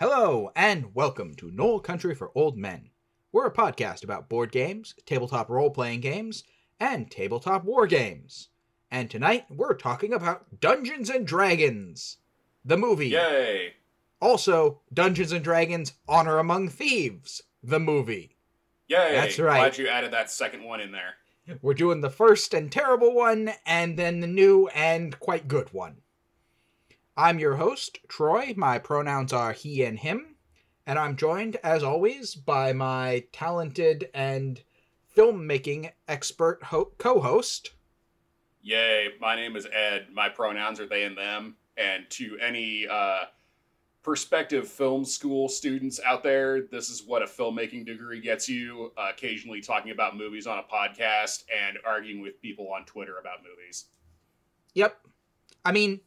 Hello, 0.00 0.50
and 0.56 0.94
welcome 0.94 1.34
to 1.34 1.50
Knoll 1.50 1.78
Country 1.78 2.14
for 2.14 2.32
Old 2.34 2.56
Men. 2.56 2.88
We're 3.32 3.48
a 3.48 3.52
podcast 3.52 4.02
about 4.02 4.30
board 4.30 4.50
games, 4.50 4.94
tabletop 5.04 5.50
role 5.50 5.68
playing 5.68 6.00
games, 6.00 6.42
and 6.80 7.10
tabletop 7.10 7.64
war 7.64 7.86
games. 7.86 8.48
And 8.90 9.10
tonight 9.10 9.44
we're 9.50 9.74
talking 9.74 10.14
about 10.14 10.58
Dungeons 10.58 11.10
and 11.10 11.26
Dragons, 11.26 12.16
the 12.64 12.78
movie. 12.78 13.08
Yay! 13.08 13.74
Also, 14.22 14.80
Dungeons 14.90 15.32
and 15.32 15.44
Dragons 15.44 15.92
Honor 16.08 16.38
Among 16.38 16.70
Thieves, 16.70 17.42
the 17.62 17.78
movie. 17.78 18.38
Yay! 18.88 19.12
That's 19.12 19.38
right. 19.38 19.58
Glad 19.58 19.76
you 19.76 19.88
added 19.88 20.12
that 20.12 20.30
second 20.30 20.64
one 20.64 20.80
in 20.80 20.92
there. 20.92 21.16
We're 21.60 21.74
doing 21.74 22.00
the 22.00 22.08
first 22.08 22.54
and 22.54 22.72
terrible 22.72 23.14
one, 23.14 23.50
and 23.66 23.98
then 23.98 24.20
the 24.20 24.26
new 24.26 24.66
and 24.68 25.20
quite 25.20 25.46
good 25.46 25.74
one. 25.74 25.98
I'm 27.20 27.38
your 27.38 27.56
host, 27.56 27.98
Troy. 28.08 28.54
My 28.56 28.78
pronouns 28.78 29.34
are 29.34 29.52
he 29.52 29.84
and 29.84 29.98
him, 29.98 30.36
and 30.86 30.98
I'm 30.98 31.16
joined, 31.16 31.56
as 31.62 31.82
always, 31.82 32.34
by 32.34 32.72
my 32.72 33.24
talented 33.30 34.08
and 34.14 34.58
filmmaking 35.14 35.92
expert 36.08 36.62
ho- 36.62 36.92
co 36.96 37.20
host. 37.20 37.72
Yay! 38.62 39.08
My 39.20 39.36
name 39.36 39.54
is 39.54 39.66
Ed. 39.66 40.06
My 40.10 40.30
pronouns 40.30 40.80
are 40.80 40.86
they 40.86 41.04
and 41.04 41.14
them. 41.14 41.56
And 41.76 42.08
to 42.08 42.38
any 42.40 42.88
uh, 42.88 43.24
prospective 44.02 44.66
film 44.66 45.04
school 45.04 45.50
students 45.50 46.00
out 46.02 46.22
there, 46.22 46.62
this 46.62 46.88
is 46.88 47.02
what 47.02 47.20
a 47.20 47.26
filmmaking 47.26 47.84
degree 47.84 48.22
gets 48.22 48.48
you. 48.48 48.92
Uh, 48.96 49.10
occasionally 49.10 49.60
talking 49.60 49.92
about 49.92 50.16
movies 50.16 50.46
on 50.46 50.56
a 50.58 50.62
podcast 50.62 51.44
and 51.54 51.76
arguing 51.84 52.22
with 52.22 52.40
people 52.40 52.72
on 52.72 52.86
Twitter 52.86 53.18
about 53.18 53.40
movies. 53.42 53.88
Yep. 54.72 54.96
I 55.66 55.72
mean, 55.72 56.00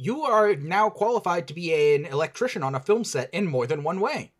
you 0.00 0.22
are 0.22 0.56
now 0.56 0.88
qualified 0.88 1.46
to 1.48 1.54
be 1.54 1.94
an 1.94 2.06
electrician 2.06 2.62
on 2.62 2.74
a 2.74 2.80
film 2.80 3.04
set 3.04 3.28
in 3.34 3.46
more 3.46 3.66
than 3.66 3.82
one 3.82 4.00
way. 4.00 4.32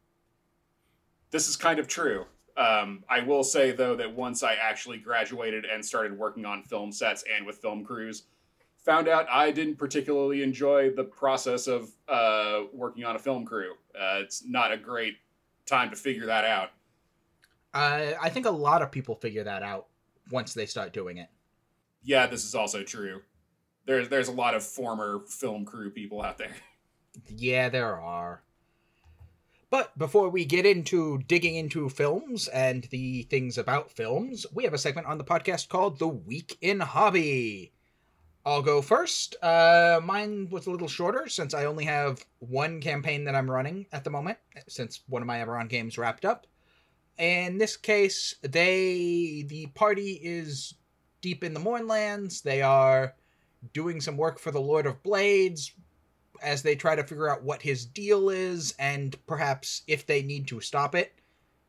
This 1.30 1.48
is 1.48 1.56
kind 1.56 1.78
of 1.78 1.86
true. 1.86 2.24
Um, 2.56 3.04
I 3.08 3.20
will 3.20 3.44
say 3.44 3.70
though 3.70 3.94
that 3.96 4.14
once 4.14 4.42
I 4.42 4.54
actually 4.54 4.98
graduated 4.98 5.66
and 5.66 5.84
started 5.84 6.18
working 6.18 6.44
on 6.44 6.62
film 6.62 6.92
sets 6.92 7.24
and 7.34 7.44
with 7.46 7.56
film 7.58 7.84
crews, 7.84 8.24
found 8.78 9.06
out 9.06 9.26
I 9.30 9.50
didn't 9.50 9.76
particularly 9.76 10.42
enjoy 10.42 10.90
the 10.90 11.04
process 11.04 11.66
of 11.66 11.90
uh, 12.08 12.62
working 12.72 13.04
on 13.04 13.16
a 13.16 13.18
film 13.18 13.44
crew. 13.44 13.74
Uh, 13.94 14.20
it's 14.20 14.42
not 14.46 14.72
a 14.72 14.78
great 14.78 15.16
time 15.66 15.90
to 15.90 15.96
figure 15.96 16.26
that 16.26 16.44
out. 16.44 16.70
Uh, 17.74 18.12
I 18.20 18.30
think 18.30 18.46
a 18.46 18.50
lot 18.50 18.80
of 18.82 18.90
people 18.90 19.14
figure 19.14 19.44
that 19.44 19.62
out 19.62 19.86
once 20.30 20.54
they 20.54 20.66
start 20.66 20.92
doing 20.92 21.18
it. 21.18 21.28
Yeah, 22.02 22.26
this 22.26 22.44
is 22.44 22.54
also 22.54 22.82
true. 22.82 23.20
There's 23.90 24.08
there's 24.08 24.28
a 24.28 24.32
lot 24.32 24.54
of 24.54 24.62
former 24.62 25.18
film 25.26 25.64
crew 25.64 25.90
people 25.90 26.22
out 26.22 26.38
there. 26.38 26.54
Yeah, 27.26 27.68
there 27.68 28.00
are. 28.00 28.40
But 29.68 29.98
before 29.98 30.28
we 30.28 30.44
get 30.44 30.64
into 30.64 31.18
digging 31.26 31.56
into 31.56 31.88
films 31.88 32.46
and 32.46 32.84
the 32.84 33.24
things 33.24 33.58
about 33.58 33.90
films, 33.90 34.46
we 34.54 34.62
have 34.62 34.74
a 34.74 34.78
segment 34.78 35.08
on 35.08 35.18
the 35.18 35.24
podcast 35.24 35.68
called 35.68 35.98
The 35.98 36.06
Week 36.06 36.56
in 36.60 36.78
Hobby. 36.78 37.72
I'll 38.46 38.62
go 38.62 38.80
first. 38.80 39.34
Uh, 39.42 39.98
mine 40.04 40.46
was 40.52 40.68
a 40.68 40.70
little 40.70 40.86
shorter 40.86 41.28
since 41.28 41.52
I 41.52 41.64
only 41.64 41.86
have 41.86 42.24
one 42.38 42.80
campaign 42.80 43.24
that 43.24 43.34
I'm 43.34 43.50
running 43.50 43.86
at 43.90 44.04
the 44.04 44.10
moment, 44.10 44.38
since 44.68 45.00
one 45.08 45.20
of 45.20 45.26
my 45.26 45.38
Eberron 45.38 45.68
games 45.68 45.98
wrapped 45.98 46.24
up. 46.24 46.46
In 47.18 47.58
this 47.58 47.76
case, 47.76 48.36
they 48.42 49.44
the 49.48 49.66
party 49.74 50.12
is 50.22 50.74
deep 51.22 51.42
in 51.42 51.54
the 51.54 51.60
Mournlands. 51.60 52.40
They 52.44 52.62
are 52.62 53.16
doing 53.72 54.00
some 54.00 54.16
work 54.16 54.38
for 54.38 54.50
the 54.50 54.60
Lord 54.60 54.86
of 54.86 55.02
Blades, 55.02 55.72
as 56.42 56.62
they 56.62 56.74
try 56.74 56.94
to 56.94 57.04
figure 57.04 57.28
out 57.28 57.42
what 57.42 57.62
his 57.62 57.84
deal 57.84 58.30
is 58.30 58.74
and 58.78 59.14
perhaps 59.26 59.82
if 59.86 60.06
they 60.06 60.22
need 60.22 60.46
to 60.48 60.60
stop 60.60 60.94
it. 60.94 61.14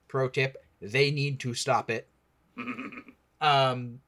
Pro 0.08 0.30
tip: 0.30 0.64
they 0.82 1.12
need 1.12 1.40
to 1.42 1.54
stop 1.54 1.90
it. 1.90 2.08
Um, 3.42 4.00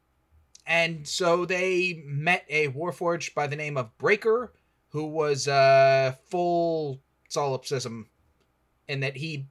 and 0.66 1.05
so 1.08 1.45
they 1.45 2.04
met 2.05 2.45
a 2.49 2.70
warforged 2.70 3.33
by 3.33 3.48
the 3.48 3.55
name 3.55 3.77
of 3.77 3.98
Breaker, 3.98 4.54
who 4.89 5.08
was 5.08 5.48
uh, 5.48 6.14
full 6.30 7.02
solipsism, 7.30 8.08
in 8.88 8.99
that 9.02 9.17
he 9.17 9.48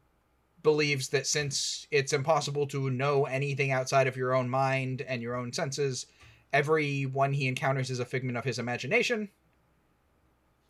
believes 0.62 1.08
that 1.08 1.26
since 1.26 1.88
it's 1.90 2.12
impossible 2.12 2.66
to 2.68 2.88
know 2.90 3.24
anything 3.24 3.72
outside 3.72 4.06
of 4.06 4.16
your 4.16 4.34
own 4.34 4.48
mind 4.48 5.02
and 5.02 5.20
your 5.20 5.34
own 5.34 5.52
senses, 5.52 6.06
everyone 6.52 7.32
he 7.32 7.48
encounters 7.48 7.90
is 7.90 8.00
a 8.00 8.04
figment 8.04 8.36
of 8.36 8.44
his 8.44 8.58
imagination. 8.58 9.28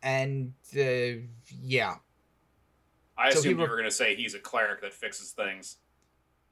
And 0.01 0.53
uh, 0.75 1.23
yeah, 1.61 1.95
I 3.17 3.31
So 3.31 3.39
assumed 3.39 3.57
re- 3.57 3.63
you 3.63 3.69
were 3.69 3.77
going 3.77 3.89
to 3.89 3.91
say 3.91 4.15
he's 4.15 4.33
a 4.33 4.39
cleric 4.39 4.81
that 4.81 4.93
fixes 4.93 5.31
things. 5.31 5.77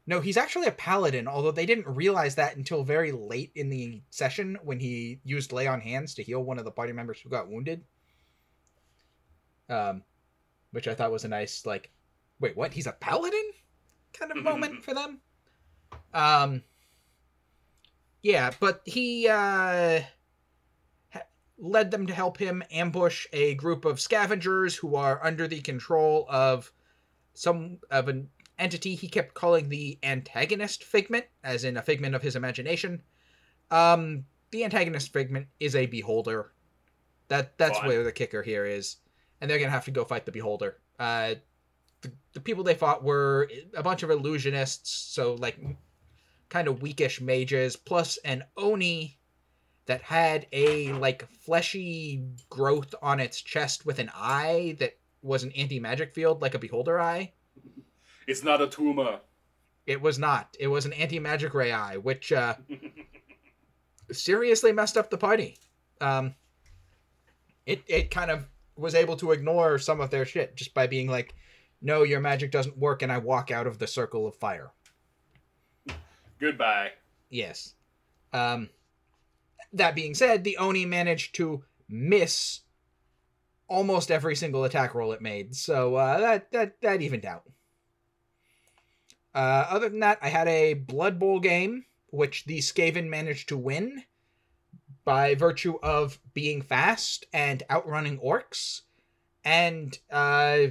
No, 0.08 0.20
he's 0.20 0.38
actually 0.38 0.68
a 0.68 0.72
paladin, 0.72 1.28
although 1.28 1.52
they 1.52 1.66
didn't 1.66 1.88
realize 1.88 2.36
that 2.36 2.56
until 2.56 2.84
very 2.84 3.12
late 3.12 3.52
in 3.56 3.70
the 3.70 4.02
session 4.09 4.58
when 4.64 4.80
he 4.80 5.20
used 5.24 5.52
lay 5.52 5.68
on 5.68 5.80
hands 5.80 6.16
to 6.16 6.24
heal 6.24 6.44
one 6.44 6.58
of 6.58 6.66
the 6.66 6.72
party 6.72 6.91
members 6.91 7.20
who 7.20 7.30
got 7.30 7.50
wounded. 7.50 7.84
Um, 9.70 10.03
which 10.72 10.88
I 10.88 10.96
thought 10.96 11.12
was 11.12 11.24
a 11.24 11.30
nice 11.30 11.66
like, 11.66 11.91
wait, 12.40 12.58
what? 12.58 12.74
He's 12.74 12.88
a 12.88 12.94
paladin 12.94 13.52
kind 14.14 14.31
of 14.31 14.44
moment 14.44 14.84
for 14.84 14.94
them. 14.94 15.20
Um, 16.14 16.64
yeah, 18.22 18.52
but 18.59 18.82
he 18.86 19.28
uh 19.28 20.02
led 21.58 21.92
them 21.92 22.08
to 22.08 22.14
help 22.14 22.38
him 22.38 22.64
ambush 22.72 23.28
a 23.34 23.54
group 23.56 23.86
of 23.86 24.00
scavengers 24.00 24.76
who 24.76 24.96
are 24.96 25.24
under 25.24 25.48
the 25.48 25.62
control 25.62 26.26
of 26.28 26.72
some 27.36 27.78
of 27.92 28.08
an 28.08 28.28
entity 28.58 28.96
he 28.96 29.08
kept 29.08 29.36
calling 29.36 29.70
the 29.70 29.98
antagonist 30.04 30.84
figment, 30.84 31.26
as 31.44 31.64
in 31.64 31.78
a 31.78 31.82
figment 31.82 32.16
of 32.16 32.22
his 32.22 32.36
imagination. 32.36 33.02
Um, 33.70 34.26
the 34.50 34.64
antagonist 34.64 35.14
figment 35.14 35.48
is 35.59 35.76
a 35.76 35.86
beholder. 35.86 36.52
That 37.28 37.58
that's 37.58 37.78
Fun. 37.78 37.88
where 37.88 38.03
the 38.03 38.12
kicker 38.12 38.42
here 38.42 38.66
is, 38.66 38.98
and 39.40 39.50
they're 39.50 39.59
gonna 39.59 39.72
have 39.72 39.86
to 39.86 39.92
go 39.92 40.03
fight 40.03 40.26
the 40.26 40.32
beholder. 40.32 40.80
Uh, 41.00 41.36
the, 42.02 42.12
the 42.34 42.42
people 42.42 42.64
they 42.64 42.74
fought 42.74 43.03
were 43.03 43.50
a 43.76 43.84
bunch 43.84 44.03
of 44.03 44.09
illusionists, 44.09 44.88
so 44.88 45.36
like 45.36 45.58
kind 46.52 46.68
of 46.68 46.82
weakish 46.82 47.22
mages, 47.22 47.76
plus 47.76 48.18
an 48.18 48.44
oni 48.58 49.18
that 49.86 50.02
had 50.04 50.46
a 50.52 50.92
like 50.94 51.28
fleshy 51.32 52.24
growth 52.50 52.94
on 53.02 53.20
its 53.20 53.42
chest 53.42 53.86
with 53.86 53.98
an 53.98 54.12
eye 54.14 54.76
that 54.80 54.98
was 55.24 55.44
an 55.44 55.52
anti 55.54 55.80
magic 55.80 56.14
field, 56.14 56.42
like 56.42 56.54
a 56.54 56.60
beholder 56.60 57.00
eye. 57.00 57.32
It's 58.28 58.44
not 58.44 58.62
a 58.62 58.68
tumor. 58.68 59.22
It 59.88 60.02
was 60.02 60.20
not. 60.20 60.56
It 60.60 60.68
was 60.68 60.86
an 60.86 60.94
anti 60.94 61.20
magic 61.20 61.54
ray 61.54 61.72
eye, 61.72 61.98
which 61.98 62.32
uh, 62.32 62.56
seriously 64.12 64.72
messed 64.72 64.98
up 64.98 65.10
the 65.10 65.18
party. 65.18 65.58
Um, 66.02 66.36
it 67.66 67.82
it 67.88 68.12
kind 68.12 68.30
of 68.30 68.46
was 68.76 68.94
able 68.94 69.16
to 69.18 69.32
ignore 69.32 69.80
some 69.80 70.02
of 70.02 70.10
their 70.10 70.26
shit 70.26 70.56
just 70.56 70.74
by 70.74 70.86
being 70.86 71.10
like, 71.10 71.34
"No, 71.82 72.04
your 72.04 72.20
magic 72.20 72.52
doesn't 72.52 72.78
work," 72.78 73.02
and 73.02 73.12
I 73.12 73.20
walk 73.20 73.52
out 73.52 73.68
of 73.68 73.80
the 73.80 73.88
circle 73.88 74.28
of 74.28 74.36
fire. 74.36 74.72
Goodbye. 76.41 76.90
Yes. 77.29 77.75
Um, 78.34 78.69
that 79.74 79.96
being 79.96 80.16
said, 80.16 80.44
the 80.44 80.57
Oni 80.57 80.85
managed 80.85 81.35
to 81.35 81.63
miss 81.88 82.62
almost 83.68 84.12
every 84.12 84.35
single 84.35 84.63
attack 84.63 84.96
roll 84.96 85.13
it 85.13 85.22
made, 85.22 85.56
so 85.56 85.96
uh, 85.96 86.19
that 86.19 86.52
that 86.52 86.81
that 86.81 87.02
evened 87.02 87.25
out. 87.25 87.44
Uh, 89.34 89.66
other 89.69 89.88
than 89.88 90.02
that, 90.02 90.19
I 90.22 90.28
had 90.28 90.47
a 90.47 90.74
Blood 90.74 91.19
Bowl 91.19 91.40
game, 91.40 91.85
which 92.07 92.46
the 92.46 92.58
Skaven 92.59 93.08
managed 93.08 93.47
to 93.50 93.58
win 93.58 94.03
by 95.06 95.35
virtue 95.35 95.78
of 95.81 96.19
being 96.34 96.62
fast 96.62 97.25
and 97.31 97.63
outrunning 97.69 98.19
orcs, 98.19 98.81
and 99.46 99.97
uh, 100.12 100.68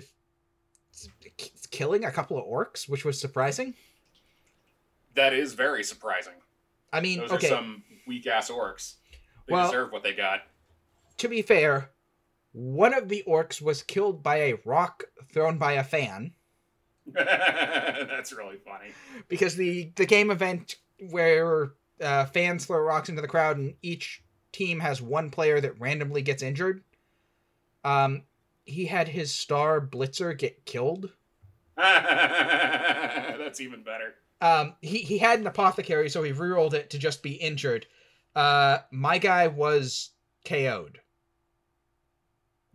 killing 1.70 2.05
a 2.05 2.12
couple 2.12 2.38
of 2.38 2.44
orcs, 2.44 2.88
which 2.88 3.05
was 3.05 3.20
surprising. 3.20 3.75
That 5.15 5.33
is 5.33 5.55
very 5.55 5.83
surprising. 5.85 6.35
I 6.93 7.01
mean, 7.01 7.21
Those 7.21 7.33
okay. 7.33 7.47
are 7.49 7.51
some 7.51 7.83
weak 8.07 8.27
ass 8.27 8.51
orcs. 8.51 8.95
They 9.47 9.53
Well- 9.55 9.67
deserve 9.71 9.93
what 9.93 10.03
they 10.03 10.12
got. 10.15 10.43
to 11.19 11.29
be 11.29 11.43
fair, 11.43 11.91
one 12.53 12.95
of 12.95 13.09
the 13.09 13.23
orcs 13.27 13.61
was 13.62 13.83
killed 13.83 14.23
by 14.23 14.37
a 14.37 14.55
rock 14.65 15.05
thrown 15.33 15.59
by 15.59 15.73
a 15.73 15.85
fan 15.85 16.35
That's 17.12 18.33
really 18.33 18.57
funny. 18.59 18.91
because 19.29 19.57
the 19.57 19.93
the 19.97 20.07
game 20.07 20.31
event 20.31 20.77
where 21.11 21.73
uh, 22.01 22.27
fans 22.27 22.67
throw 22.67 22.79
rocks 22.81 23.09
into 23.09 23.21
the 23.23 23.29
crowd 23.29 23.57
and 23.59 23.75
each 23.83 24.23
team 24.53 24.81
has 24.81 25.01
one 25.03 25.31
player 25.31 25.61
that 25.61 25.79
randomly 25.81 26.23
gets 26.23 26.43
injured. 26.43 26.83
Um, 27.85 28.23
he 28.65 28.87
had 28.87 29.09
his 29.09 29.33
star 29.33 29.81
blitzer 29.81 30.37
get 30.37 30.65
killed. 30.65 31.11
That's 31.77 33.61
even 33.61 33.83
better. 33.83 34.15
Um, 34.40 34.75
he 34.81 34.98
he 34.98 35.19
had 35.19 35.38
an 35.40 35.46
apothecary, 35.46 36.08
so 36.10 36.22
he 36.22 36.32
rerolled 36.32 36.72
it 36.75 36.90
to 36.90 36.98
just 36.98 37.22
be 37.22 37.32
injured. 37.32 37.87
Uh, 38.34 38.78
my 38.90 39.19
guy 39.19 39.48
was 39.48 40.10
KO'd. 40.44 41.00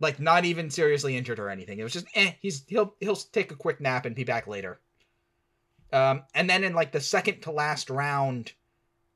like 0.00 0.20
not 0.20 0.44
even 0.44 0.70
seriously 0.70 1.16
injured 1.16 1.38
or 1.38 1.48
anything. 1.50 1.78
It 1.78 1.82
was 1.82 1.92
just 1.94 2.06
eh. 2.14 2.32
He's 2.40 2.64
he'll 2.68 2.94
he'll 3.00 3.16
take 3.16 3.50
a 3.50 3.56
quick 3.56 3.80
nap 3.80 4.04
and 4.06 4.14
be 4.14 4.24
back 4.24 4.46
later. 4.46 4.80
Um, 5.92 6.24
and 6.34 6.48
then 6.50 6.64
in 6.64 6.74
like 6.74 6.92
the 6.92 7.00
second 7.00 7.40
to 7.42 7.50
last 7.50 7.90
round, 7.90 8.52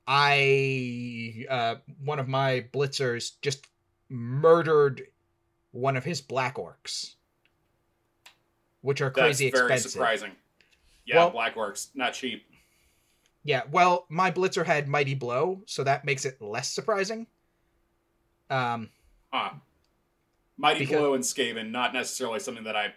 I 0.06 1.44
uh 1.48 1.76
one 2.04 2.18
of 2.18 2.28
my 2.28 2.66
blitzers 2.72 3.32
just 3.42 3.66
murdered 4.08 5.02
one 5.72 5.96
of 5.96 6.04
his 6.04 6.20
black 6.20 6.56
orcs, 6.56 7.14
which 8.80 9.00
are 9.00 9.10
That's 9.16 9.38
crazy 9.38 9.50
very 9.50 9.74
expensive. 9.74 9.92
surprising. 9.92 10.32
Yeah, 11.04 11.16
Well- 11.16 11.30
Black 11.30 11.54
Orcs, 11.54 11.88
not 11.94 12.14
cheap. 12.14 12.46
Yeah, 13.42 13.62
well, 13.70 14.04
my 14.10 14.30
blitzer 14.30 14.66
had 14.66 14.86
mighty 14.86 15.14
blow, 15.14 15.62
so 15.66 15.82
that 15.84 16.04
makes 16.04 16.26
it 16.26 16.40
less 16.42 16.68
surprising. 16.72 17.26
Um, 18.50 18.90
Huh. 19.32 19.54
Mighty 20.58 20.80
Because- 20.80 20.98
Blow 20.98 21.14
and 21.14 21.24
Skaven, 21.24 21.70
not 21.70 21.94
necessarily 21.94 22.38
something 22.40 22.64
that 22.64 22.76
I 22.76 22.94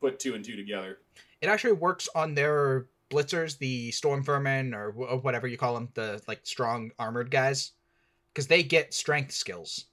put 0.00 0.18
two 0.18 0.34
and 0.34 0.44
two 0.44 0.56
together. 0.56 1.00
it 1.40 1.48
actually 1.48 1.72
works 1.72 2.08
on 2.14 2.34
their 2.34 2.88
blitzers, 3.10 3.58
the 3.58 3.90
storm 3.92 4.22
vermin 4.24 4.72
or 4.72 4.92
wh- 4.92 5.22
whatever 5.22 5.46
you 5.46 5.58
call 5.58 5.74
them, 5.74 5.90
the 5.92 6.22
like 6.26 6.40
strong 6.46 6.90
armored 6.98 7.30
guys, 7.30 7.72
because 8.32 8.46
they 8.46 8.62
get 8.62 8.94
strength 8.94 9.30
skills 9.32 9.84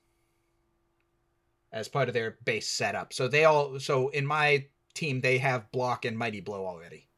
as 1.73 1.89
part 1.89 2.07
of 2.07 2.13
their 2.13 2.37
base 2.45 2.69
setup. 2.69 3.11
So 3.11 3.27
they 3.27 3.43
all, 3.43 3.79
so 3.81 4.07
in 4.09 4.25
my 4.25 4.65
team, 4.93 5.19
they 5.19 5.37
have 5.39 5.69
block 5.73 6.05
and 6.05 6.17
mighty 6.17 6.39
blow 6.39 6.65
already. 6.65 7.09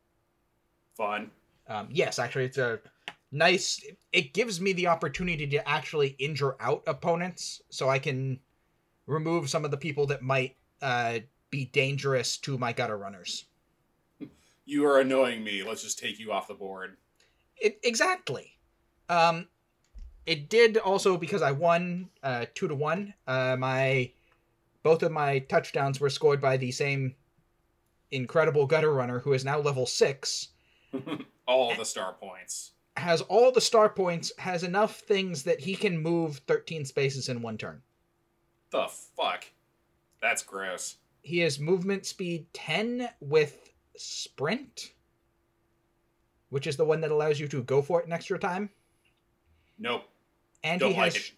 Fun. 0.95 1.31
Um, 1.67 1.87
yes, 1.91 2.19
actually, 2.19 2.45
it's 2.45 2.57
a 2.57 2.79
nice. 3.31 3.83
It 4.11 4.33
gives 4.33 4.61
me 4.61 4.73
the 4.73 4.87
opportunity 4.87 5.47
to 5.47 5.67
actually 5.67 6.15
injure 6.19 6.55
out 6.59 6.83
opponents, 6.87 7.61
so 7.69 7.89
I 7.89 7.99
can 7.99 8.39
remove 9.07 9.49
some 9.49 9.65
of 9.65 9.71
the 9.71 9.77
people 9.77 10.05
that 10.07 10.21
might 10.21 10.55
uh, 10.81 11.19
be 11.49 11.65
dangerous 11.65 12.37
to 12.37 12.57
my 12.57 12.73
gutter 12.73 12.97
runners. 12.97 13.45
You 14.65 14.85
are 14.85 14.99
annoying 14.99 15.43
me. 15.43 15.63
Let's 15.63 15.83
just 15.83 15.99
take 15.99 16.19
you 16.19 16.31
off 16.31 16.47
the 16.47 16.53
board. 16.53 16.97
It, 17.57 17.79
exactly. 17.83 18.57
Um, 19.09 19.47
it 20.25 20.49
did 20.49 20.77
also 20.77 21.17
because 21.17 21.41
I 21.41 21.51
won 21.51 22.09
uh, 22.21 22.45
two 22.53 22.67
to 22.67 22.75
one. 22.75 23.13
Uh, 23.27 23.57
my 23.57 24.11
both 24.83 25.03
of 25.03 25.11
my 25.11 25.39
touchdowns 25.39 25.99
were 25.99 26.09
scored 26.09 26.41
by 26.41 26.57
the 26.57 26.71
same 26.71 27.15
incredible 28.11 28.65
gutter 28.65 28.93
runner 28.93 29.19
who 29.19 29.33
is 29.33 29.43
now 29.43 29.59
level 29.59 29.85
six. 29.85 30.49
All 31.47 31.75
the 31.75 31.85
star 31.85 32.13
points. 32.13 32.71
has 32.97 33.21
all 33.23 33.51
the 33.51 33.59
star 33.61 33.89
points, 33.89 34.31
has 34.37 34.63
enough 34.63 34.99
things 35.01 35.43
that 35.43 35.59
he 35.59 35.75
can 35.75 35.97
move 35.97 36.37
13 36.47 36.85
spaces 36.85 37.27
in 37.29 37.41
one 37.41 37.57
turn. 37.57 37.81
The 38.69 38.87
fuck? 39.17 39.45
That's 40.21 40.41
gross. 40.43 40.97
He 41.21 41.39
has 41.39 41.59
movement 41.59 42.05
speed 42.05 42.45
10 42.53 43.09
with 43.19 43.71
sprint, 43.97 44.93
which 46.49 46.65
is 46.67 46.77
the 46.77 46.85
one 46.85 47.01
that 47.01 47.11
allows 47.11 47.39
you 47.39 47.47
to 47.49 47.63
go 47.63 47.81
for 47.81 47.99
it 48.01 48.07
an 48.07 48.13
extra 48.13 48.39
time. 48.39 48.69
Nope. 49.79 50.03
And 50.63 50.79
Don't 50.79 50.91
he 50.93 50.97
like 50.97 51.13
has 51.13 51.23
it. 51.25 51.31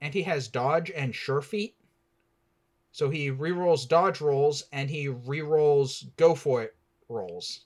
and 0.00 0.14
he 0.14 0.22
has 0.22 0.46
dodge 0.48 0.90
and 0.94 1.14
sure 1.14 1.42
feet. 1.42 1.74
So 2.92 3.10
he 3.10 3.30
rerolls 3.30 3.88
dodge 3.88 4.20
rolls 4.20 4.64
and 4.72 4.88
he 4.88 5.06
rerolls 5.08 6.06
go 6.16 6.34
for 6.34 6.62
it 6.62 6.74
rolls. 7.08 7.65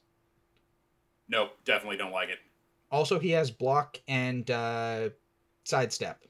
Nope. 1.30 1.52
Definitely 1.64 1.96
don't 1.96 2.12
like 2.12 2.28
it. 2.28 2.38
Also, 2.90 3.18
he 3.18 3.30
has 3.30 3.50
block 3.50 3.98
and 4.08 4.50
uh, 4.50 5.10
sidestep. 5.64 6.24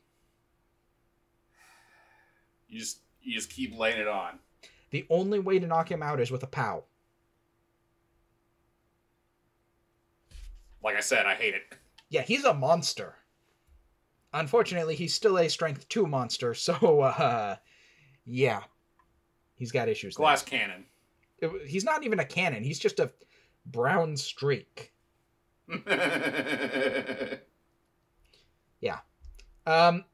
You 2.69 2.79
just 2.79 2.99
you 3.23 3.35
just 3.35 3.51
keep 3.51 3.77
laying 3.77 3.99
it 3.99 4.07
on. 4.07 4.39
The 4.91 5.07
only 5.11 5.39
way 5.39 5.59
to 5.59 5.67
knock 5.67 5.91
him 5.91 6.03
out 6.03 6.21
is 6.21 6.31
with 6.31 6.43
a 6.43 6.47
POW. 6.47 6.85
Like 10.83 10.97
I 10.97 11.01
said, 11.01 11.27
I 11.27 11.35
hate 11.35 11.55
it. 11.55 11.63
Yeah, 12.09 12.23
he's 12.23 12.45
a 12.45 12.55
monster. 12.55 13.15
Unfortunately, 14.33 14.95
he's 14.95 15.15
still 15.15 15.39
a 15.39 15.49
strength 15.49 15.89
2 15.89 16.07
monster, 16.07 16.55
so 16.55 17.01
uh 17.01 17.57
yeah. 18.25 18.61
He's 19.57 19.73
got 19.73 19.89
issues 19.89 20.17
there. 20.17 20.25
Glass 20.25 20.43
cannon. 20.43 20.85
It- 21.39 21.67
He's 21.69 21.85
not 21.85 22.05
even 22.05 22.21
a 22.21 22.25
cannon, 22.25 22.63
he's 22.63 22.79
just 22.79 23.01
a 23.01 23.11
brown 23.67 24.17
streak. 24.17 24.90
Um 29.67 30.05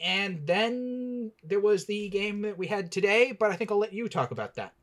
and 0.00 0.46
then 0.46 1.32
there 1.42 1.60
was 1.60 1.86
the 1.86 2.08
game 2.08 2.42
that 2.42 2.56
we 2.56 2.66
had 2.66 2.92
today, 2.92 3.32
but 3.32 3.50
I 3.50 3.56
think 3.56 3.70
I'll 3.70 3.78
let 3.78 3.92
you 3.92 4.08
talk 4.08 4.30
about 4.30 4.54
that. 4.54 4.74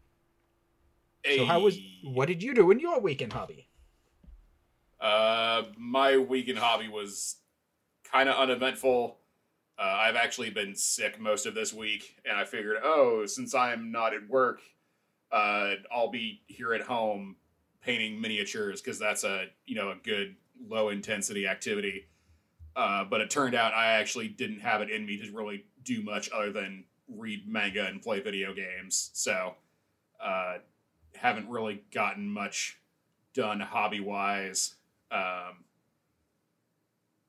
So 1.26 1.46
how 1.46 1.62
was 1.62 1.80
what 2.04 2.28
did 2.28 2.44
you 2.44 2.54
do 2.54 2.70
in 2.72 2.80
your 2.80 3.00
weekend 3.00 3.34
hobby? 3.34 3.68
Uh, 5.00 5.64
my 5.78 6.18
weekend 6.18 6.58
hobby 6.60 6.88
was 6.88 7.38
kind 8.12 8.30
of 8.30 8.36
uneventful. 8.36 9.18
Uh, 9.78 9.82
I've 9.82 10.16
actually 10.16 10.52
been 10.52 10.76
sick 10.76 11.20
most 11.20 11.46
of 11.46 11.54
this 11.54 11.74
week, 11.74 12.16
and 12.26 12.38
I 12.38 12.46
figured, 12.46 12.78
oh, 12.84 13.26
since 13.26 13.54
I'm 13.54 13.92
not 13.92 14.14
at 14.14 14.28
work, 14.30 14.62
uh, 15.32 15.74
I'll 15.92 16.12
be 16.12 16.42
here 16.48 16.74
at 16.74 16.82
home 16.82 17.36
painting 17.86 18.20
miniatures 18.20 18.82
because 18.82 18.98
that's 18.98 19.24
a 19.24 19.46
you 19.66 19.76
know 19.76 19.92
a 19.92 19.96
good 20.04 20.36
low 20.68 20.90
intensity 20.90 21.48
activity. 21.48 22.08
Uh, 22.76 23.06
but 23.06 23.22
it 23.22 23.30
turned 23.30 23.56
out 23.56 23.74
I 23.74 23.94
actually 23.94 24.28
didn't 24.28 24.60
have 24.60 24.82
it 24.82 24.90
in 24.90 25.06
me 25.06 25.18
to 25.18 25.32
really 25.32 25.64
do 25.84 26.02
much 26.02 26.30
other 26.32 26.52
than 26.52 26.84
read 27.08 27.48
manga 27.48 27.86
and 27.86 28.02
play 28.02 28.20
video 28.20 28.54
games. 28.54 29.12
So, 29.14 29.56
uh, 30.20 30.56
haven't 31.14 31.48
really 31.48 31.84
gotten 31.94 32.28
much 32.28 32.78
done 33.34 33.62
hobby 33.62 34.02
wise. 34.02 34.76
Um, 35.12 35.64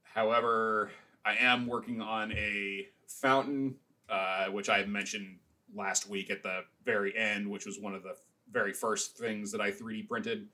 however, 0.03 0.91
I 1.25 1.37
am 1.37 1.67
working 1.67 2.01
on 2.01 2.33
a 2.33 2.89
fountain, 3.07 3.77
uh, 4.09 4.47
which 4.47 4.69
I 4.69 4.85
mentioned 4.85 5.39
last 5.75 6.09
week 6.09 6.31
at 6.31 6.43
the 6.43 6.63
very 6.85 7.17
end, 7.17 7.49
which 7.49 7.67
was 7.67 7.79
one 7.79 7.95
of 7.95 8.03
the 8.03 8.17
very 8.51 8.73
first 8.73 9.17
things 9.17 9.53
that 9.53 9.61
I 9.61 9.71
3D 9.71 10.09
printed. 10.09 10.49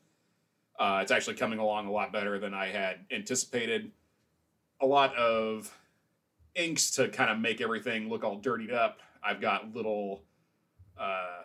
Uh, 0.79 1.01
it's 1.03 1.13
actually 1.13 1.37
coming 1.37 1.59
along 1.59 1.87
a 1.87 1.93
lot 1.93 2.13
better 2.13 2.39
than 2.39 2.55
I 2.55 2.69
had 2.69 3.05
anticipated. 3.11 3.93
A 4.81 4.87
lot 4.87 5.15
of 5.17 5.73
inks 6.55 6.91
to 6.93 7.09
kind 7.09 7.31
of 7.31 7.39
make 7.39 7.61
everything 7.61 8.09
look 8.09 8.25
all 8.25 8.39
dirtied 8.39 8.73
up. 8.73 9.01
I've 9.23 9.41
got 9.41 9.75
little 9.75 10.25
uh, 10.99 11.43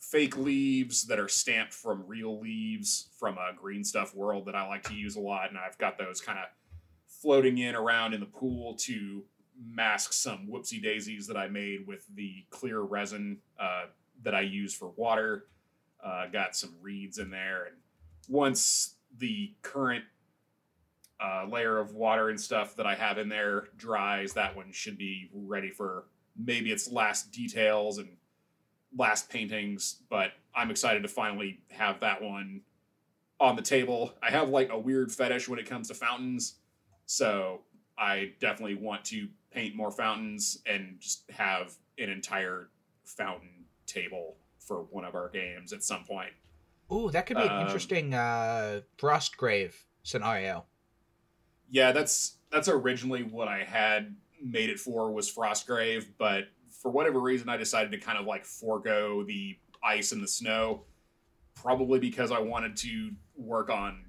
fake 0.00 0.36
leaves 0.36 1.04
that 1.04 1.18
are 1.18 1.28
stamped 1.28 1.72
from 1.72 2.04
real 2.06 2.40
leaves 2.40 3.08
from 3.18 3.36
a 3.38 3.52
green 3.56 3.84
stuff 3.84 4.14
world 4.14 4.46
that 4.46 4.54
I 4.54 4.66
like 4.66 4.82
to 4.84 4.94
use 4.94 5.16
a 5.16 5.20
lot, 5.20 5.48
and 5.48 5.58
I've 5.58 5.78
got 5.78 5.98
those 5.98 6.20
kind 6.20 6.38
of 6.38 6.46
floating 7.06 7.58
in 7.58 7.74
around 7.74 8.14
in 8.14 8.20
the 8.20 8.26
pool 8.26 8.74
to 8.80 9.24
mask 9.60 10.12
some 10.12 10.46
whoopsie 10.50 10.82
daisies 10.82 11.26
that 11.26 11.36
I 11.36 11.48
made 11.48 11.86
with 11.86 12.04
the 12.14 12.44
clear 12.50 12.80
resin 12.80 13.38
uh, 13.58 13.86
that 14.22 14.34
I 14.34 14.42
use 14.42 14.72
for 14.72 14.90
water. 14.90 15.46
Uh, 16.04 16.26
got 16.28 16.54
some 16.54 16.74
reeds 16.80 17.18
in 17.18 17.30
there, 17.30 17.64
and 17.64 17.76
once 18.28 18.94
the 19.18 19.52
current 19.62 20.04
uh, 21.20 21.44
layer 21.50 21.78
of 21.78 21.94
water 21.94 22.28
and 22.28 22.40
stuff 22.40 22.76
that 22.76 22.86
I 22.86 22.94
have 22.94 23.18
in 23.18 23.28
there 23.28 23.64
dries, 23.76 24.34
that 24.34 24.54
one 24.54 24.70
should 24.72 24.96
be 24.96 25.28
ready 25.32 25.70
for 25.70 26.04
maybe 26.36 26.70
its 26.70 26.90
last 26.90 27.32
details 27.32 27.98
and 27.98 28.08
last 28.96 29.28
paintings. 29.28 30.02
But 30.08 30.32
I'm 30.54 30.70
excited 30.70 31.02
to 31.02 31.08
finally 31.08 31.60
have 31.70 32.00
that 32.00 32.22
one 32.22 32.60
on 33.40 33.56
the 33.56 33.62
table. 33.62 34.14
I 34.22 34.30
have 34.30 34.50
like 34.50 34.70
a 34.70 34.78
weird 34.78 35.10
fetish 35.10 35.48
when 35.48 35.58
it 35.58 35.66
comes 35.66 35.88
to 35.88 35.94
fountains, 35.94 36.54
so 37.06 37.62
I 37.98 38.32
definitely 38.40 38.76
want 38.76 39.04
to 39.06 39.28
paint 39.50 39.74
more 39.74 39.90
fountains 39.90 40.58
and 40.66 40.96
just 41.00 41.28
have 41.30 41.74
an 41.98 42.10
entire 42.10 42.68
fountain 43.04 43.64
table 43.86 44.36
for 44.68 44.82
one 44.90 45.04
of 45.04 45.14
our 45.14 45.30
games 45.30 45.72
at 45.72 45.82
some 45.82 46.04
point. 46.04 46.30
Ooh, 46.92 47.10
that 47.10 47.26
could 47.26 47.36
be 47.36 47.42
an 47.42 47.50
Um, 47.50 47.62
interesting 47.62 48.14
uh 48.14 48.82
Frostgrave 48.98 49.74
scenario. 50.02 50.66
Yeah, 51.70 51.92
that's 51.92 52.36
that's 52.50 52.68
originally 52.68 53.22
what 53.22 53.48
I 53.48 53.64
had 53.64 54.14
made 54.42 54.70
it 54.70 54.78
for 54.78 55.10
was 55.12 55.30
Frostgrave, 55.32 56.06
but 56.18 56.44
for 56.70 56.90
whatever 56.90 57.20
reason 57.20 57.48
I 57.48 57.56
decided 57.56 57.90
to 57.92 57.98
kind 57.98 58.18
of 58.18 58.26
like 58.26 58.44
forego 58.44 59.24
the 59.24 59.58
ice 59.82 60.12
and 60.12 60.22
the 60.22 60.28
snow, 60.28 60.84
probably 61.54 61.98
because 61.98 62.30
I 62.30 62.38
wanted 62.38 62.76
to 62.78 63.10
work 63.36 63.68
on 63.68 64.04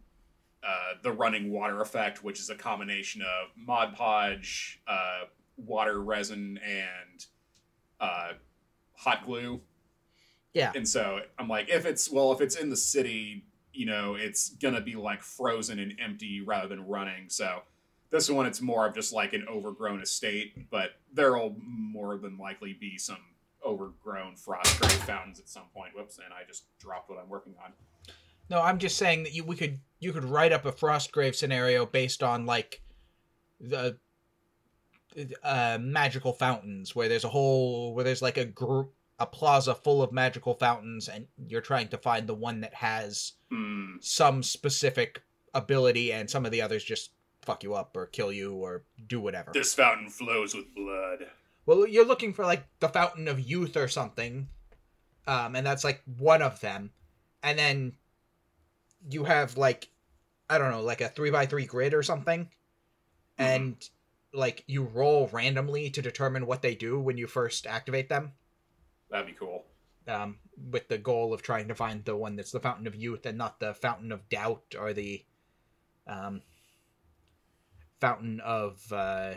uh, 0.64 0.94
the 1.04 1.12
running 1.12 1.52
water 1.52 1.82
effect, 1.82 2.24
which 2.24 2.40
is 2.40 2.50
a 2.50 2.56
combination 2.56 3.22
of 3.22 3.50
Mod 3.58 3.96
Podge, 3.96 4.82
uh, 4.88 5.22
water 5.58 6.02
resin, 6.02 6.60
and 6.64 7.26
uh, 8.00 8.34
hot 8.94 9.26
glue. 9.26 9.62
Yeah. 10.54 10.72
And 10.76 10.88
so 10.88 11.20
I'm 11.38 11.48
like, 11.48 11.70
if 11.70 11.86
it's 11.86 12.10
well, 12.10 12.32
if 12.32 12.42
it's 12.42 12.56
in 12.56 12.70
the 12.70 12.78
city, 12.78 13.46
you 13.74 13.86
know, 13.86 14.16
it's 14.16 14.50
gonna 14.50 14.82
be 14.82 14.96
like 14.96 15.24
frozen 15.24 15.80
and 15.80 15.94
empty 16.04 16.42
rather 16.42 16.68
than 16.68 16.88
running. 16.88 17.30
So 17.30 17.62
this 18.10 18.30
one, 18.30 18.46
it's 18.46 18.62
more 18.62 18.88
of 18.88 18.96
just 18.96 19.14
like 19.14 19.34
an 19.34 19.46
overgrown 19.48 20.02
estate, 20.02 20.70
but 20.72 20.92
there'll 21.14 21.56
more 21.60 22.18
than 22.18 22.38
likely 22.38 22.74
be 22.74 22.98
some 22.98 23.20
overgrown 23.66 24.36
Frostgrave 24.36 25.06
fountains 25.06 25.40
at 25.40 25.50
some 25.50 25.66
point. 25.76 25.92
Whoops, 25.96 26.18
and 26.18 26.34
I 26.34 26.48
just 26.48 26.66
dropped 26.80 27.10
what 27.10 27.20
I'm 27.20 27.30
working 27.30 27.54
on. 27.64 27.74
No, 28.50 28.62
I'm 28.62 28.80
just 28.80 28.98
saying 28.98 29.24
that 29.24 29.34
you 29.34 29.44
we 29.44 29.56
could 29.56 29.80
you 30.00 30.12
could 30.12 30.26
write 30.26 30.52
up 30.52 30.66
a 30.66 30.72
Frostgrave 30.72 31.36
scenario 31.36 31.86
based 31.86 32.24
on 32.24 32.46
like 32.46 32.82
the 33.60 33.98
uh, 35.44 35.78
magical 35.80 36.34
fountains 36.34 36.96
where 36.96 37.10
there's 37.10 37.24
a 37.24 37.30
whole 37.30 37.94
where 37.94 38.04
there's 38.04 38.22
like 38.22 38.38
a 38.38 38.46
group 38.46 38.94
a 39.20 39.26
plaza 39.26 39.76
full 39.76 40.02
of 40.02 40.12
magical 40.12 40.54
fountains 40.54 41.10
and 41.10 41.28
you're 41.48 41.62
trying 41.62 41.88
to 41.90 41.98
find 41.98 42.26
the 42.28 42.34
one 42.34 42.62
that 42.62 42.74
has 42.74 43.34
Hmm. 43.52 43.96
some 44.00 44.44
specific 44.44 45.22
ability 45.54 46.14
and 46.14 46.30
some 46.30 46.46
of 46.46 46.52
the 46.52 46.62
others 46.62 46.84
just 46.84 47.12
fuck 47.42 47.64
you 47.64 47.74
up 47.74 47.98
or 47.98 48.06
kill 48.06 48.32
you 48.32 48.54
or 48.54 48.84
do 49.08 49.20
whatever. 49.20 49.52
This 49.54 49.74
fountain 49.74 50.10
flows 50.10 50.54
with 50.54 50.74
blood. 50.76 51.28
Well, 51.66 51.88
you're 51.88 52.06
looking 52.06 52.34
for 52.34 52.46
like 52.46 52.64
the 52.80 52.90
fountain 52.90 53.28
of 53.28 53.40
youth 53.40 53.76
or 53.76 53.88
something, 53.88 54.50
um, 55.28 55.56
and 55.56 55.66
that's 55.66 55.84
like 55.84 56.02
one 56.18 56.42
of 56.42 56.60
them, 56.62 56.92
and 57.44 57.58
then 57.60 57.98
you 59.10 59.24
have 59.24 59.58
like 59.58 59.90
I 60.50 60.58
don't 60.58 60.72
know, 60.72 60.82
like 60.82 61.02
a 61.02 61.10
three 61.10 61.30
by 61.30 61.46
three 61.46 61.66
grid 61.66 61.94
or 61.94 62.02
something, 62.04 62.50
and 63.38 63.76
like 64.34 64.64
you 64.68 64.84
roll 64.84 65.28
randomly 65.32 65.90
to 65.92 66.02
determine 66.02 66.46
what 66.46 66.62
they 66.62 66.76
do 66.76 67.00
when 67.00 67.18
you 67.18 67.28
first 67.28 67.66
activate 67.68 68.10
them, 68.10 68.34
That'd 69.10 69.28
be 69.28 69.34
cool. 69.34 69.66
um, 70.10 70.38
with 70.72 70.88
the 70.88 70.98
goal 70.98 71.34
of 71.34 71.42
trying 71.42 71.68
to 71.68 71.76
find 71.76 72.04
the 72.04 72.16
one 72.16 72.36
that's 72.36 72.52
the 72.52 72.60
fountain 72.60 72.88
of 72.88 72.96
youth 72.96 73.26
and 73.26 73.38
not 73.38 73.60
the 73.60 73.74
fountain 73.74 74.12
of 74.12 74.28
doubt 74.30 74.76
or 74.80 74.94
the 74.94 75.24
um, 76.08 76.42
fountain 78.00 78.40
of 78.42 78.82
uh, 78.92 79.34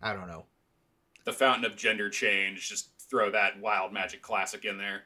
I 0.00 0.12
don't 0.12 0.28
know. 0.28 0.46
The 1.24 1.32
fountain 1.32 1.64
of 1.64 1.76
gender 1.76 2.10
change. 2.10 2.68
Just 2.68 2.90
throw 3.08 3.30
that 3.30 3.60
wild 3.60 3.92
magic 3.92 4.22
classic 4.22 4.64
in 4.64 4.78
there. 4.78 5.02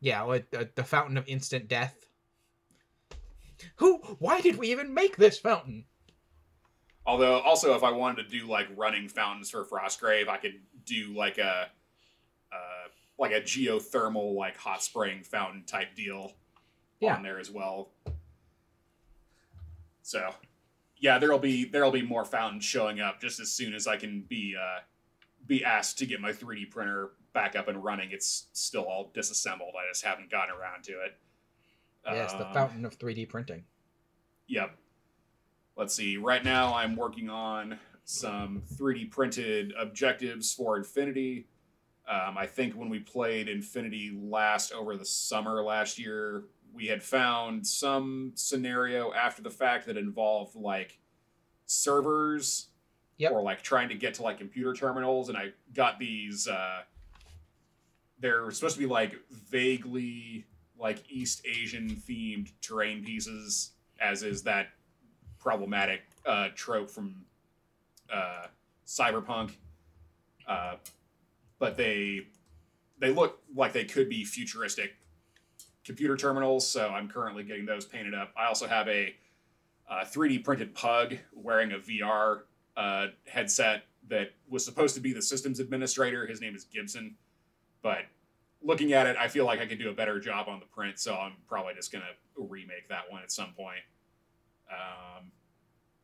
Yeah, 0.00 0.38
the, 0.50 0.68
the 0.74 0.84
fountain 0.84 1.16
of 1.16 1.26
instant 1.26 1.68
death. 1.68 2.06
Who? 3.76 3.98
Why 4.18 4.40
did 4.40 4.56
we 4.56 4.70
even 4.70 4.94
make 4.94 5.16
this 5.16 5.38
fountain? 5.38 5.84
Although, 7.06 7.40
also, 7.40 7.74
if 7.74 7.82
I 7.82 7.90
wanted 7.90 8.24
to 8.24 8.28
do 8.28 8.46
like 8.46 8.68
running 8.76 9.08
fountains 9.08 9.50
for 9.50 9.64
Frostgrave, 9.64 10.28
I 10.28 10.36
could 10.36 10.60
do 10.84 11.14
like 11.16 11.38
a, 11.38 11.68
like 13.18 13.32
a 13.32 13.40
geothermal, 13.40 14.34
like 14.34 14.56
hot 14.56 14.82
spring 14.82 15.22
fountain 15.22 15.64
type 15.64 15.94
deal 15.96 16.32
Yeah. 17.00 17.16
on 17.16 17.22
there 17.22 17.38
as 17.40 17.50
well. 17.50 17.90
So, 20.02 20.34
yeah, 20.96 21.18
there'll 21.18 21.38
be 21.38 21.64
there'll 21.64 21.90
be 21.90 22.02
more 22.02 22.24
fountains 22.24 22.64
showing 22.64 23.00
up 23.00 23.20
just 23.20 23.40
as 23.40 23.50
soon 23.52 23.74
as 23.74 23.86
I 23.86 23.96
can 23.96 24.22
be 24.22 24.56
uh, 24.56 24.80
be 25.46 25.64
asked 25.64 25.98
to 25.98 26.06
get 26.06 26.20
my 26.20 26.32
3D 26.32 26.70
printer 26.70 27.10
back 27.32 27.56
up 27.56 27.68
and 27.68 27.82
running. 27.84 28.10
It's 28.10 28.46
still 28.52 28.84
all 28.84 29.10
disassembled. 29.14 29.74
I 29.76 29.88
just 29.90 30.04
haven't 30.04 30.30
gotten 30.30 30.54
around 30.54 30.84
to 30.84 30.92
it. 31.04 31.16
Yes, 32.06 32.32
the 32.32 32.46
Um, 32.46 32.54
fountain 32.54 32.84
of 32.86 32.98
3D 32.98 33.28
printing. 33.28 33.64
Yep. 34.46 34.76
Let's 35.76 35.94
see. 35.94 36.16
Right 36.16 36.42
now, 36.42 36.74
I'm 36.74 36.96
working 36.96 37.28
on 37.28 37.78
some 38.04 38.62
3D 38.62 39.10
printed 39.10 39.74
objectives 39.78 40.54
for 40.54 40.78
Infinity. 40.78 41.46
Um, 42.08 42.38
I 42.38 42.46
think 42.46 42.74
when 42.74 42.88
we 42.88 43.00
played 43.00 43.48
Infinity 43.48 44.18
last 44.18 44.72
over 44.72 44.96
the 44.96 45.04
summer 45.04 45.62
last 45.62 45.98
year, 45.98 46.44
we 46.72 46.86
had 46.86 47.02
found 47.02 47.66
some 47.66 48.32
scenario 48.34 49.12
after 49.12 49.42
the 49.42 49.50
fact 49.50 49.86
that 49.86 49.96
involved 49.96 50.54
like 50.56 50.98
servers 51.66 52.68
Yep. 53.18 53.32
or 53.32 53.42
like 53.42 53.62
trying 53.62 53.88
to 53.88 53.96
get 53.96 54.14
to 54.14 54.22
like 54.22 54.38
computer 54.38 54.72
terminals. 54.72 55.28
And 55.28 55.36
I 55.36 55.50
got 55.74 55.98
these. 55.98 56.46
Uh, 56.46 56.82
they're 58.20 58.50
supposed 58.52 58.76
to 58.76 58.80
be 58.80 58.86
like 58.86 59.16
vaguely 59.30 60.46
like 60.78 61.02
East 61.10 61.44
Asian 61.44 61.90
themed 61.90 62.52
terrain 62.60 63.04
pieces, 63.04 63.72
as 64.00 64.22
is 64.22 64.44
that 64.44 64.68
problematic 65.40 66.02
uh, 66.24 66.48
trope 66.54 66.88
from 66.88 67.24
uh, 68.12 68.46
cyberpunk. 68.86 69.50
Uh, 70.46 70.76
but 71.58 71.76
they 71.76 72.26
they 73.00 73.12
look 73.12 73.40
like 73.54 73.72
they 73.72 73.84
could 73.84 74.08
be 74.08 74.24
futuristic 74.24 74.96
computer 75.84 76.16
terminals, 76.16 76.68
so 76.68 76.88
I'm 76.88 77.08
currently 77.08 77.44
getting 77.44 77.64
those 77.64 77.84
painted 77.84 78.14
up. 78.14 78.32
I 78.36 78.46
also 78.46 78.66
have 78.66 78.88
a 78.88 79.14
uh, 79.88 80.04
3D 80.04 80.44
printed 80.44 80.74
pug 80.74 81.16
wearing 81.32 81.72
a 81.72 81.78
VR 81.78 82.40
uh, 82.76 83.06
headset 83.26 83.84
that 84.08 84.32
was 84.48 84.64
supposed 84.64 84.94
to 84.96 85.00
be 85.00 85.12
the 85.12 85.22
systems 85.22 85.60
administrator. 85.60 86.26
His 86.26 86.40
name 86.40 86.54
is 86.54 86.64
Gibson, 86.64 87.16
but 87.82 88.00
looking 88.62 88.92
at 88.92 89.06
it, 89.06 89.16
I 89.16 89.28
feel 89.28 89.46
like 89.46 89.60
I 89.60 89.66
could 89.66 89.78
do 89.78 89.88
a 89.90 89.94
better 89.94 90.20
job 90.20 90.48
on 90.48 90.60
the 90.60 90.66
print, 90.66 90.98
so 90.98 91.14
I'm 91.14 91.32
probably 91.46 91.74
just 91.74 91.92
gonna 91.92 92.04
remake 92.36 92.88
that 92.88 93.10
one 93.10 93.22
at 93.22 93.32
some 93.32 93.52
point. 93.54 93.80
Um, 94.70 95.30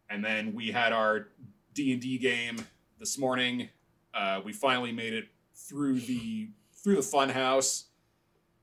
and 0.08 0.24
then 0.24 0.54
we 0.54 0.70
had 0.70 0.92
our 0.92 1.28
D 1.74 1.92
and 1.92 2.00
D 2.00 2.18
game 2.18 2.56
this 2.98 3.18
morning. 3.18 3.68
Uh, 4.14 4.40
we 4.44 4.52
finally 4.52 4.92
made 4.92 5.12
it 5.12 5.28
through 5.54 6.00
the 6.00 6.50
through 6.72 6.96
the 6.96 7.02
fun 7.02 7.30
house. 7.30 7.86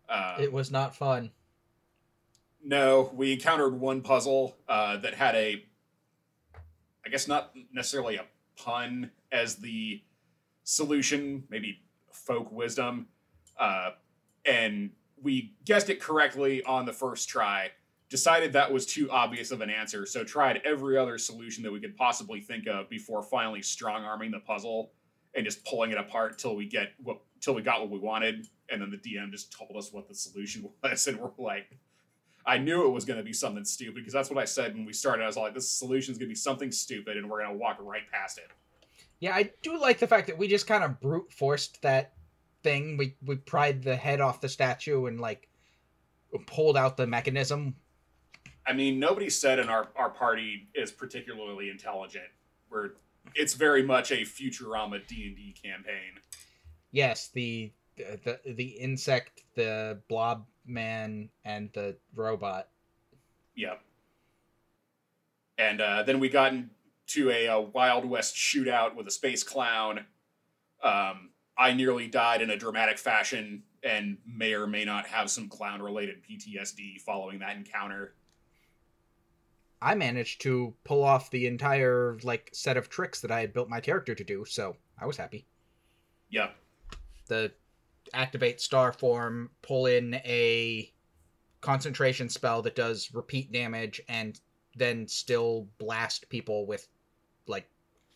Uh, 0.08 0.38
it 0.40 0.52
was 0.52 0.72
not 0.72 0.96
fun. 0.96 1.32
no, 2.64 3.12
we 3.16 3.34
encountered 3.34 3.80
one 3.80 4.02
puzzle 4.02 4.58
uh, 4.68 4.98
that 4.98 5.14
had 5.16 5.36
a, 5.36 5.64
I 7.06 7.10
guess 7.10 7.28
not 7.28 7.54
necessarily 7.74 8.18
a 8.18 8.26
pun 8.58 9.12
as 9.32 9.56
the 9.56 10.02
solution, 10.64 11.46
maybe 11.50 11.82
folk 12.12 12.52
wisdom, 12.52 13.08
uh, 13.60 13.92
and 14.46 14.92
we 15.22 15.54
guessed 15.66 15.90
it 15.90 16.00
correctly 16.00 16.64
on 16.64 16.86
the 16.86 16.94
first 16.94 17.30
try. 17.30 17.72
Decided 18.10 18.52
that 18.54 18.72
was 18.72 18.86
too 18.86 19.10
obvious 19.10 19.52
of 19.52 19.62
an 19.62 19.70
answer, 19.70 20.06
so 20.06 20.24
tried 20.26 20.62
every 20.66 20.98
other 20.98 21.18
solution 21.18 21.64
that 21.64 21.72
we 21.72 21.80
could 21.80 21.96
possibly 21.96 22.42
think 22.42 22.68
of 22.68 22.90
before 22.90 23.24
finally 23.24 23.62
strong 23.62 24.04
arming 24.04 24.32
the 24.32 24.40
puzzle 24.40 24.92
and 25.36 25.46
just 25.46 25.64
pulling 25.66 25.92
it 25.92 25.98
apart 25.98 26.38
till 26.38 26.56
we 26.56 26.66
get 26.66 26.90
what 27.04 27.20
till 27.40 27.56
we 27.56 27.62
got 27.62 27.82
what 27.82 27.90
we 27.90 28.00
wanted, 28.00 28.48
and 28.70 28.82
then 28.82 28.92
the 28.92 28.98
DM 28.98 29.32
just 29.32 29.52
told 29.52 29.76
us 29.76 29.92
what 29.92 30.08
the 30.08 30.16
solution 30.16 30.70
was, 30.84 31.08
and 31.08 31.20
we're 31.20 31.32
like, 31.38 31.78
I 32.46 32.58
knew 32.58 32.86
it 32.86 32.92
was 32.92 33.06
going 33.06 33.18
to 33.18 33.24
be 33.24 33.34
something 33.34 33.66
stupid 33.66 33.96
because 33.96 34.14
that's 34.14 34.30
what 34.30 34.40
I 34.40 34.46
said 34.46 34.74
when 34.74 34.86
we 34.86 34.94
started. 34.94 35.24
I 35.24 35.28
was 35.28 35.38
like, 35.38 35.54
this 35.54 35.70
solution 35.70 36.12
is 36.12 36.18
going 36.18 36.28
to 36.28 36.32
be 36.32 36.36
something 36.36 36.72
stupid, 36.72 37.18
and 37.18 37.30
we're 37.30 37.44
going 37.44 37.52
to 37.52 37.58
walk 37.58 37.78
right 37.80 38.04
past 38.12 38.38
it. 38.38 38.50
Yeah, 39.20 39.36
I 39.36 39.52
do 39.62 39.80
like 39.80 40.00
the 40.00 40.08
fact 40.08 40.28
that 40.28 40.38
we 40.38 40.48
just 40.48 40.68
kind 40.68 40.84
of 40.84 41.00
brute 41.00 41.32
forced 41.32 41.82
that 41.84 42.14
thing. 42.64 42.98
We 42.98 43.16
we 43.26 43.36
pried 43.36 43.84
the 43.84 43.96
head 43.96 44.22
off 44.22 44.42
the 44.42 44.50
statue 44.50 45.06
and 45.06 45.20
like 45.20 45.48
pulled 46.48 46.78
out 46.78 46.98
the 46.98 47.08
mechanism. 47.08 47.76
I 48.66 48.74
mean, 48.74 49.00
nobody 49.00 49.30
said 49.30 49.60
in 49.60 49.70
our, 49.70 49.90
our 49.96 50.10
party 50.10 50.68
is 50.76 50.92
particularly 50.92 51.70
intelligent. 51.70 52.26
We're 52.70 52.92
it's 53.36 53.54
very 53.54 53.84
much 53.84 54.12
a 54.12 54.22
Futurama 54.22 55.06
D 55.08 55.28
and 55.28 55.36
D 55.36 55.56
campaign. 55.62 56.20
Yes, 56.92 57.30
the 57.34 57.72
the 57.96 58.40
the 58.46 58.68
insect, 58.68 59.44
the 59.56 60.01
blob 60.10 60.46
man, 60.66 61.30
and 61.46 61.70
the 61.74 61.98
robot. 62.16 62.70
Yep. 63.56 63.82
And 65.58 65.82
uh, 65.82 66.04
then 66.04 66.20
we 66.20 66.30
got 66.30 66.54
into 66.54 67.30
a, 67.30 67.48
a 67.48 67.62
Wild 67.62 68.06
West 68.06 68.36
shootout 68.36 68.96
with 68.96 69.08
a 69.08 69.12
space 69.12 69.44
clown. 69.44 70.06
Um, 70.84 71.30
I 71.58 71.74
nearly 71.74 72.08
died 72.08 72.42
in 72.42 72.50
a 72.50 72.58
dramatic 72.58 72.98
fashion 72.98 73.63
and 73.84 74.18
may 74.25 74.54
or 74.54 74.66
may 74.66 74.86
not 74.86 75.08
have 75.08 75.30
some 75.30 75.50
clown 75.50 75.82
related 75.82 76.18
PTSD 76.24 77.00
following 77.01 77.40
that 77.40 77.56
encounter. 77.56 78.16
I 79.82 79.96
managed 79.96 80.42
to 80.42 80.74
pull 80.84 81.04
off 81.04 81.32
the 81.32 81.48
entire 81.48 82.18
like 82.24 82.50
set 82.54 82.78
of 82.78 82.90
tricks 82.90 83.22
that 83.22 83.32
I 83.32 83.42
had 83.42 83.54
built 83.54 83.70
my 83.70 83.80
character 83.80 84.14
to 84.14 84.24
do, 84.24 84.46
so 84.46 84.76
I 85.00 85.06
was 85.06 85.18
happy. 85.18 85.46
Yeah. 86.30 86.50
The 87.28 87.52
activate 88.14 88.62
star 88.62 88.94
form, 88.94 89.50
pull 89.62 89.88
in 89.88 90.16
a 90.16 90.92
concentration 91.62 92.30
spell 92.30 92.62
that 92.62 92.76
does 92.76 93.14
repeat 93.14 93.52
damage, 93.52 94.02
and 94.08 94.40
then 94.76 95.08
still 95.08 95.68
blast 95.80 96.30
people 96.30 96.66
with 96.68 96.88
like 97.48 97.68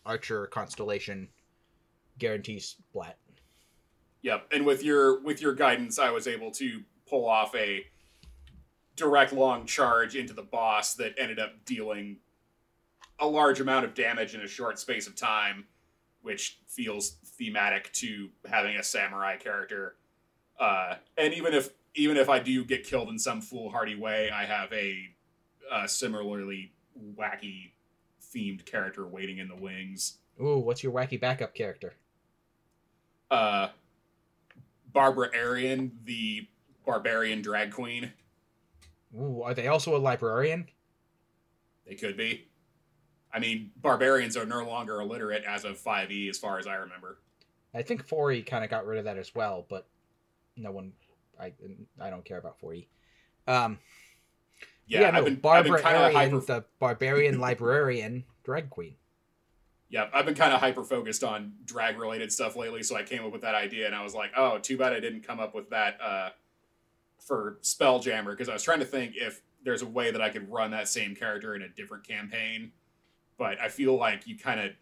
archer 0.04 0.46
constellation 0.46 1.28
guarantees 2.18 2.76
splat. 2.90 3.18
Yep. 4.22 4.46
And 4.52 4.64
with 4.64 4.84
your 4.84 5.20
with 5.22 5.40
your 5.40 5.54
guidance, 5.54 5.98
I 5.98 6.10
was 6.10 6.26
able 6.26 6.50
to 6.52 6.82
pull 7.08 7.28
off 7.28 7.54
a 7.54 7.84
direct 8.96 9.32
long 9.32 9.66
charge 9.66 10.16
into 10.16 10.32
the 10.32 10.42
boss 10.42 10.94
that 10.94 11.14
ended 11.18 11.38
up 11.38 11.64
dealing 11.64 12.16
a 13.18 13.26
large 13.26 13.60
amount 13.60 13.84
of 13.84 13.94
damage 13.94 14.34
in 14.34 14.40
a 14.40 14.48
short 14.48 14.78
space 14.78 15.06
of 15.06 15.14
time, 15.14 15.66
which 16.22 16.58
feels 16.66 17.16
thematic 17.38 17.92
to 17.92 18.28
having 18.48 18.76
a 18.76 18.82
samurai 18.82 19.36
character. 19.36 19.96
Uh, 20.58 20.94
and 21.16 21.32
even 21.34 21.54
if 21.54 21.70
even 21.94 22.16
if 22.16 22.28
I 22.28 22.38
do 22.38 22.64
get 22.64 22.84
killed 22.84 23.08
in 23.08 23.18
some 23.18 23.40
foolhardy 23.40 23.94
way, 23.94 24.30
I 24.30 24.44
have 24.44 24.70
a, 24.72 25.08
uh 25.72 25.86
similarly 25.86 26.72
wacky 27.16 27.70
themed 28.22 28.64
character 28.66 29.06
waiting 29.06 29.38
in 29.38 29.48
the 29.48 29.56
wings. 29.56 30.18
Ooh, 30.40 30.58
what's 30.58 30.82
your 30.82 30.92
wacky 30.92 31.18
backup 31.18 31.54
character? 31.54 31.94
Uh, 33.30 33.68
Barbara 34.92 35.30
Arian, 35.34 35.92
the 36.04 36.46
barbarian 36.84 37.42
drag 37.42 37.72
queen. 37.72 38.12
Ooh, 39.18 39.42
are 39.42 39.54
they 39.54 39.68
also 39.68 39.96
a 39.96 39.98
librarian? 39.98 40.66
They 41.86 41.94
could 41.94 42.16
be. 42.16 42.48
I 43.32 43.38
mean, 43.38 43.70
barbarians 43.80 44.36
are 44.36 44.46
no 44.46 44.64
longer 44.64 45.00
illiterate 45.00 45.44
as 45.44 45.64
of 45.64 45.78
5e, 45.78 46.28
as 46.30 46.38
far 46.38 46.58
as 46.58 46.66
I 46.66 46.74
remember. 46.76 47.18
I 47.74 47.82
think 47.82 48.06
4E 48.06 48.46
kind 48.46 48.64
of 48.64 48.70
got 48.70 48.86
rid 48.86 48.98
of 48.98 49.04
that 49.04 49.18
as 49.18 49.34
well, 49.34 49.66
but 49.68 49.86
no 50.56 50.70
one, 50.72 50.92
I 51.38 51.52
I 52.00 52.08
don't 52.10 52.24
care 52.24 52.38
about 52.38 52.60
4E. 52.60 52.86
Um, 53.46 53.78
Yeah, 54.86 55.00
yeah, 55.02 55.10
no, 55.10 55.18
I've 55.18 55.24
been, 55.24 55.40
I've 55.44 55.64
been 55.64 55.74
kind 55.74 55.96
of 55.96 56.02
Arian, 56.14 56.14
hyper. 56.14 56.40
the 56.40 56.64
barbarian 56.78 57.38
librarian 57.40 58.24
drag 58.44 58.70
queen. 58.70 58.94
Yeah, 59.88 60.08
I've 60.14 60.24
been 60.26 60.34
kind 60.34 60.52
of 60.52 60.60
hyper 60.60 60.82
focused 60.82 61.22
on 61.22 61.52
drag 61.64 61.98
related 61.98 62.32
stuff 62.32 62.56
lately, 62.56 62.82
so 62.82 62.96
I 62.96 63.02
came 63.02 63.24
up 63.24 63.32
with 63.32 63.42
that 63.42 63.54
idea, 63.54 63.86
and 63.86 63.94
I 63.94 64.02
was 64.02 64.14
like, 64.14 64.32
oh, 64.36 64.58
too 64.58 64.76
bad 64.76 64.92
I 64.92 65.00
didn't 65.00 65.26
come 65.26 65.38
up 65.40 65.54
with 65.54 65.70
that 65.70 65.98
uh, 66.00 66.30
for 67.18 67.58
Spelljammer 67.62 68.30
because 68.30 68.48
I 68.48 68.52
was 68.52 68.62
trying 68.62 68.80
to 68.80 68.84
think 68.84 69.14
if 69.16 69.42
there's 69.64 69.82
a 69.82 69.86
way 69.86 70.10
that 70.10 70.22
I 70.22 70.30
could 70.30 70.50
run 70.50 70.70
that 70.70 70.88
same 70.88 71.14
character 71.14 71.54
in 71.54 71.62
a 71.62 71.68
different 71.68 72.06
campaign, 72.06 72.72
but 73.36 73.60
I 73.60 73.68
feel 73.68 73.96
like 73.96 74.26
you 74.26 74.38
kind 74.38 74.60
of 74.60 74.72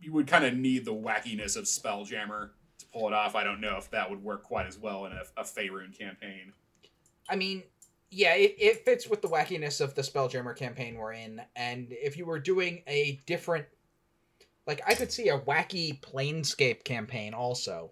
you 0.00 0.12
would 0.12 0.26
kind 0.26 0.44
of 0.44 0.54
need 0.54 0.84
the 0.84 0.94
wackiness 0.94 1.56
of 1.56 1.64
Spelljammer 1.64 2.50
to 2.78 2.86
pull 2.92 3.06
it 3.06 3.14
off. 3.14 3.34
I 3.34 3.44
don't 3.44 3.60
know 3.60 3.76
if 3.76 3.90
that 3.90 4.08
would 4.10 4.22
work 4.22 4.42
quite 4.42 4.66
as 4.66 4.78
well 4.78 5.06
in 5.06 5.12
a, 5.12 5.22
a 5.38 5.44
Faerun 5.44 5.96
campaign. 5.96 6.52
I 7.28 7.36
mean, 7.36 7.62
yeah, 8.10 8.34
it, 8.34 8.54
it 8.58 8.84
fits 8.84 9.08
with 9.08 9.22
the 9.22 9.28
wackiness 9.28 9.80
of 9.80 9.94
the 9.94 10.02
Spelljammer 10.02 10.56
campaign 10.56 10.96
we're 10.96 11.12
in, 11.12 11.40
and 11.56 11.88
if 11.90 12.16
you 12.16 12.26
were 12.26 12.38
doing 12.38 12.82
a 12.86 13.20
different, 13.26 13.66
like, 14.66 14.80
I 14.86 14.94
could 14.94 15.10
see 15.10 15.28
a 15.28 15.38
wacky 15.40 16.00
Planescape 16.00 16.84
campaign 16.84 17.34
also. 17.34 17.90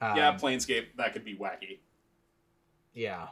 Um, 0.00 0.16
yeah, 0.16 0.36
Planescape 0.36 0.86
that 0.96 1.12
could 1.12 1.24
be 1.24 1.34
wacky. 1.36 1.78
Yeah. 2.94 3.28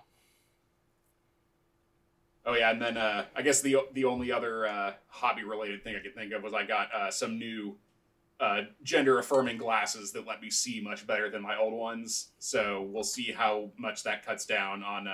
Oh 2.45 2.55
yeah, 2.55 2.73
and 2.73 2.83
then 2.83 2.97
uh, 2.97 3.27
I 3.37 3.43
guess 3.43 3.61
the 3.61 3.77
the 3.93 4.05
only 4.05 4.33
other 4.33 4.67
uh, 4.67 4.95
hobby 5.07 5.45
related 5.45 5.85
thing 5.85 5.95
I 5.97 6.01
could 6.03 6.15
think 6.15 6.33
of 6.33 6.43
was 6.43 6.53
I 6.53 6.67
got 6.67 6.93
uh, 6.93 7.11
some 7.11 7.39
new 7.39 7.77
uh, 8.41 8.63
gender 8.83 9.21
affirming 9.21 9.59
glasses 9.59 10.11
that 10.13 10.27
let 10.27 10.41
me 10.43 10.51
see 10.51 10.81
much 10.81 11.07
better 11.07 11.31
than 11.31 11.41
my 11.41 11.57
old 11.57 11.73
ones. 11.73 12.31
So 12.41 12.83
we'll 12.91 13.05
see 13.05 13.31
how 13.31 13.71
much 13.79 14.03
that 14.03 14.27
cuts 14.27 14.45
down 14.45 14.83
on 14.83 15.07
uh, 15.07 15.13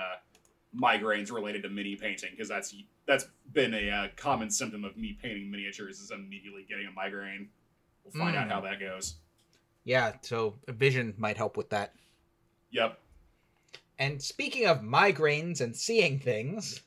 migraines 0.75 1.31
related 1.31 1.61
to 1.63 1.69
mini 1.69 1.95
painting 1.95 2.29
because 2.31 2.49
that's 2.49 2.73
that's 3.05 3.25
been 3.53 3.75
a 3.75 3.89
uh, 3.91 4.07
common 4.15 4.49
symptom 4.49 4.83
of 4.83 4.97
me 4.97 5.15
painting 5.21 5.51
miniatures 5.51 5.99
is 5.99 6.09
immediately 6.09 6.65
getting 6.67 6.87
a 6.87 6.91
migraine. 6.91 7.49
We'll 8.03 8.23
find 8.23 8.35
out 8.35 8.47
Mm. 8.47 8.51
how 8.51 8.61
that 8.61 8.79
goes. 8.79 9.15
Yeah, 9.83 10.13
so 10.21 10.55
vision 10.67 11.13
might 11.17 11.37
help 11.37 11.57
with 11.57 11.69
that. 11.69 11.93
Yep. 12.71 12.99
And 13.99 14.21
speaking 14.21 14.65
of 14.65 14.79
migraines 14.81 15.59
and 15.59 15.75
seeing 15.75 16.19
things, 16.19 16.81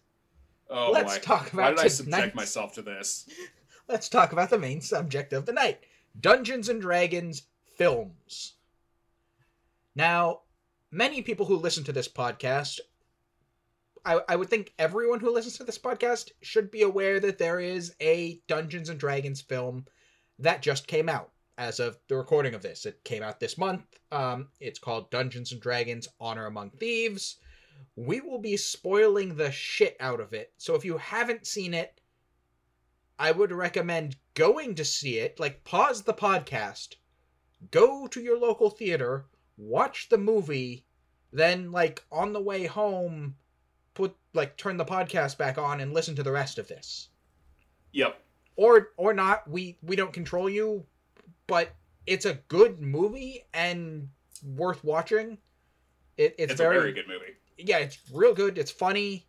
Oh 0.71 0.91
let's 0.91 1.19
boy. 1.19 1.23
talk 1.23 1.51
Why 1.51 1.69
about 1.69 1.77
did 1.77 1.85
I 1.85 1.89
subject 1.89 2.35
myself 2.35 2.73
to 2.75 2.83
this? 2.83 3.29
let's 3.89 4.09
talk 4.09 4.33
about 4.33 4.49
the 4.49 4.59
main 4.59 4.81
subject 4.81 5.35
of 5.35 5.45
the 5.45 5.53
night 5.53 5.81
Dungeons 6.19 6.71
and 6.71 6.81
Dragons 6.81 7.43
films. 7.77 8.55
Now, 9.95 10.41
many 10.91 11.21
people 11.21 11.45
who 11.45 11.57
listen 11.57 11.85
to 11.85 11.93
this 11.93 12.09
podcast, 12.09 12.81
I, 14.07 14.21
I 14.27 14.37
would 14.37 14.49
think 14.49 14.73
everyone 14.79 15.21
who 15.21 15.33
listens 15.33 15.59
to 15.59 15.65
this 15.65 15.79
podcast 15.79 16.31
should 16.41 16.71
be 16.71 16.83
aware 16.83 17.21
that 17.21 17.37
there 17.37 17.61
is 17.61 17.95
a 18.01 18.41
Dungeons 18.49 18.89
and 18.89 18.99
Dragons 18.99 19.43
film 19.43 19.85
that 20.39 20.63
just 20.63 20.87
came 20.87 21.11
out 21.11 21.32
as 21.63 21.79
of 21.79 21.97
the 22.09 22.17
recording 22.17 22.55
of 22.55 22.63
this. 22.63 22.87
It 22.87 23.05
came 23.05 23.23
out 23.23 23.39
this 23.39 23.57
month. 23.57 23.85
Um, 24.11 24.49
it's 24.59 24.81
called 24.81 25.11
Dungeons 25.11 25.53
and 25.53 25.61
Dragons 25.61 26.09
Honor 26.21 26.47
Among 26.47 26.71
Thieves. 26.71 27.37
We 27.95 28.21
will 28.21 28.41
be 28.41 28.57
spoiling 28.57 29.37
the 29.37 29.53
shit 29.53 29.97
out 30.01 30.21
of 30.21 30.33
it. 30.33 30.53
So 30.57 30.75
if 30.75 30.85
you 30.85 30.99
haven't 30.99 31.47
seen 31.47 31.73
it, 31.73 32.01
I 33.17 33.31
would 33.31 33.53
recommend 33.53 34.17
going 34.35 34.75
to 34.75 34.85
see 34.85 35.19
it. 35.19 35.39
Like, 35.39 35.63
pause 35.63 36.03
the 36.03 36.15
podcast, 36.15 36.97
go 37.71 38.09
to 38.09 38.21
your 38.21 38.39
local 38.39 38.71
theater, 38.71 39.27
watch 39.57 40.09
the 40.09 40.19
movie, 40.19 40.85
then, 41.33 41.71
like, 41.71 42.05
on 42.11 42.33
the 42.33 42.41
way 42.41 42.67
home, 42.67 43.37
put, 43.95 44.17
like, 44.35 44.57
turn 44.57 44.79
the 44.79 44.85
podcast 44.85 45.39
back 45.39 45.59
on 45.59 45.81
and 45.81 45.95
listen 45.95 46.17
to 46.17 46.25
the 46.25 46.33
rest 46.33 46.59
of 46.59 46.67
this. 46.67 47.09
Yep. 47.93 48.21
Or, 48.57 48.89
or 48.97 49.15
not, 49.15 49.49
we, 49.49 49.79
we 49.81 49.95
don't 49.95 50.13
control 50.13 50.49
you, 50.49 50.87
but 51.47 51.75
it's 52.07 52.25
a 52.27 52.35
good 52.49 52.81
movie 52.81 53.45
and 53.55 54.09
worth 54.45 54.83
watching. 54.85 55.39
It, 56.17 56.35
it's, 56.39 56.53
It's, 56.53 56.61
very, 56.61 56.77
a 56.77 56.81
very 56.81 56.93
good 56.93 57.09
movie. 57.09 57.37
yeah, 57.59 57.79
it's 57.79 57.99
real 58.13 58.35
good. 58.35 58.59
It's 58.59 58.71
funny. 58.71 59.27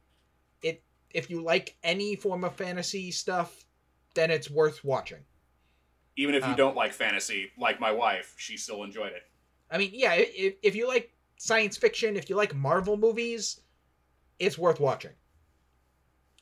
It 0.61 0.83
if 1.11 1.29
you 1.29 1.41
like 1.43 1.75
any 1.83 2.15
form 2.15 2.43
of 2.43 2.55
fantasy 2.55 3.11
stuff, 3.11 3.65
then 4.15 4.31
it's 4.31 4.49
worth 4.49 4.83
watching. 4.83 5.19
Even 6.15 6.35
if 6.35 6.43
you 6.43 6.51
Uh, 6.51 6.55
don't 6.55 6.75
like 6.75 6.93
fantasy, 6.93 7.51
like 7.57 7.79
my 7.79 7.91
wife, 7.91 8.35
she 8.37 8.57
still 8.57 8.83
enjoyed 8.83 9.13
it. 9.13 9.23
I 9.71 9.77
mean, 9.79 9.91
yeah, 9.93 10.13
if, 10.13 10.55
if 10.61 10.75
you 10.75 10.87
like 10.87 11.11
science 11.37 11.77
fiction, 11.77 12.15
if 12.15 12.29
you 12.29 12.35
like 12.35 12.53
Marvel 12.53 12.97
movies, 12.97 13.61
it's 14.39 14.57
worth 14.57 14.79
watching. 14.79 15.13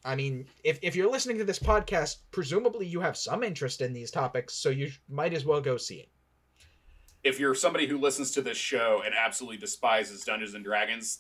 I 0.04 0.16
mean, 0.16 0.48
if, 0.64 0.80
if 0.82 0.96
you're 0.96 1.12
listening 1.12 1.38
to 1.38 1.44
this 1.44 1.60
podcast, 1.60 2.18
presumably 2.32 2.88
you 2.88 3.00
have 3.02 3.16
some 3.16 3.44
interest 3.44 3.82
in 3.82 3.94
these 3.94 4.12
topics, 4.12 4.56
so 4.56 4.70
you 4.70 4.90
sh- 4.90 5.00
might 5.10 5.34
as 5.34 5.46
well 5.46 5.62
go 5.62 5.78
see 5.78 5.98
it. 5.98 6.10
If 7.24 7.40
you're 7.40 7.54
somebody 7.54 7.86
who 7.86 8.00
listens 8.00 8.32
to 8.32 8.42
this 8.42 8.58
show 8.58 9.04
and 9.06 9.14
absolutely 9.14 9.58
despises 9.58 10.24
Dungeons 10.24 10.56
and 10.56 10.64
Dragons, 10.64 11.20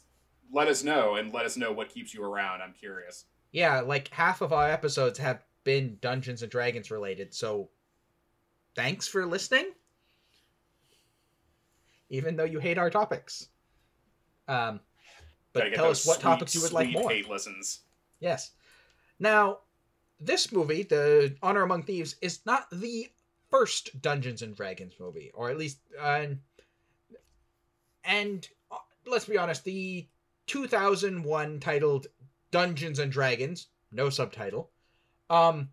let 0.51 0.67
us 0.67 0.83
know 0.83 1.15
and 1.15 1.31
let 1.31 1.45
us 1.45 1.57
know 1.57 1.71
what 1.71 1.89
keeps 1.89 2.13
you 2.13 2.23
around. 2.23 2.61
I'm 2.61 2.73
curious. 2.73 3.25
Yeah, 3.51 3.81
like 3.81 4.07
half 4.07 4.41
of 4.41 4.51
our 4.51 4.69
episodes 4.69 5.19
have 5.19 5.43
been 5.63 5.97
Dungeons 6.01 6.41
and 6.41 6.51
Dragons 6.51 6.89
related, 6.89 7.33
so 7.33 7.69
thanks 8.75 9.07
for 9.07 9.25
listening. 9.25 9.71
Even 12.09 12.35
though 12.35 12.45
you 12.45 12.59
hate 12.59 12.77
our 12.77 12.89
topics. 12.89 13.49
Um 14.47 14.79
but 15.53 15.73
tell 15.73 15.89
us 15.89 16.05
what 16.05 16.15
sweet, 16.15 16.23
topics 16.23 16.55
you 16.55 16.61
would 16.61 16.73
like 16.73 16.89
more. 16.91 17.09
Hate 17.09 17.29
listens. 17.29 17.81
Yes. 18.19 18.51
Now, 19.21 19.60
this 20.19 20.51
movie, 20.51 20.81
the 20.81 21.38
Honor 21.43 21.62
Among 21.62 21.84
Thieves, 21.84 22.15
is 22.21 22.39
not 22.43 22.67
the 22.71 23.07
first 23.51 24.01
Dungeons 24.01 24.41
and 24.41 24.55
Dragons 24.55 24.95
movie, 24.99 25.29
or 25.36 25.51
at 25.51 25.60
least, 25.60 25.77
uh, 25.99 26.25
and 28.03 28.49
uh, 28.71 28.77
let's 29.05 29.25
be 29.25 29.38
honest, 29.38 29.63
the 29.63 30.07
2001 30.47 31.60
titled 31.60 32.07
Dungeons 32.49 32.97
and 32.97 33.12
Dragons, 33.12 33.67
no 33.91 34.10
subtitle, 34.10 34.71
um, 35.29 35.69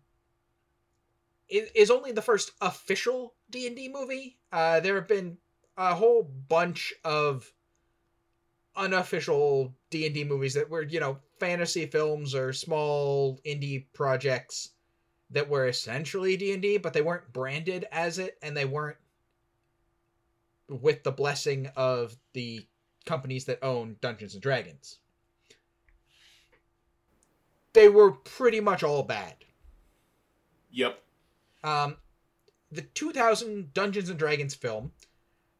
is 1.49 1.89
only 1.89 2.11
the 2.11 2.21
first 2.21 2.51
official 2.61 3.33
D 3.49 3.65
and 3.65 3.75
D 3.75 3.89
movie. 3.89 4.37
Uh, 4.51 4.79
there 4.79 4.93
have 4.93 5.07
been 5.07 5.39
a 5.75 5.95
whole 5.95 6.21
bunch 6.21 6.93
of 7.03 7.51
unofficial 8.75 9.73
D&D 9.89 10.23
movies 10.23 10.53
that 10.53 10.69
were, 10.69 10.83
you 10.83 10.99
know, 10.99 11.19
fantasy 11.39 11.85
films 11.85 12.35
or 12.35 12.53
small 12.53 13.39
indie 13.45 13.85
projects 13.93 14.71
that 15.31 15.49
were 15.49 15.67
essentially 15.67 16.35
D&D, 16.37 16.77
but 16.77 16.93
they 16.93 17.01
weren't 17.01 17.31
branded 17.31 17.85
as 17.91 18.17
it 18.19 18.37
and 18.41 18.55
they 18.55 18.65
weren't 18.65 18.97
with 20.67 21.03
the 21.03 21.11
blessing 21.11 21.69
of 21.75 22.15
the 22.33 22.65
companies 23.05 23.45
that 23.45 23.63
own 23.63 23.97
Dungeons 24.01 24.33
and 24.33 24.43
Dragons. 24.43 24.99
They 27.73 27.89
were 27.89 28.11
pretty 28.11 28.59
much 28.59 28.83
all 28.83 29.03
bad. 29.03 29.35
Yep. 30.71 31.01
Um, 31.63 31.97
the 32.71 32.81
2000 32.81 33.73
Dungeons 33.73 34.09
and 34.09 34.19
Dragons 34.19 34.55
film, 34.55 34.91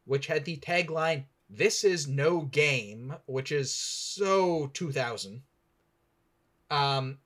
which 0.05 0.27
had 0.27 0.45
the 0.45 0.57
tagline 0.57 1.25
"This 1.49 1.83
is 1.83 2.07
no 2.07 2.41
game," 2.41 3.15
which 3.25 3.51
is 3.51 3.73
so 3.73 4.67
2000, 4.73 5.43
um, 6.69 7.17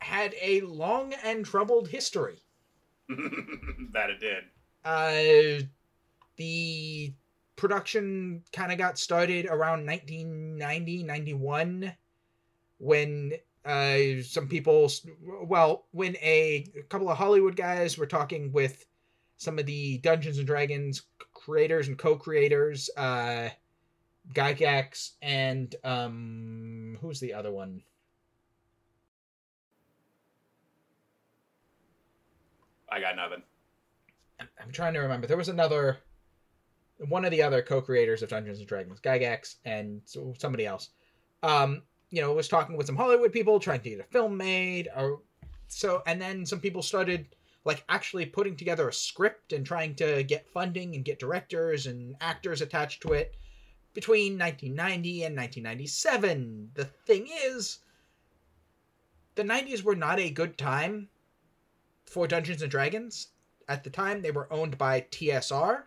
had 0.00 0.34
a 0.40 0.60
long 0.62 1.14
and 1.24 1.44
troubled 1.44 1.88
history. 1.88 2.42
that 3.08 4.10
it 4.10 4.20
did. 4.20 4.44
Uh, 4.84 5.66
the 6.36 7.14
production 7.56 8.42
kind 8.52 8.70
of 8.70 8.78
got 8.78 8.98
started 8.98 9.46
around 9.46 9.86
1990 9.86 11.02
91 11.02 11.92
when 12.78 13.32
uh, 13.64 14.22
some 14.22 14.46
people 14.46 14.90
well 15.48 15.86
when 15.90 16.14
a, 16.16 16.66
couple 16.88 17.08
of 17.08 17.16
hollywood 17.16 17.56
guys 17.56 17.98
were 17.98 18.06
talking 18.06 18.52
with 18.52 18.84
some 19.38 19.58
of 19.58 19.66
the 19.66 19.98
dungeons 19.98 20.38
and 20.38 20.46
dragons 20.46 21.02
creators 21.32 21.88
and 21.88 21.98
co-creators 21.98 22.90
uh 22.96 23.48
gygax 24.32 25.12
and 25.22 25.74
um 25.84 26.98
who's 27.00 27.20
the 27.20 27.32
other 27.32 27.50
one 27.50 27.82
I 32.88 33.00
got 33.00 33.16
nothing. 33.16 33.42
i'm 34.40 34.70
trying 34.72 34.94
to 34.94 35.00
remember 35.00 35.26
there 35.26 35.36
was 35.36 35.48
another 35.48 35.98
one 37.08 37.24
of 37.24 37.30
the 37.30 37.42
other 37.42 37.62
co-creators 37.62 38.22
of 38.22 38.30
Dungeons 38.30 38.58
and 38.58 38.66
Dragons, 38.66 39.00
Gygax, 39.00 39.56
and 39.64 40.00
somebody 40.38 40.66
else, 40.66 40.90
um, 41.42 41.82
you 42.10 42.22
know, 42.22 42.32
was 42.32 42.48
talking 42.48 42.76
with 42.76 42.86
some 42.86 42.96
Hollywood 42.96 43.32
people 43.32 43.60
trying 43.60 43.80
to 43.80 43.90
get 43.90 44.00
a 44.00 44.04
film 44.04 44.36
made, 44.36 44.88
or 44.96 45.20
so, 45.68 46.02
and 46.06 46.20
then 46.20 46.46
some 46.46 46.60
people 46.60 46.82
started 46.82 47.26
like 47.64 47.84
actually 47.88 48.24
putting 48.24 48.56
together 48.56 48.88
a 48.88 48.92
script 48.92 49.52
and 49.52 49.66
trying 49.66 49.94
to 49.96 50.22
get 50.22 50.48
funding 50.48 50.94
and 50.94 51.04
get 51.04 51.18
directors 51.18 51.86
and 51.86 52.14
actors 52.20 52.62
attached 52.62 53.02
to 53.02 53.12
it 53.12 53.34
between 53.92 54.38
1990 54.38 55.24
and 55.24 55.36
1997. 55.36 56.70
The 56.74 56.84
thing 56.84 57.28
is, 57.44 57.80
the 59.34 59.42
90s 59.42 59.82
were 59.82 59.96
not 59.96 60.20
a 60.20 60.30
good 60.30 60.56
time 60.56 61.08
for 62.06 62.26
Dungeons 62.26 62.62
and 62.62 62.70
Dragons. 62.70 63.28
At 63.68 63.84
the 63.84 63.90
time, 63.90 64.22
they 64.22 64.30
were 64.30 64.52
owned 64.52 64.78
by 64.78 65.02
TSR, 65.10 65.82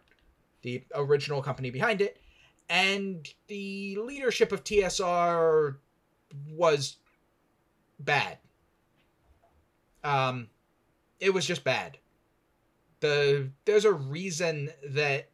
the 0.62 0.84
original 0.94 1.42
company 1.42 1.70
behind 1.70 2.02
it, 2.02 2.22
and 2.70 3.28
the 3.48 3.98
leadership 3.98 4.52
of 4.52 4.64
TSR 4.64 5.78
was 6.52 6.98
bad. 8.00 8.38
Um, 10.04 10.50
it 11.20 11.34
was 11.34 11.46
just 11.46 11.64
bad. 11.64 11.98
The 13.00 13.50
there's 13.66 13.86
a 13.86 13.94
reason 13.94 14.72
that 14.90 15.30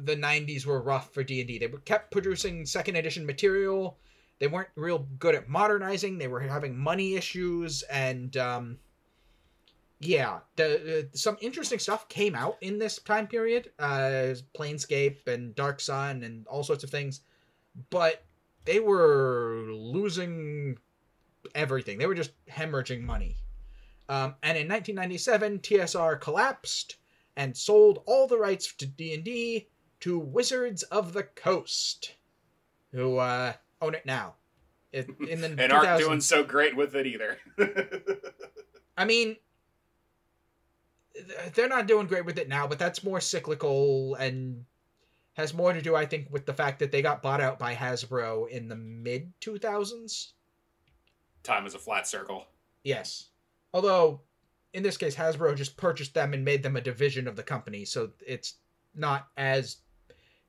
the 0.00 0.16
90s 0.16 0.66
were 0.66 0.80
rough 0.80 1.12
for 1.12 1.22
D&D. 1.22 1.58
They 1.58 1.68
kept 1.84 2.10
producing 2.10 2.64
second 2.66 2.96
edition 2.96 3.26
material. 3.26 3.98
They 4.38 4.46
weren't 4.46 4.68
real 4.76 5.06
good 5.18 5.34
at 5.34 5.48
modernizing. 5.48 6.18
They 6.18 6.28
were 6.28 6.40
having 6.40 6.76
money 6.76 7.14
issues 7.14 7.82
and 7.82 8.36
um, 8.36 8.78
yeah, 10.06 10.40
the, 10.56 11.00
uh, 11.00 11.02
some 11.12 11.36
interesting 11.40 11.78
stuff 11.78 12.08
came 12.08 12.34
out 12.34 12.56
in 12.60 12.78
this 12.78 12.98
time 12.98 13.26
period. 13.26 13.70
Uh, 13.78 14.34
Planescape 14.56 15.26
and 15.26 15.54
Dark 15.54 15.80
Sun 15.80 16.22
and 16.22 16.46
all 16.46 16.62
sorts 16.62 16.84
of 16.84 16.90
things. 16.90 17.20
But 17.90 18.24
they 18.64 18.80
were 18.80 19.66
losing 19.68 20.78
everything. 21.54 21.98
They 21.98 22.06
were 22.06 22.14
just 22.14 22.32
hemorrhaging 22.46 23.02
money. 23.02 23.36
Um, 24.08 24.34
and 24.42 24.58
in 24.58 24.68
1997, 24.68 25.60
TSR 25.60 26.20
collapsed 26.20 26.96
and 27.36 27.56
sold 27.56 28.02
all 28.06 28.26
the 28.26 28.38
rights 28.38 28.74
to 28.74 28.86
D&D 28.86 29.68
to 30.00 30.18
Wizards 30.18 30.82
of 30.84 31.12
the 31.12 31.22
Coast, 31.22 32.14
who 32.92 33.16
uh, 33.16 33.54
own 33.80 33.94
it 33.94 34.04
now. 34.04 34.34
It, 34.92 35.08
in 35.28 35.40
the 35.40 35.46
and 35.58 35.72
aren't 35.72 35.98
doing 35.98 36.20
so 36.20 36.44
great 36.44 36.76
with 36.76 36.94
it 36.94 37.06
either. 37.06 37.38
I 38.96 39.04
mean, 39.04 39.36
they're 41.54 41.68
not 41.68 41.86
doing 41.86 42.06
great 42.06 42.24
with 42.24 42.38
it 42.38 42.48
now, 42.48 42.66
but 42.66 42.78
that's 42.78 43.04
more 43.04 43.20
cyclical 43.20 44.14
and 44.16 44.64
has 45.34 45.54
more 45.54 45.72
to 45.72 45.82
do, 45.82 45.94
I 45.94 46.06
think, 46.06 46.28
with 46.30 46.46
the 46.46 46.54
fact 46.54 46.78
that 46.78 46.92
they 46.92 47.02
got 47.02 47.22
bought 47.22 47.40
out 47.40 47.58
by 47.58 47.74
Hasbro 47.74 48.48
in 48.48 48.68
the 48.68 48.76
mid 48.76 49.32
2000s. 49.40 50.32
Time 51.42 51.66
is 51.66 51.74
a 51.74 51.78
flat 51.78 52.06
circle. 52.06 52.46
Yes. 52.84 53.28
Although, 53.72 54.20
in 54.72 54.82
this 54.82 54.96
case, 54.96 55.14
Hasbro 55.14 55.56
just 55.56 55.76
purchased 55.76 56.14
them 56.14 56.32
and 56.32 56.44
made 56.44 56.62
them 56.62 56.76
a 56.76 56.80
division 56.80 57.28
of 57.28 57.36
the 57.36 57.42
company, 57.42 57.84
so 57.84 58.10
it's 58.26 58.54
not 58.94 59.28
as. 59.36 59.78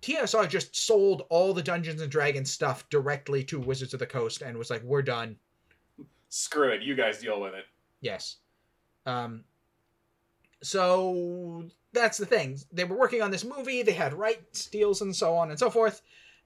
TSR 0.02 0.48
just 0.48 0.76
sold 0.76 1.24
all 1.30 1.52
the 1.52 1.64
Dungeons 1.64 2.02
and 2.02 2.12
Dragons 2.12 2.52
stuff 2.52 2.88
directly 2.90 3.44
to 3.46 3.60
Wizards 3.60 3.94
of 3.94 4.00
the 4.00 4.06
Coast 4.06 4.44
and 4.44 4.56
was 4.56 4.70
like, 4.70 4.84
"We're 4.84 5.02
done." 5.02 5.38
Screw 6.30 6.70
it, 6.70 6.84
you 6.84 6.96
guys 6.96 7.20
deal 7.20 7.42
with 7.42 7.56
it. 7.56 7.66
Yes. 8.02 8.38
Um. 9.08 9.44
So 10.62 11.66
that's 11.94 12.18
the 12.18 12.26
thing. 12.26 12.60
They 12.72 12.84
were 12.84 12.98
working 12.98 13.22
on 13.22 13.32
this 13.32 13.44
movie. 13.44 13.84
They 13.84 13.94
had 13.94 14.14
rights 14.14 14.68
deals 14.68 15.02
and 15.02 15.16
so 15.16 15.36
on 15.36 15.50
and 15.50 15.60
so 15.60 15.70
forth. 15.70 16.02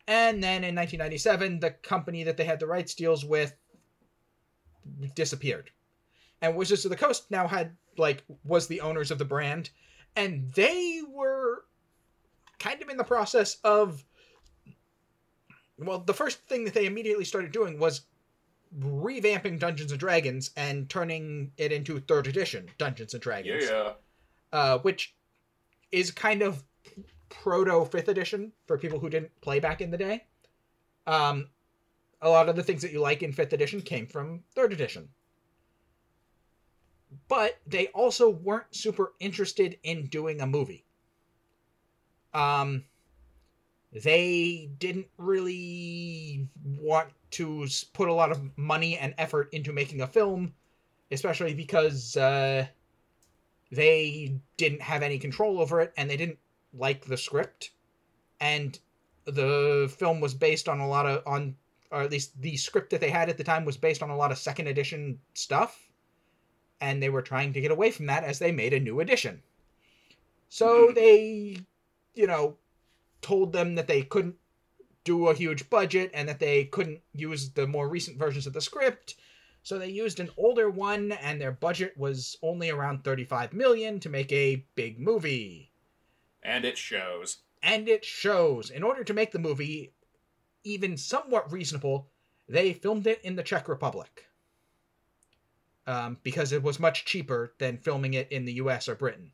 And 0.07 0.43
then 0.43 0.63
in 0.63 0.75
1997, 0.75 1.59
the 1.59 1.71
company 1.71 2.23
that 2.23 2.37
they 2.37 2.45
had 2.45 2.59
the 2.59 2.67
rights 2.67 2.95
deals 2.95 3.23
with 3.23 3.55
disappeared 5.15 5.71
and 6.41 6.55
Wizards 6.55 6.85
of 6.85 6.91
the 6.91 6.97
Coast 6.97 7.29
now 7.31 7.47
had 7.47 7.75
like 7.97 8.23
was 8.43 8.67
the 8.67 8.81
owners 8.81 9.11
of 9.11 9.17
the 9.17 9.25
brand, 9.25 9.69
and 10.15 10.51
they 10.53 11.01
were 11.09 11.65
kind 12.59 12.81
of 12.81 12.89
in 12.89 12.97
the 12.97 13.03
process 13.03 13.57
of 13.63 14.03
well, 15.77 15.99
the 15.99 16.13
first 16.13 16.39
thing 16.47 16.65
that 16.65 16.73
they 16.73 16.85
immediately 16.85 17.25
started 17.25 17.51
doing 17.51 17.79
was 17.79 18.01
revamping 18.77 19.59
Dungeons 19.59 19.91
and 19.91 19.99
Dragons 19.99 20.51
and 20.55 20.89
turning 20.89 21.51
it 21.57 21.71
into 21.71 21.99
third 21.99 22.27
edition 22.27 22.69
Dungeons 22.77 23.13
and 23.13 23.21
Dragons. 23.21 23.65
Yeah. 23.65 23.93
Uh, 24.51 24.79
which 24.79 25.15
is 25.91 26.11
kind 26.11 26.41
of 26.41 26.63
proto 27.29 27.85
fifth 27.85 28.07
edition 28.07 28.51
for 28.65 28.77
people 28.77 28.99
who 28.99 29.09
didn't 29.09 29.31
play 29.41 29.59
back 29.59 29.81
in 29.81 29.91
the 29.91 29.97
day. 29.97 30.25
Um, 31.05 31.47
a 32.21 32.29
lot 32.29 32.49
of 32.49 32.55
the 32.55 32.63
things 32.63 32.81
that 32.81 32.91
you 32.91 32.99
like 32.99 33.23
in 33.23 33.31
fifth 33.31 33.53
edition 33.53 33.81
came 33.81 34.07
from 34.07 34.43
third 34.53 34.73
edition 34.73 35.09
but 37.27 37.59
they 37.65 37.87
also 37.87 38.29
weren't 38.29 38.75
super 38.75 39.13
interested 39.19 39.77
in 39.83 40.05
doing 40.07 40.41
a 40.41 40.47
movie. 40.47 40.85
Um, 42.33 42.85
they 43.91 44.69
didn't 44.77 45.07
really 45.17 46.47
want 46.63 47.09
to 47.31 47.67
put 47.93 48.09
a 48.09 48.13
lot 48.13 48.31
of 48.31 48.57
money 48.57 48.97
and 48.97 49.13
effort 49.17 49.49
into 49.53 49.73
making 49.73 50.01
a 50.01 50.07
film, 50.07 50.53
especially 51.11 51.53
because 51.53 52.17
uh, 52.17 52.65
they 53.71 54.33
didn't 54.57 54.81
have 54.81 55.03
any 55.03 55.19
control 55.19 55.59
over 55.59 55.81
it 55.81 55.93
and 55.97 56.09
they 56.09 56.17
didn't 56.17 56.39
like 56.73 57.05
the 57.05 57.17
script. 57.17 57.71
And 58.39 58.77
the 59.25 59.93
film 59.97 60.21
was 60.21 60.33
based 60.33 60.67
on 60.67 60.79
a 60.79 60.87
lot 60.87 61.05
of 61.05 61.23
on 61.25 61.55
or 61.91 62.01
at 62.01 62.11
least 62.11 62.39
the 62.41 62.55
script 62.55 62.91
that 62.91 63.01
they 63.01 63.09
had 63.09 63.29
at 63.29 63.37
the 63.37 63.43
time 63.43 63.65
was 63.65 63.77
based 63.77 64.03
on 64.03 64.09
a 64.09 64.15
lot 64.15 64.31
of 64.31 64.37
second 64.37 64.67
edition 64.67 65.19
stuff 65.33 65.89
and 66.81 67.01
they 67.01 67.09
were 67.09 67.21
trying 67.21 67.51
to 67.53 67.61
get 67.61 67.71
away 67.71 67.91
from 67.91 68.05
that 68.05 68.23
as 68.23 68.39
they 68.39 68.51
made 68.51 68.73
a 68.73 68.79
new 68.79 68.99
edition. 68.99 69.41
So 70.49 70.91
they, 70.95 71.57
you 72.13 72.27
know, 72.27 72.57
told 73.21 73.53
them 73.53 73.75
that 73.75 73.87
they 73.87 74.01
couldn't 74.01 74.35
do 75.03 75.27
a 75.27 75.33
huge 75.33 75.69
budget 75.69 76.11
and 76.13 76.27
that 76.27 76.39
they 76.39 76.65
couldn't 76.65 77.01
use 77.13 77.51
the 77.51 77.67
more 77.67 77.87
recent 77.87 78.17
versions 78.17 78.45
of 78.47 78.53
the 78.53 78.61
script. 78.61 79.15
So 79.63 79.77
they 79.77 79.89
used 79.89 80.19
an 80.19 80.29
older 80.37 80.69
one 80.69 81.11
and 81.11 81.39
their 81.39 81.51
budget 81.51 81.97
was 81.97 82.37
only 82.41 82.69
around 82.69 83.03
35 83.03 83.53
million 83.53 83.99
to 84.01 84.09
make 84.09 84.31
a 84.31 84.65
big 84.75 84.99
movie. 84.99 85.71
And 86.41 86.65
it 86.65 86.77
shows. 86.77 87.39
And 87.61 87.87
it 87.87 88.05
shows. 88.05 88.69
In 88.69 88.83
order 88.83 89.03
to 89.03 89.13
make 89.13 89.31
the 89.31 89.39
movie 89.39 89.93
even 90.63 90.97
somewhat 90.97 91.51
reasonable, 91.51 92.09
they 92.47 92.73
filmed 92.73 93.07
it 93.07 93.21
in 93.23 93.35
the 93.35 93.43
Czech 93.43 93.67
Republic 93.67 94.25
um, 95.89 96.17
because 96.23 96.51
it 96.51 96.63
was 96.63 96.79
much 96.79 97.05
cheaper 97.05 97.53
than 97.57 97.77
filming 97.77 98.13
it 98.13 98.31
in 98.31 98.45
the 98.45 98.53
U.S. 98.53 98.87
or 98.87 98.95
Britain. 98.95 99.31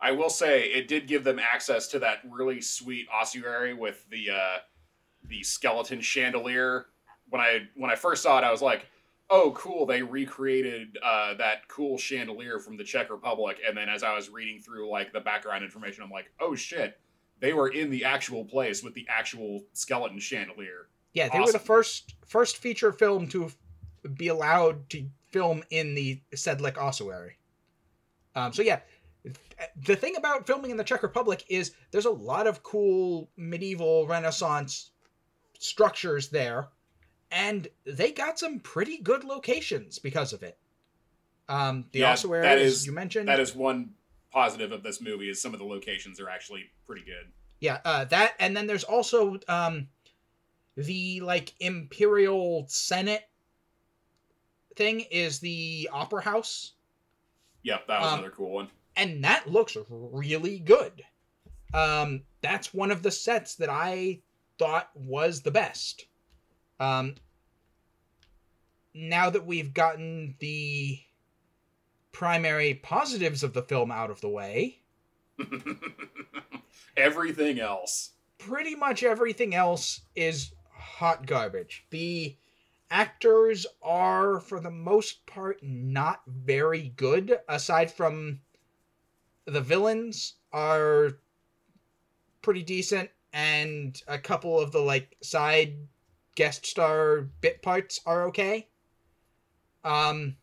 I 0.00 0.12
will 0.12 0.30
say 0.30 0.64
it 0.64 0.88
did 0.88 1.06
give 1.06 1.24
them 1.24 1.38
access 1.38 1.86
to 1.88 1.98
that 1.98 2.20
really 2.28 2.60
sweet 2.60 3.06
ossuary 3.12 3.74
with 3.74 4.08
the 4.10 4.30
uh, 4.30 4.58
the 5.24 5.42
skeleton 5.42 6.00
chandelier. 6.00 6.86
When 7.28 7.40
I 7.40 7.68
when 7.76 7.90
I 7.90 7.96
first 7.96 8.22
saw 8.22 8.38
it, 8.38 8.44
I 8.44 8.50
was 8.50 8.62
like, 8.62 8.86
"Oh, 9.28 9.52
cool! 9.52 9.86
They 9.86 10.02
recreated 10.02 10.98
uh, 11.02 11.34
that 11.34 11.68
cool 11.68 11.98
chandelier 11.98 12.58
from 12.58 12.76
the 12.76 12.84
Czech 12.84 13.10
Republic." 13.10 13.58
And 13.66 13.76
then 13.76 13.88
as 13.88 14.02
I 14.02 14.14
was 14.14 14.30
reading 14.30 14.60
through 14.60 14.90
like 14.90 15.12
the 15.12 15.20
background 15.20 15.64
information, 15.64 16.02
I'm 16.02 16.10
like, 16.10 16.32
"Oh 16.40 16.54
shit! 16.54 16.98
They 17.40 17.52
were 17.52 17.68
in 17.68 17.90
the 17.90 18.04
actual 18.04 18.44
place 18.44 18.82
with 18.82 18.94
the 18.94 19.06
actual 19.08 19.64
skeleton 19.74 20.18
chandelier." 20.18 20.88
Yeah, 21.12 21.28
they 21.28 21.38
awesome. 21.38 21.44
were 21.44 21.52
the 21.52 21.58
first 21.58 22.14
first 22.26 22.56
feature 22.56 22.92
film 22.92 23.28
to 23.28 23.50
be 24.14 24.28
allowed 24.28 24.88
to 24.90 25.04
film 25.28 25.62
in 25.70 25.94
the 25.94 26.20
Sedlec 26.34 26.78
ossuary. 26.78 27.36
Um, 28.34 28.52
so 28.52 28.62
yeah, 28.62 28.80
the 29.76 29.96
thing 29.96 30.16
about 30.16 30.46
filming 30.46 30.70
in 30.70 30.76
the 30.76 30.84
Czech 30.84 31.02
Republic 31.02 31.44
is 31.48 31.72
there's 31.90 32.06
a 32.06 32.10
lot 32.10 32.46
of 32.46 32.62
cool 32.62 33.30
medieval 33.36 34.06
Renaissance 34.06 34.90
structures 35.58 36.28
there, 36.28 36.68
and 37.30 37.68
they 37.84 38.12
got 38.12 38.38
some 38.38 38.60
pretty 38.60 38.98
good 38.98 39.24
locations 39.24 39.98
because 39.98 40.32
of 40.32 40.42
it. 40.42 40.58
Um, 41.48 41.86
the 41.92 42.00
yeah, 42.00 42.12
ossuary, 42.12 42.42
that 42.42 42.58
is, 42.58 42.86
you 42.86 42.92
mentioned, 42.92 43.28
that 43.28 43.40
is 43.40 43.54
one 43.54 43.90
positive 44.32 44.72
of 44.72 44.82
this 44.82 45.00
movie 45.00 45.28
is 45.28 45.42
some 45.42 45.52
of 45.52 45.58
the 45.58 45.66
locations 45.66 46.20
are 46.20 46.28
actually 46.28 46.64
pretty 46.86 47.02
good. 47.04 47.32
Yeah, 47.58 47.78
uh, 47.84 48.04
that 48.06 48.34
and 48.38 48.56
then 48.56 48.66
there's 48.66 48.84
also 48.84 49.38
um, 49.48 49.88
the 50.76 51.20
like 51.20 51.54
imperial 51.60 52.66
senate 52.68 53.28
thing 54.76 55.00
is 55.10 55.40
the 55.40 55.90
opera 55.92 56.22
house. 56.22 56.72
Yep, 57.62 57.86
that 57.88 58.00
was 58.00 58.12
um, 58.12 58.18
another 58.20 58.34
cool 58.34 58.50
one. 58.50 58.68
And 59.00 59.24
that 59.24 59.50
looks 59.50 59.78
really 59.88 60.58
good. 60.58 61.02
Um, 61.72 62.22
that's 62.42 62.74
one 62.74 62.90
of 62.90 63.02
the 63.02 63.10
sets 63.10 63.54
that 63.54 63.70
I 63.70 64.20
thought 64.58 64.90
was 64.94 65.40
the 65.40 65.50
best. 65.50 66.04
Um, 66.78 67.14
now 68.92 69.30
that 69.30 69.46
we've 69.46 69.72
gotten 69.72 70.34
the 70.38 71.00
primary 72.12 72.74
positives 72.74 73.42
of 73.42 73.54
the 73.54 73.62
film 73.62 73.90
out 73.90 74.10
of 74.10 74.20
the 74.20 74.28
way, 74.28 74.80
Everything 76.96 77.58
else. 77.58 78.10
Pretty 78.36 78.74
much 78.74 79.02
everything 79.02 79.54
else 79.54 80.02
is 80.14 80.52
hot 80.70 81.24
garbage. 81.24 81.86
The 81.88 82.36
actors 82.90 83.66
are, 83.82 84.40
for 84.40 84.60
the 84.60 84.70
most 84.70 85.24
part, 85.24 85.62
not 85.62 86.20
very 86.26 86.92
good, 86.96 87.38
aside 87.48 87.90
from 87.90 88.40
the 89.50 89.60
villains 89.60 90.34
are 90.52 91.18
pretty 92.42 92.62
decent, 92.62 93.10
and 93.32 94.00
a 94.08 94.18
couple 94.18 94.58
of 94.58 94.72
the 94.72 94.80
like 94.80 95.16
side 95.22 95.74
guest 96.36 96.64
star 96.66 97.22
bit 97.40 97.60
parts 97.62 98.00
are 98.06 98.26
okay. 98.28 98.68
Um, 99.84 100.36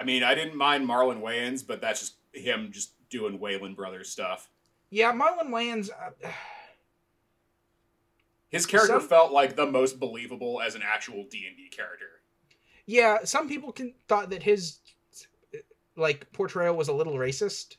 I 0.00 0.04
mean, 0.04 0.22
I 0.22 0.34
didn't 0.34 0.56
mind 0.56 0.88
Marlon 0.88 1.20
Wayans, 1.20 1.66
but 1.66 1.80
that's 1.80 2.00
just 2.00 2.14
him 2.32 2.70
just 2.72 2.92
doing 3.10 3.38
Wayans 3.38 3.74
Brothers 3.76 4.10
stuff. 4.10 4.48
yeah, 4.90 5.12
Marlon 5.12 5.48
Wayans. 5.50 5.90
Uh, 5.90 6.28
His 8.48 8.66
character 8.66 8.98
Some- 8.98 9.08
felt 9.08 9.30
like 9.32 9.54
the 9.54 9.66
most 9.66 10.00
believable 10.00 10.60
as 10.60 10.74
an 10.74 10.82
actual 10.84 11.24
D 11.30 11.44
and 11.46 11.56
D 11.56 11.68
character. 11.68 12.20
yeah, 12.86 13.18
some 13.24 13.48
people 13.48 13.70
can 13.72 13.94
thought 14.08 14.30
that 14.30 14.42
his 14.42 14.80
like 15.96 16.30
portrayal 16.32 16.74
was 16.76 16.88
a 16.88 16.92
little 16.92 17.14
racist. 17.14 17.76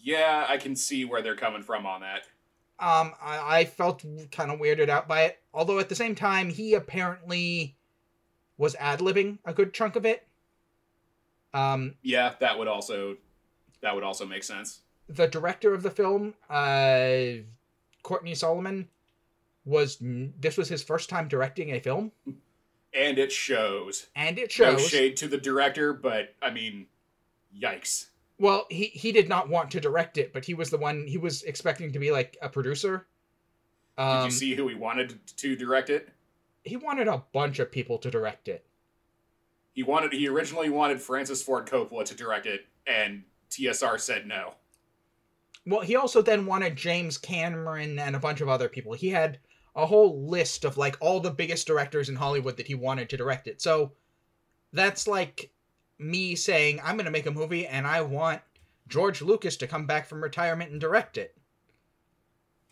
Yeah, 0.00 0.46
I 0.48 0.56
can 0.56 0.76
see 0.76 1.04
where 1.04 1.22
they're 1.22 1.36
coming 1.36 1.62
from 1.62 1.84
on 1.86 2.00
that. 2.02 2.22
Um, 2.80 3.12
I, 3.20 3.58
I 3.60 3.64
felt 3.64 4.04
kind 4.30 4.50
of 4.50 4.60
weirded 4.60 4.88
out 4.88 5.08
by 5.08 5.22
it. 5.24 5.38
Although 5.52 5.80
at 5.80 5.88
the 5.88 5.94
same 5.96 6.14
time, 6.14 6.48
he 6.48 6.74
apparently 6.74 7.76
was 8.56 8.76
ad 8.76 9.00
libbing 9.00 9.38
a 9.44 9.52
good 9.52 9.74
chunk 9.74 9.96
of 9.96 10.06
it. 10.06 10.26
Um, 11.52 11.94
Yeah, 12.02 12.34
that 12.40 12.58
would 12.58 12.68
also 12.68 13.16
that 13.80 13.94
would 13.94 14.04
also 14.04 14.26
make 14.26 14.44
sense. 14.44 14.80
the 15.08 15.26
director 15.26 15.72
of 15.74 15.82
the 15.82 15.90
film, 15.90 16.34
uh, 16.50 17.42
Courtney 18.02 18.34
Solomon, 18.34 18.88
was 19.64 19.98
this 20.00 20.56
was 20.56 20.68
his 20.68 20.82
first 20.82 21.08
time 21.08 21.26
directing 21.28 21.70
a 21.72 21.80
film, 21.80 22.12
And 22.92 23.18
it 23.18 23.32
shows. 23.32 24.06
and 24.14 24.38
it 24.38 24.50
shows. 24.52 24.78
No 24.78 24.86
shade 24.86 25.16
to 25.18 25.28
the 25.28 25.38
director, 25.38 25.92
but 25.92 26.34
I 26.42 26.50
mean, 26.50 26.86
yikes. 27.56 28.06
Well, 28.38 28.66
he 28.70 28.84
he 28.86 29.12
did 29.12 29.28
not 29.28 29.48
want 29.48 29.70
to 29.72 29.80
direct 29.80 30.16
it, 30.18 30.32
but 30.32 30.44
he 30.44 30.54
was 30.54 30.70
the 30.70 30.78
one. 30.78 31.06
He 31.06 31.18
was 31.18 31.42
expecting 31.42 31.92
to 31.92 31.98
be 31.98 32.10
like 32.10 32.36
a 32.40 32.48
producer. 32.48 33.06
Did 33.96 34.02
Um, 34.04 34.24
you 34.26 34.30
see 34.30 34.54
who 34.54 34.68
he 34.68 34.74
wanted 34.76 35.18
to 35.38 35.56
direct 35.56 35.90
it? 35.90 36.08
he 36.64 36.76
wanted 36.76 37.08
a 37.08 37.24
bunch 37.32 37.58
of 37.60 37.72
people 37.72 37.96
to 37.98 38.10
direct 38.10 38.46
it. 38.48 38.64
He 39.72 39.82
wanted 39.82 40.12
he 40.12 40.28
originally 40.28 40.70
wanted 40.70 41.00
Francis 41.00 41.42
Ford 41.42 41.66
Coppola 41.66 42.04
to 42.04 42.14
direct 42.14 42.46
it, 42.46 42.66
and 42.86 43.24
TSR 43.50 43.98
said 43.98 44.26
no. 44.26 44.54
Well, 45.66 45.80
he 45.80 45.96
also 45.96 46.22
then 46.22 46.46
wanted 46.46 46.76
James 46.76 47.18
Cameron 47.18 47.98
and 47.98 48.14
a 48.16 48.20
bunch 48.20 48.40
of 48.40 48.48
other 48.48 48.68
people. 48.68 48.92
He 48.94 49.10
had 49.10 49.38
a 49.74 49.86
whole 49.86 50.26
list 50.28 50.64
of 50.64 50.76
like 50.76 50.96
all 51.00 51.20
the 51.20 51.30
biggest 51.30 51.66
directors 51.66 52.08
in 52.08 52.16
Hollywood 52.16 52.56
that 52.56 52.66
he 52.66 52.74
wanted 52.74 53.08
to 53.10 53.16
direct 53.16 53.46
it. 53.46 53.60
So 53.60 53.92
that's 54.72 55.06
like 55.06 55.50
me 55.98 56.34
saying 56.34 56.80
I'm 56.82 56.96
going 56.96 57.06
to 57.06 57.10
make 57.10 57.26
a 57.26 57.30
movie 57.30 57.66
and 57.66 57.86
I 57.86 58.02
want 58.02 58.40
George 58.88 59.20
Lucas 59.20 59.56
to 59.58 59.66
come 59.66 59.86
back 59.86 60.06
from 60.06 60.22
retirement 60.22 60.70
and 60.70 60.80
direct 60.80 61.18
it. 61.18 61.36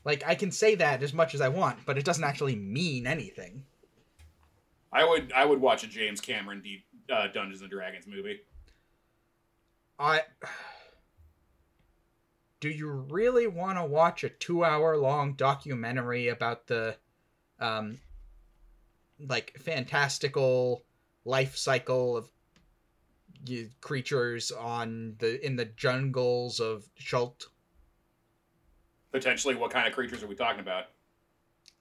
Like 0.05 0.25
I 0.27 0.35
can 0.35 0.53
say 0.53 0.77
that 0.77 1.03
as 1.03 1.13
much 1.13 1.35
as 1.35 1.41
I 1.41 1.49
want, 1.49 1.81
but 1.85 1.99
it 1.99 2.05
doesn't 2.05 2.25
actually 2.25 2.55
mean 2.55 3.07
anything. 3.07 3.65
I 4.93 5.05
would 5.05 5.33
I 5.33 5.45
would 5.45 5.61
watch 5.61 5.83
a 5.83 5.89
James 5.89 6.21
Cameron 6.21 6.63
deep 6.63 6.85
uh, 7.13 7.27
Dungeons 7.29 7.61
and 7.61 7.71
Dragons 7.71 8.07
movie. 8.07 8.41
I 9.99 10.23
Do 12.61 12.71
you 12.71 12.89
really 12.89 13.47
want 13.47 13.77
to 13.77 13.85
watch 13.85 14.25
a 14.25 14.31
2-hour 14.31 14.97
long 14.97 15.35
documentary 15.35 16.29
about 16.29 16.69
the 16.69 16.97
um 17.61 17.99
like 19.19 19.57
fantastical 19.59 20.85
life 21.25 21.57
cycle 21.57 22.17
of 22.17 22.31
creatures 23.81 24.51
on 24.51 25.17
the 25.19 25.45
in 25.45 25.57
the 25.57 25.65
jungles 25.65 26.61
of 26.61 26.85
Chult? 26.97 27.49
Potentially, 29.13 29.55
what 29.55 29.71
kind 29.71 29.87
of 29.89 29.95
creatures 29.95 30.23
are 30.23 30.27
we 30.27 30.35
talking 30.35 30.61
about? 30.61 30.87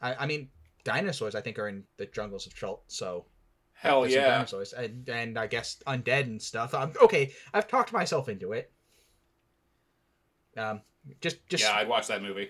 I, 0.02 0.16
I 0.16 0.26
mean, 0.26 0.50
dinosaurs 0.84 1.36
I 1.36 1.42
think 1.42 1.60
are 1.60 1.68
in 1.68 1.84
the 1.98 2.06
jungles 2.06 2.48
of 2.48 2.56
Chult, 2.56 2.84
so 2.88 3.26
Hell 3.74 4.08
yeah! 4.08 4.28
dinosaurs 4.28 4.74
and 4.74 5.08
and 5.10 5.38
I 5.38 5.48
guess 5.48 5.82
undead 5.86 6.24
and 6.24 6.42
stuff. 6.42 6.74
Um, 6.74 6.94
okay, 7.04 7.34
I've 7.54 7.68
talked 7.68 7.92
myself 7.92 8.30
into 8.30 8.54
it. 8.54 8.72
Um, 10.58 10.82
just 11.22 11.46
just 11.50 11.64
Yeah, 11.64 11.74
I'd 11.74 11.88
watch 11.90 12.08
that 12.08 12.22
movie. 12.22 12.50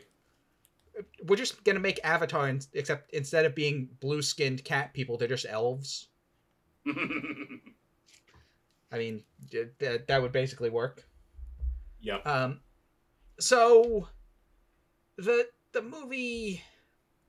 we're 1.24 1.36
just 1.36 1.64
gonna 1.64 1.80
make 1.80 2.00
Avatar, 2.04 2.48
in, 2.48 2.62
except 2.74 3.12
instead 3.14 3.46
of 3.46 3.56
being 3.56 3.90
blue 4.00 4.22
skinned 4.22 4.64
cat 4.64 4.94
people, 4.94 5.18
they're 5.18 5.28
just 5.28 5.46
elves. 5.50 6.10
I 8.96 8.98
mean, 8.98 9.24
th- 9.52 9.78
th- 9.78 10.04
that 10.08 10.22
would 10.22 10.32
basically 10.32 10.70
work. 10.70 11.04
yep. 12.00 12.26
Um, 12.26 12.62
so 13.38 14.08
the 15.18 15.50
the 15.74 15.82
movie, 15.82 16.64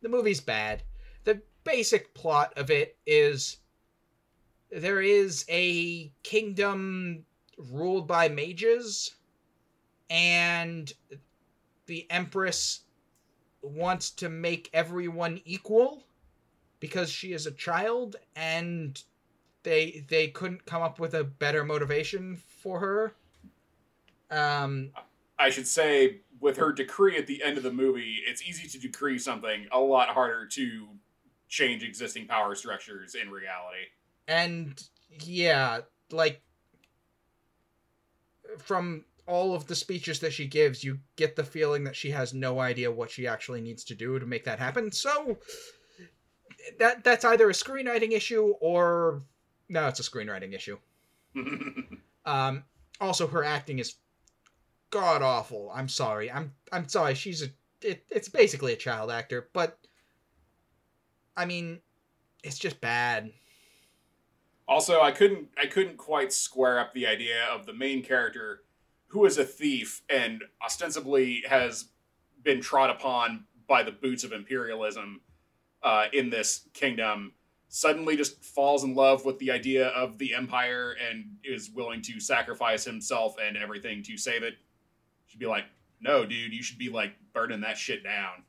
the 0.01 0.09
movie's 0.09 0.41
bad. 0.41 0.85
The 1.25 1.43
basic 1.65 2.15
plot 2.15 2.53
of 2.57 2.71
it 2.71 2.97
is 3.05 3.57
there 4.71 5.01
is 5.01 5.45
a 5.49 6.13
kingdom 6.23 7.27
ruled 7.59 8.07
by 8.07 8.29
mages, 8.29 9.17
and 10.09 10.93
the 11.87 12.09
empress 12.11 12.83
wants 13.61 14.11
to 14.11 14.29
make 14.29 14.71
everyone 14.73 15.41
equal 15.45 16.05
because 16.79 17.11
she 17.11 17.33
is 17.33 17.45
a 17.45 17.51
child 17.51 18.15
and 18.37 19.03
they 19.67 20.07
they 20.09 20.29
couldn't 20.29 20.65
come 20.65 20.81
up 20.81 20.99
with 21.01 21.13
a 21.13 21.25
better 21.25 21.65
motivation 21.65 22.37
for 22.63 22.79
her 22.81 23.15
um 24.31 24.91
I 25.39 25.51
should 25.51 25.67
say, 25.67 26.21
with 26.41 26.57
her 26.57 26.73
decree 26.73 27.19
at 27.19 27.27
the 27.27 27.43
end 27.43 27.59
of 27.59 27.63
the 27.63 27.71
movie, 27.71 28.21
it's 28.27 28.43
easy 28.43 28.67
to 28.69 28.79
decree 28.79 29.19
something, 29.19 29.67
a 29.71 29.79
lot 29.79 30.09
harder 30.09 30.47
to 30.47 30.89
change 31.49 31.83
existing 31.83 32.27
power 32.27 32.55
structures 32.55 33.15
in 33.15 33.31
reality. 33.31 33.85
and 34.27 34.83
yeah 35.21 35.81
like 36.11 36.41
from 38.59 39.05
all 39.27 39.55
of 39.55 39.67
the 39.67 39.75
speeches 39.75 40.21
that 40.21 40.33
she 40.33 40.47
gives 40.47 40.83
you 40.83 40.99
get 41.17 41.37
the 41.37 41.45
feeling 41.45 41.85
that 41.85 41.95
she 41.97 42.11
has 42.11 42.33
no 42.35 42.59
idea 42.61 42.91
what 42.91 43.11
she 43.11 43.27
actually 43.27 43.61
needs 43.61 43.85
to 43.85 43.95
do 43.95 44.19
to 44.19 44.27
make 44.27 44.45
that 44.45 44.59
happen 44.59 44.91
so 44.91 45.37
that 46.79 47.05
that's 47.05 47.25
either 47.25 47.49
a 47.49 47.53
screenwriting 47.53 48.13
issue 48.13 48.55
or 48.61 49.23
no 49.69 49.89
it's 49.89 50.01
a 50.01 50.03
screenwriting 50.03 50.55
issue. 50.55 50.79
Um 52.25 52.65
also 53.01 53.29
her 53.29 53.45
acting 53.45 53.79
is 53.79 53.95
god 54.91 55.23
awful 55.23 55.71
i'm 55.73 55.89
sorry. 55.89 56.29
I'm 56.29 56.53
i'm 56.73 56.89
sorry. 56.89 57.15
She's 57.15 57.43
a 57.43 57.47
it, 57.83 58.05
it's 58.11 58.29
basically 58.29 58.73
a 58.73 58.77
child 58.77 59.13
actor 59.13 59.49
but 59.53 59.79
i 61.37 61.45
mean 61.45 61.81
it's 62.47 62.59
just 62.59 62.81
bad. 62.81 63.33
Also, 64.69 65.01
I 65.01 65.11
couldn't 65.11 65.49
I 65.61 65.67
couldn't 65.67 65.97
quite 65.97 66.33
square 66.33 66.79
up 66.79 66.95
the 66.95 67.07
idea 67.07 67.45
of 67.53 67.67
the 67.67 67.73
main 67.73 68.03
character 68.03 68.63
who 69.09 69.25
is 69.25 69.39
a 69.39 69.45
thief 69.45 70.03
and 70.09 70.43
ostensibly 70.65 71.43
has 71.49 71.87
been 72.43 72.61
trod 72.61 72.91
upon 72.91 73.45
by 73.69 73.83
the 73.83 73.93
boots 73.93 74.25
of 74.25 74.33
imperialism 74.33 75.21
uh, 75.83 76.07
in 76.13 76.31
this 76.31 76.69
kingdom 76.73 77.33
suddenly 77.69 78.17
just 78.17 78.43
falls 78.45 78.85
in 78.85 78.95
love 78.95 79.25
with 79.25 79.39
the 79.39 79.51
idea 79.51 79.89
of 79.89 80.19
the 80.19 80.35
empire 80.35 80.97
and 81.11 81.25
is 81.45 81.71
willing 81.71 82.01
to 82.03 82.21
sacrifice 82.21 82.85
himself 82.85 83.35
and 83.45 83.57
everything 83.57 84.03
to 84.03 84.17
save 84.17 84.43
it. 84.43 84.55
Should 85.27 85.41
be 85.41 85.47
like, 85.47 85.65
no, 86.01 86.25
dude, 86.25 86.53
you 86.53 86.63
should 86.63 86.79
be 86.79 86.89
like 86.89 87.15
burning 87.33 87.61
that 87.63 87.77
shit 87.77 88.05
down. 88.05 88.45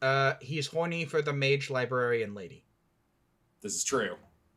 Uh, 0.00 0.34
he's 0.40 0.66
horny 0.66 1.04
for 1.04 1.20
the 1.20 1.32
mage 1.32 1.68
librarian 1.68 2.34
lady. 2.34 2.64
This 3.60 3.74
is 3.74 3.84
true. 3.84 4.16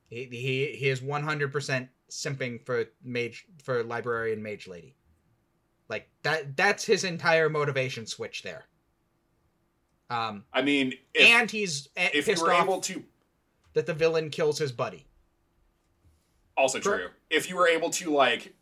He 0.10 0.26
he, 0.26 0.76
he 0.78 0.90
is 0.90 1.02
one 1.02 1.24
hundred 1.24 1.52
percent 1.52 1.90
simping 2.10 2.64
for 2.66 2.86
mage 3.04 3.48
for 3.64 3.84
librarian 3.84 4.42
mage 4.42 4.68
lady. 4.68 4.96
Like 5.90 6.08
that 6.22 6.56
that's 6.56 6.86
his 6.86 7.04
entire 7.04 7.50
motivation 7.50 8.06
switch 8.06 8.44
there. 8.44 8.66
Um, 10.10 10.46
I 10.54 10.62
mean, 10.62 10.94
if, 11.14 11.30
and 11.30 11.50
he's 11.50 11.90
uh, 11.98 12.08
if 12.14 12.26
pissed 12.26 12.44
were 12.44 12.54
off 12.54 12.64
able 12.64 12.82
to 12.82 13.04
that 13.74 13.86
the 13.86 13.94
villain 13.94 14.30
kills 14.30 14.60
his 14.60 14.72
buddy. 14.72 15.08
Also 16.56 16.80
true. 16.80 17.10
If 17.30 17.50
you 17.50 17.56
were 17.56 17.68
able 17.68 17.90
to 17.92 18.12
like 18.12 18.54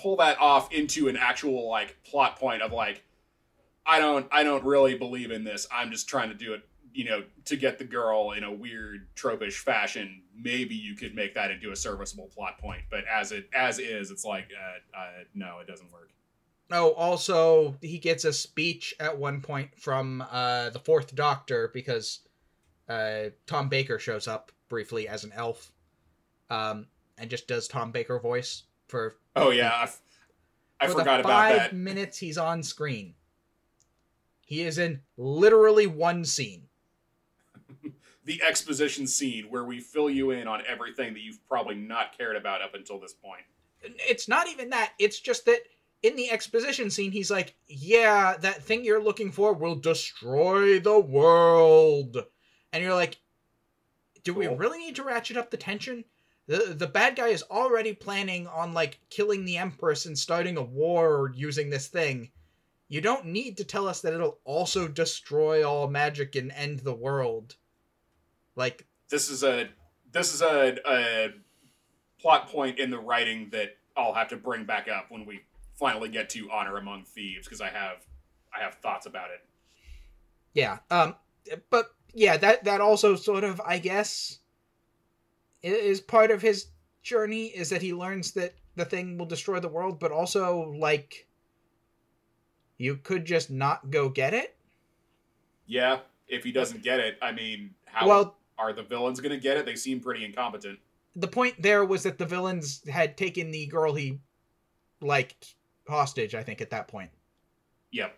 pull 0.00 0.16
that 0.16 0.38
off 0.38 0.72
into 0.72 1.08
an 1.08 1.16
actual 1.16 1.68
like 1.68 1.96
plot 2.04 2.38
point 2.38 2.62
of 2.62 2.72
like 2.72 3.02
I 3.86 3.98
don't 3.98 4.26
I 4.30 4.42
don't 4.44 4.64
really 4.64 4.96
believe 4.96 5.30
in 5.30 5.44
this. 5.44 5.66
I'm 5.72 5.90
just 5.90 6.08
trying 6.08 6.28
to 6.28 6.34
do 6.34 6.52
it, 6.52 6.62
you 6.92 7.06
know, 7.06 7.24
to 7.46 7.56
get 7.56 7.78
the 7.78 7.84
girl 7.84 8.32
in 8.32 8.44
a 8.44 8.52
weird 8.52 9.08
tropish 9.14 9.54
fashion. 9.54 10.22
Maybe 10.36 10.74
you 10.74 10.94
could 10.94 11.14
make 11.14 11.34
that 11.34 11.50
into 11.50 11.72
a 11.72 11.76
serviceable 11.76 12.28
plot 12.34 12.58
point, 12.58 12.82
but 12.90 13.04
as 13.12 13.32
it 13.32 13.48
as 13.54 13.78
is, 13.78 14.10
it's 14.10 14.24
like 14.24 14.48
uh, 14.54 14.98
uh, 14.98 15.24
no, 15.34 15.58
it 15.60 15.66
doesn't 15.66 15.90
work. 15.90 16.10
Oh, 16.70 16.92
also 16.92 17.76
he 17.80 17.98
gets 17.98 18.26
a 18.26 18.32
speech 18.32 18.94
at 19.00 19.16
one 19.16 19.40
point 19.40 19.70
from 19.74 20.22
uh, 20.30 20.68
the 20.68 20.80
Fourth 20.80 21.14
Doctor 21.14 21.70
because 21.72 22.20
uh, 22.88 23.30
Tom 23.46 23.68
Baker 23.68 23.98
shows 23.98 24.26
up 24.28 24.52
briefly 24.68 25.08
as 25.08 25.24
an 25.24 25.32
elf, 25.34 25.72
um, 26.50 26.86
and 27.16 27.28
just 27.30 27.46
does 27.48 27.68
Tom 27.68 27.90
Baker 27.92 28.18
voice 28.18 28.64
for. 28.88 29.16
Oh 29.36 29.50
yeah, 29.50 29.70
I, 29.72 29.82
f- 29.84 30.02
I 30.80 30.86
for 30.86 30.92
forgot 30.98 31.16
the 31.16 31.20
about 31.20 31.32
five 31.32 31.56
that. 31.56 31.74
minutes 31.74 32.18
he's 32.18 32.38
on 32.38 32.62
screen. 32.62 33.14
He 34.46 34.62
is 34.62 34.78
in 34.78 35.00
literally 35.16 35.86
one 35.86 36.24
scene. 36.24 36.62
The 38.24 38.42
exposition 38.46 39.06
scene 39.06 39.46
where 39.48 39.64
we 39.64 39.80
fill 39.80 40.10
you 40.10 40.32
in 40.32 40.46
on 40.46 40.60
everything 40.68 41.14
that 41.14 41.20
you've 41.20 41.42
probably 41.48 41.76
not 41.76 42.14
cared 42.18 42.36
about 42.36 42.60
up 42.60 42.74
until 42.74 43.00
this 43.00 43.14
point. 43.14 43.40
It's 43.80 44.28
not 44.28 44.46
even 44.48 44.68
that. 44.68 44.92
It's 44.98 45.18
just 45.18 45.46
that 45.46 45.60
in 46.02 46.14
the 46.14 46.30
exposition 46.30 46.90
scene, 46.90 47.10
he's 47.10 47.30
like, 47.30 47.54
"Yeah, 47.68 48.36
that 48.36 48.62
thing 48.62 48.84
you're 48.84 49.02
looking 49.02 49.32
for 49.32 49.54
will 49.54 49.76
destroy 49.76 50.78
the 50.78 50.98
world," 51.00 52.18
and 52.72 52.82
you're 52.82 52.94
like, 52.94 53.18
"Do 54.24 54.34
we 54.34 54.46
really 54.46 54.78
need 54.78 54.96
to 54.96 55.04
ratchet 55.04 55.36
up 55.36 55.50
the 55.50 55.56
tension?" 55.56 56.04
The 56.46 56.74
the 56.74 56.86
bad 56.86 57.16
guy 57.16 57.28
is 57.28 57.42
already 57.44 57.92
planning 57.92 58.46
on 58.46 58.72
like 58.72 59.00
killing 59.10 59.44
the 59.44 59.58
empress 59.58 60.06
and 60.06 60.18
starting 60.18 60.56
a 60.56 60.62
war 60.62 61.30
using 61.34 61.70
this 61.70 61.88
thing. 61.88 62.30
You 62.88 63.02
don't 63.02 63.26
need 63.26 63.58
to 63.58 63.64
tell 63.64 63.86
us 63.86 64.00
that 64.00 64.14
it'll 64.14 64.38
also 64.44 64.88
destroy 64.88 65.68
all 65.68 65.88
magic 65.88 66.36
and 66.36 66.50
end 66.52 66.80
the 66.80 66.94
world. 66.94 67.56
Like 68.56 68.86
This 69.10 69.28
is 69.28 69.44
a 69.44 69.68
this 70.10 70.32
is 70.32 70.40
a, 70.40 70.78
a 70.88 71.34
plot 72.18 72.48
point 72.48 72.78
in 72.78 72.90
the 72.90 72.98
writing 72.98 73.50
that 73.50 73.76
I'll 73.96 74.14
have 74.14 74.28
to 74.28 74.36
bring 74.36 74.64
back 74.64 74.88
up 74.88 75.10
when 75.10 75.26
we 75.26 75.40
finally 75.74 76.08
get 76.08 76.30
to 76.30 76.50
Honor 76.50 76.76
Among 76.78 77.04
Thieves 77.04 77.46
because 77.46 77.60
I 77.60 77.68
have 77.68 77.98
I 78.56 78.62
have 78.62 78.74
thoughts 78.76 79.06
about 79.06 79.30
it. 79.30 79.44
Yeah. 80.54 80.78
Um. 80.90 81.14
But 81.70 81.94
yeah, 82.14 82.36
that 82.38 82.64
that 82.64 82.80
also 82.80 83.14
sort 83.16 83.44
of, 83.44 83.60
I 83.64 83.78
guess, 83.78 84.38
is 85.62 86.00
part 86.00 86.30
of 86.30 86.42
his 86.42 86.66
journey. 87.02 87.46
Is 87.46 87.70
that 87.70 87.82
he 87.82 87.92
learns 87.94 88.32
that 88.32 88.54
the 88.76 88.84
thing 88.84 89.18
will 89.18 89.26
destroy 89.26 89.60
the 89.60 89.68
world, 89.68 89.98
but 90.00 90.12
also 90.12 90.70
like, 90.78 91.26
you 92.78 92.96
could 92.96 93.24
just 93.24 93.50
not 93.50 93.90
go 93.90 94.08
get 94.08 94.34
it. 94.34 94.56
Yeah, 95.66 96.00
if 96.28 96.44
he 96.44 96.52
doesn't 96.52 96.82
get 96.82 97.00
it, 97.00 97.18
I 97.20 97.32
mean, 97.32 97.74
how 97.84 98.08
Well, 98.08 98.36
are 98.58 98.72
the 98.72 98.82
villains 98.82 99.20
going 99.20 99.32
to 99.34 99.40
get 99.42 99.56
it? 99.56 99.66
They 99.66 99.76
seem 99.76 100.00
pretty 100.00 100.24
incompetent. 100.24 100.78
the 101.16 101.28
point 101.28 101.60
there 101.60 101.84
was 101.84 102.04
that 102.04 102.18
the 102.18 102.24
villains 102.26 102.86
had 102.88 103.16
taken 103.16 103.50
the 103.50 103.66
girl 103.66 103.94
he 103.94 104.20
liked 105.00 105.56
hostage. 105.88 106.34
I 106.34 106.42
think 106.42 106.60
at 106.60 106.70
that 106.70 106.86
point, 106.88 107.10
Yep. 107.90 108.16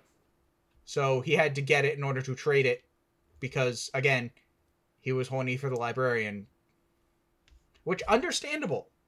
so 0.84 1.20
he 1.22 1.32
had 1.32 1.54
to 1.54 1.62
get 1.62 1.84
it 1.84 1.96
in 1.96 2.04
order 2.04 2.20
to 2.22 2.34
trade 2.34 2.66
it, 2.66 2.84
because 3.40 3.90
again, 3.94 4.30
he 5.00 5.12
was 5.12 5.28
horny 5.28 5.56
for 5.56 5.68
the 5.70 5.76
librarian, 5.76 6.46
which 7.84 8.02
understandable. 8.02 8.88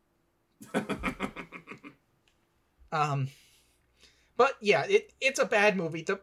Um, 2.92 3.28
but 4.36 4.56
yeah, 4.60 4.84
it 4.88 5.14
it's 5.20 5.40
a 5.40 5.46
bad 5.46 5.76
movie. 5.76 6.02
The 6.02 6.20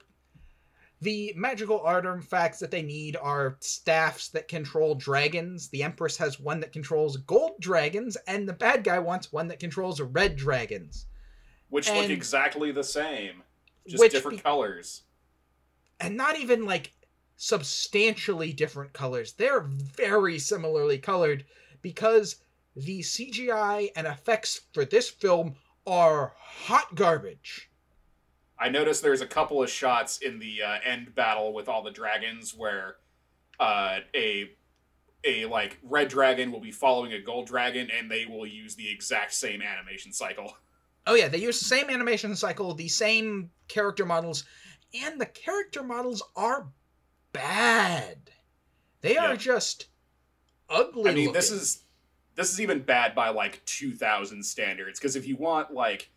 the 1.01 1.33
magical 1.35 1.79
artifacts 1.79 2.59
that 2.59 2.71
they 2.71 2.81
need 2.81 3.15
are 3.15 3.57
staffs 3.61 4.29
that 4.29 4.47
control 4.47 4.95
dragons. 4.95 5.69
The 5.69 5.83
Empress 5.83 6.17
has 6.17 6.39
one 6.39 6.59
that 6.59 6.71
controls 6.71 7.17
gold 7.17 7.59
dragons, 7.59 8.17
and 8.27 8.47
the 8.47 8.53
bad 8.53 8.83
guy 8.83 8.99
wants 8.99 9.31
one 9.31 9.47
that 9.47 9.59
controls 9.59 9.99
red 9.99 10.35
dragons. 10.35 11.07
Which 11.69 11.89
look 11.89 12.09
exactly 12.09 12.71
the 12.71 12.83
same, 12.83 13.43
just 13.87 14.11
different 14.11 14.37
be- 14.37 14.43
colors. 14.43 15.03
And 15.99 16.15
not 16.15 16.37
even 16.37 16.65
like 16.65 16.93
substantially 17.41 18.51
different 18.51 18.91
colors. 18.91 19.31
They're 19.31 19.61
very 19.61 20.37
similarly 20.37 20.97
colored 20.97 21.45
because 21.81 22.35
the 22.75 22.99
CGI 22.99 23.91
and 23.95 24.05
effects 24.05 24.61
for 24.73 24.83
this 24.83 25.09
film 25.09 25.55
are 25.87 26.33
hot 26.37 26.95
garbage. 26.95 27.71
I 28.59 28.67
noticed 28.67 29.01
there's 29.01 29.21
a 29.21 29.25
couple 29.25 29.63
of 29.63 29.69
shots 29.69 30.17
in 30.17 30.39
the 30.39 30.61
uh, 30.61 30.79
end 30.83 31.15
battle 31.15 31.53
with 31.53 31.69
all 31.69 31.81
the 31.81 31.91
dragons 31.91 32.53
where 32.53 32.97
uh, 33.57 33.99
a 34.13 34.51
a 35.23 35.45
like 35.45 35.77
red 35.81 36.09
dragon 36.09 36.51
will 36.51 36.59
be 36.59 36.71
following 36.71 37.13
a 37.13 37.21
gold 37.21 37.47
dragon, 37.47 37.89
and 37.97 38.11
they 38.11 38.25
will 38.25 38.45
use 38.45 38.75
the 38.75 38.89
exact 38.91 39.33
same 39.33 39.61
animation 39.61 40.11
cycle. 40.11 40.53
Oh 41.07 41.15
yeah, 41.15 41.29
they 41.29 41.39
use 41.39 41.57
the 41.57 41.65
same 41.65 41.89
animation 41.89 42.35
cycle, 42.35 42.73
the 42.75 42.89
same 42.89 43.49
character 43.67 44.05
models, 44.05 44.43
and 44.93 45.19
the 45.19 45.25
character 45.25 45.81
models 45.81 46.21
are 46.35 46.67
bad. 47.31 48.31
They 49.01 49.17
are 49.17 49.35
just 49.35 49.87
ugly. 50.69 51.09
I 51.09 51.13
mean, 51.13 51.33
this 51.33 51.51
is 51.51 51.83
this 52.35 52.51
is 52.51 52.61
even 52.61 52.81
bad 52.81 53.15
by 53.15 53.29
like 53.29 53.63
2000 53.65 54.43
standards 54.43 54.99
because 54.99 55.15
if 55.15 55.27
you 55.27 55.35
want 55.35 55.73
like 55.73 56.09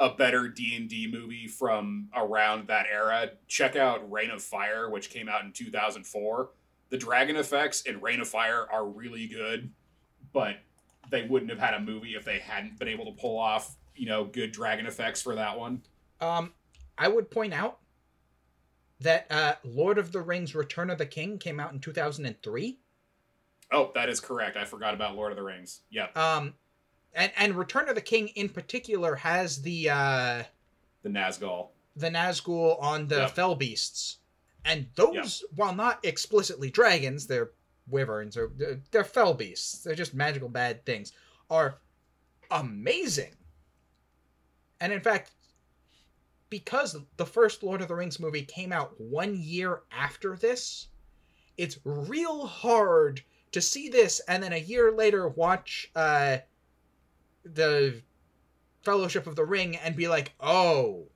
a 0.00 0.10
better 0.10 0.48
D&D 0.48 1.08
movie 1.12 1.46
from 1.46 2.08
around 2.14 2.68
that 2.68 2.86
era, 2.92 3.30
check 3.48 3.76
out 3.76 4.10
Reign 4.10 4.30
of 4.30 4.42
Fire 4.42 4.88
which 4.90 5.10
came 5.10 5.28
out 5.28 5.44
in 5.44 5.52
2004. 5.52 6.50
The 6.90 6.96
dragon 6.96 7.36
effects 7.36 7.82
in 7.82 8.00
Reign 8.00 8.20
of 8.20 8.28
Fire 8.28 8.66
are 8.72 8.86
really 8.86 9.26
good, 9.26 9.70
but 10.32 10.56
they 11.10 11.22
wouldn't 11.22 11.50
have 11.50 11.60
had 11.60 11.74
a 11.74 11.80
movie 11.80 12.14
if 12.14 12.24
they 12.24 12.38
hadn't 12.38 12.78
been 12.78 12.88
able 12.88 13.04
to 13.06 13.12
pull 13.12 13.38
off, 13.38 13.76
you 13.94 14.06
know, 14.06 14.24
good 14.24 14.52
dragon 14.52 14.86
effects 14.86 15.20
for 15.20 15.34
that 15.34 15.58
one. 15.58 15.82
Um, 16.20 16.52
I 16.96 17.08
would 17.08 17.30
point 17.30 17.52
out 17.52 17.78
that 19.00 19.26
uh, 19.30 19.54
Lord 19.64 19.98
of 19.98 20.12
the 20.12 20.20
Rings: 20.20 20.54
Return 20.54 20.90
of 20.90 20.98
the 20.98 21.06
King 21.06 21.38
came 21.38 21.60
out 21.60 21.72
in 21.72 21.80
two 21.80 21.92
thousand 21.92 22.26
and 22.26 22.40
three. 22.42 22.78
Oh, 23.70 23.92
that 23.94 24.08
is 24.08 24.18
correct. 24.20 24.56
I 24.56 24.64
forgot 24.64 24.94
about 24.94 25.14
Lord 25.14 25.30
of 25.30 25.36
the 25.36 25.42
Rings. 25.42 25.80
Yep, 25.90 26.16
Um, 26.16 26.54
and 27.14 27.30
and 27.36 27.54
Return 27.54 27.88
of 27.88 27.94
the 27.94 28.00
King 28.00 28.28
in 28.28 28.48
particular 28.48 29.16
has 29.16 29.62
the 29.62 29.90
uh 29.90 30.42
the 31.02 31.08
Nazgul. 31.10 31.68
the 31.94 32.08
Nazgul 32.10 32.82
on 32.82 33.08
the 33.08 33.16
Yep. 33.18 33.30
Fell 33.32 33.54
Beasts, 33.54 34.18
and 34.64 34.86
those, 34.94 35.44
while 35.54 35.74
not 35.74 36.04
explicitly 36.04 36.70
dragons, 36.70 37.26
they're 37.26 37.50
wyverns 37.88 38.36
or 38.36 38.50
they're, 38.56 38.80
they're 38.90 39.04
Fell 39.04 39.34
Beasts. 39.34 39.82
They're 39.84 39.94
just 39.94 40.14
magical 40.14 40.48
bad 40.48 40.84
things. 40.84 41.12
Are 41.50 41.78
amazing. 42.50 43.34
And 44.80 44.92
in 44.92 45.00
fact, 45.00 45.30
because 46.50 46.96
the 47.16 47.26
first 47.26 47.62
Lord 47.62 47.80
of 47.80 47.88
the 47.88 47.94
Rings 47.94 48.20
movie 48.20 48.42
came 48.42 48.72
out 48.72 48.98
one 49.00 49.36
year 49.36 49.82
after 49.92 50.36
this, 50.36 50.88
it's 51.56 51.78
real 51.84 52.46
hard 52.46 53.22
to 53.52 53.60
see 53.60 53.88
this 53.88 54.20
and 54.28 54.42
then 54.42 54.52
a 54.52 54.58
year 54.58 54.92
later 54.92 55.28
watch 55.28 55.90
uh, 55.94 56.38
the 57.44 58.02
Fellowship 58.82 59.26
of 59.26 59.36
the 59.36 59.44
Ring 59.44 59.76
and 59.76 59.96
be 59.96 60.08
like, 60.08 60.32
oh, 60.40 61.08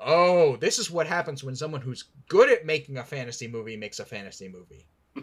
oh, 0.00 0.56
this 0.56 0.78
is 0.78 0.90
what 0.90 1.06
happens 1.06 1.42
when 1.42 1.56
someone 1.56 1.80
who's 1.80 2.04
good 2.28 2.50
at 2.50 2.64
making 2.64 2.98
a 2.98 3.04
fantasy 3.04 3.48
movie 3.48 3.76
makes 3.76 3.98
a 3.98 4.04
fantasy 4.04 4.48
movie. 4.48 4.86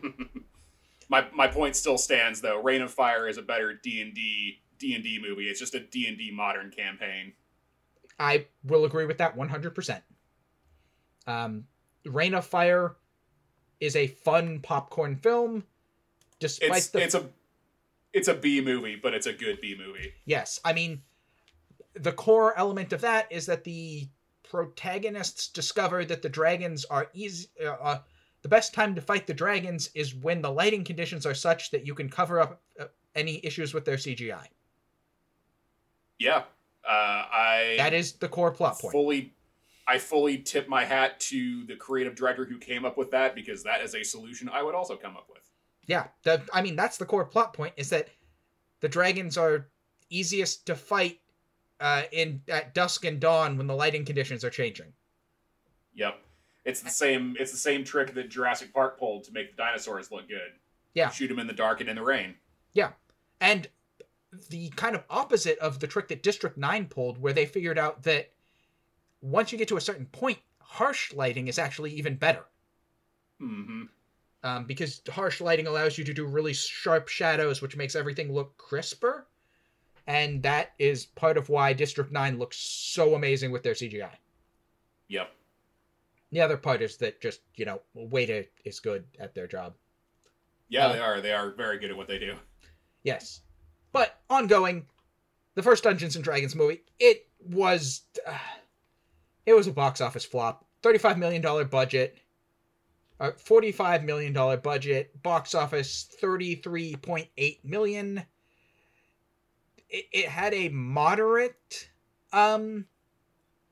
my 1.10 1.26
my 1.34 1.48
point 1.48 1.76
still 1.76 1.98
stands 1.98 2.42
though. 2.42 2.62
Reign 2.62 2.82
of 2.82 2.92
Fire 2.92 3.28
is 3.28 3.38
a 3.38 3.42
better 3.42 3.74
D 3.74 4.02
and 4.02 4.14
D 4.14 4.62
D 4.80 4.94
and 4.96 5.04
D 5.04 5.20
movie. 5.22 5.46
It's 5.46 5.60
just 5.60 5.76
a 5.76 5.80
D 5.80 6.08
and 6.08 6.18
D 6.18 6.32
modern 6.32 6.72
campaign. 6.72 7.34
I 8.22 8.46
will 8.64 8.86
agree 8.86 9.06
with 9.06 9.18
that 9.18 9.36
100%. 9.36 10.02
Um, 11.26 11.66
Reign 12.06 12.36
of 12.36 12.46
Fire 12.46 12.96
is 13.80 13.96
a 13.96 14.08
fun 14.08 14.60
popcorn 14.60 15.16
film, 15.16 15.64
despite 16.40 16.78
It's 16.78 16.88
the 16.90 17.02
it's 17.02 17.16
a 17.16 17.30
it's 18.14 18.28
a 18.28 18.36
B 18.36 18.62
movie, 18.62 18.96
but 18.96 19.14
it's 19.16 19.26
a 19.26 19.34
good 19.34 19.60
B 19.60 19.76
movie. 19.78 20.14
Yes, 20.26 20.60
I 20.64 20.74
mean, 20.74 21.02
the 21.96 22.12
core 22.12 22.58
element 22.58 22.94
of 22.94 23.02
that 23.02 23.32
is 23.32 23.48
that 23.48 23.64
the 23.64 24.08
protagonists 24.44 25.48
discover 25.48 26.06
that 26.06 26.22
the 26.22 26.30
dragons 26.30 26.86
are 26.86 27.10
easy. 27.14 27.48
Uh, 27.64 27.70
uh, 27.82 28.00
the 28.44 28.50
best 28.50 28.74
time 28.74 28.94
to 28.96 29.02
fight 29.02 29.26
the 29.26 29.34
dragons 29.34 29.90
is 29.96 30.14
when 30.14 30.42
the 30.42 30.52
lighting 30.52 30.84
conditions 30.84 31.26
are 31.26 31.34
such 31.34 31.72
that 31.72 31.88
you 31.88 31.96
can 31.96 32.10
cover 32.10 32.40
up 32.40 32.62
uh, 32.80 32.86
any 33.16 33.44
issues 33.44 33.74
with 33.74 33.86
their 33.86 33.98
CGI. 33.98 34.46
Yeah, 36.20 36.44
uh, 36.88 37.26
I 37.32 37.76
That 37.78 37.94
is 37.94 38.14
the 38.14 38.28
core 38.28 38.52
plot 38.52 38.80
point. 38.80 38.92
fully 38.92 39.34
I 39.88 39.98
fully 39.98 40.38
tip 40.38 40.70
my 40.70 40.86
hat 40.86 41.20
to 41.22 41.66
the 41.66 41.76
creative 41.76 42.16
director 42.16 42.46
who 42.46 42.58
came 42.58 42.86
up 42.86 42.98
with 42.98 43.12
that 43.12 43.36
because 43.36 43.64
that 43.64 43.82
is 43.82 43.96
a 43.96 44.04
solution 44.04 44.48
I 44.48 44.64
would 44.64 44.76
also 44.76 44.96
come 44.96 45.18
up 45.18 45.28
with. 45.30 45.42
Yeah, 45.88 46.08
the, 46.24 46.42
I 46.54 46.62
mean 46.62 46.76
that's 46.76 46.98
the 46.98 47.06
core 47.06 47.26
plot 47.26 47.54
point 47.54 47.74
is 47.78 47.90
that 47.90 48.10
the 48.80 48.88
dragons 48.90 49.38
are 49.38 49.68
easiest 50.10 50.66
to 50.68 50.76
fight 50.76 51.20
uh, 51.80 52.04
in 52.12 52.42
at 52.48 52.74
dusk 52.74 53.06
and 53.06 53.20
dawn 53.20 53.58
when 53.58 53.68
the 53.68 53.76
lighting 53.76 54.06
conditions 54.06 54.44
are 54.44 54.50
changing. 54.50 54.94
Yep. 55.96 56.22
It's 56.64 56.82
the 56.82 56.90
same 56.90 57.36
it's 57.40 57.52
the 57.52 57.58
same 57.58 57.84
trick 57.84 58.14
that 58.14 58.30
Jurassic 58.30 58.74
Park 58.74 59.00
pulled 59.00 59.24
to 59.26 59.34
make 59.34 59.52
the 59.52 59.58
dinosaurs 59.58 60.12
look 60.12 60.30
good. 60.30 60.54
Yeah. 60.94 61.10
Shoot 61.10 61.28
them 61.28 61.40
in 61.40 61.48
the 61.48 61.54
dark 61.54 61.82
and 61.82 61.90
in 61.90 61.96
the 61.96 62.04
rain. 62.04 62.36
Yeah, 62.74 62.92
and 63.40 63.68
the 64.50 64.70
kind 64.70 64.96
of 64.96 65.04
opposite 65.10 65.58
of 65.60 65.80
the 65.80 65.88
trick 65.88 66.08
that 66.10 66.24
District 66.24 66.58
9 66.58 66.88
pulled, 66.88 67.18
where 67.18 67.34
they 67.34 67.46
figured 67.46 67.78
out 67.78 68.04
that 68.04 68.32
once 69.22 69.52
you 69.52 69.58
get 69.58 69.68
to 69.68 69.78
a 69.78 69.82
certain 69.82 70.06
point, 70.08 70.40
harsh 70.60 71.14
lighting 71.14 71.48
is 71.48 71.60
actually 71.60 71.92
even 71.92 72.16
better. 72.16 72.46
hmm 73.40 73.84
Um, 74.44 74.66
because 74.66 75.02
harsh 75.10 75.42
lighting 75.42 75.68
allows 75.68 75.98
you 75.98 76.04
to 76.06 76.14
do 76.14 76.26
really 76.26 76.54
sharp 76.54 77.08
shadows, 77.08 77.62
which 77.62 77.76
makes 77.76 77.96
everything 77.96 78.34
look 78.34 78.58
crisper. 78.58 79.28
And 80.08 80.42
that 80.44 80.72
is 80.80 81.06
part 81.06 81.38
of 81.38 81.50
why 81.50 81.74
District 81.74 82.12
9 82.12 82.40
looks 82.40 82.58
so 82.58 83.14
amazing 83.16 83.52
with 83.52 83.64
their 83.64 83.76
CGI. 83.76 84.18
Yep. 85.10 85.32
The 86.32 86.42
other 86.42 86.58
part 86.58 86.82
is 86.82 86.98
that 86.98 87.22
just, 87.22 87.42
you 87.56 87.66
know, 87.66 87.82
Weta 87.96 88.48
is 88.64 88.80
good 88.80 89.06
at 89.20 89.36
their 89.36 89.48
job. 89.48 89.76
Yeah, 90.70 90.88
Uh, 90.88 90.94
they 90.94 91.00
are. 91.00 91.22
They 91.22 91.34
are 91.34 91.52
very 91.52 91.78
good 91.78 91.92
at 91.92 91.98
what 91.98 92.08
they 92.08 92.18
do. 92.18 92.36
Yes. 93.04 93.42
But 93.92 94.20
ongoing, 94.30 94.86
the 95.56 95.64
first 95.64 95.84
Dungeons 95.84 96.16
and 96.16 96.24
Dragons 96.24 96.56
movie, 96.56 96.82
it 97.00 97.28
was 97.44 98.02
uh, 98.26 98.38
it 99.46 99.54
was 99.54 99.68
a 99.68 99.72
box 99.72 100.02
office 100.02 100.26
flop. 100.26 100.66
$35 100.84 101.18
million 101.18 101.68
budget. 101.68 102.18
Uh, 103.20 103.32
$45 103.32 104.04
million 104.04 104.34
budget. 104.62 105.22
Box 105.22 105.54
office 105.54 106.10
33.8 106.22 107.60
million. 107.64 108.24
It, 109.90 110.06
it 110.12 110.26
had 110.28 110.54
a 110.54 110.70
moderate 110.70 111.90
um 112.34 112.86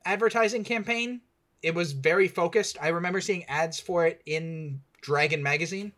advertising 0.05 0.63
campaign. 0.63 1.22
It 1.61 1.74
was 1.74 1.93
very 1.93 2.28
focused. 2.28 2.78
I 2.82 2.89
remember 2.89 3.22
seeing 3.22 3.45
ads 3.45 3.80
for 3.80 4.05
it 4.05 4.22
in 4.26 4.82
Dragon 5.01 5.41
magazine. 5.41 5.93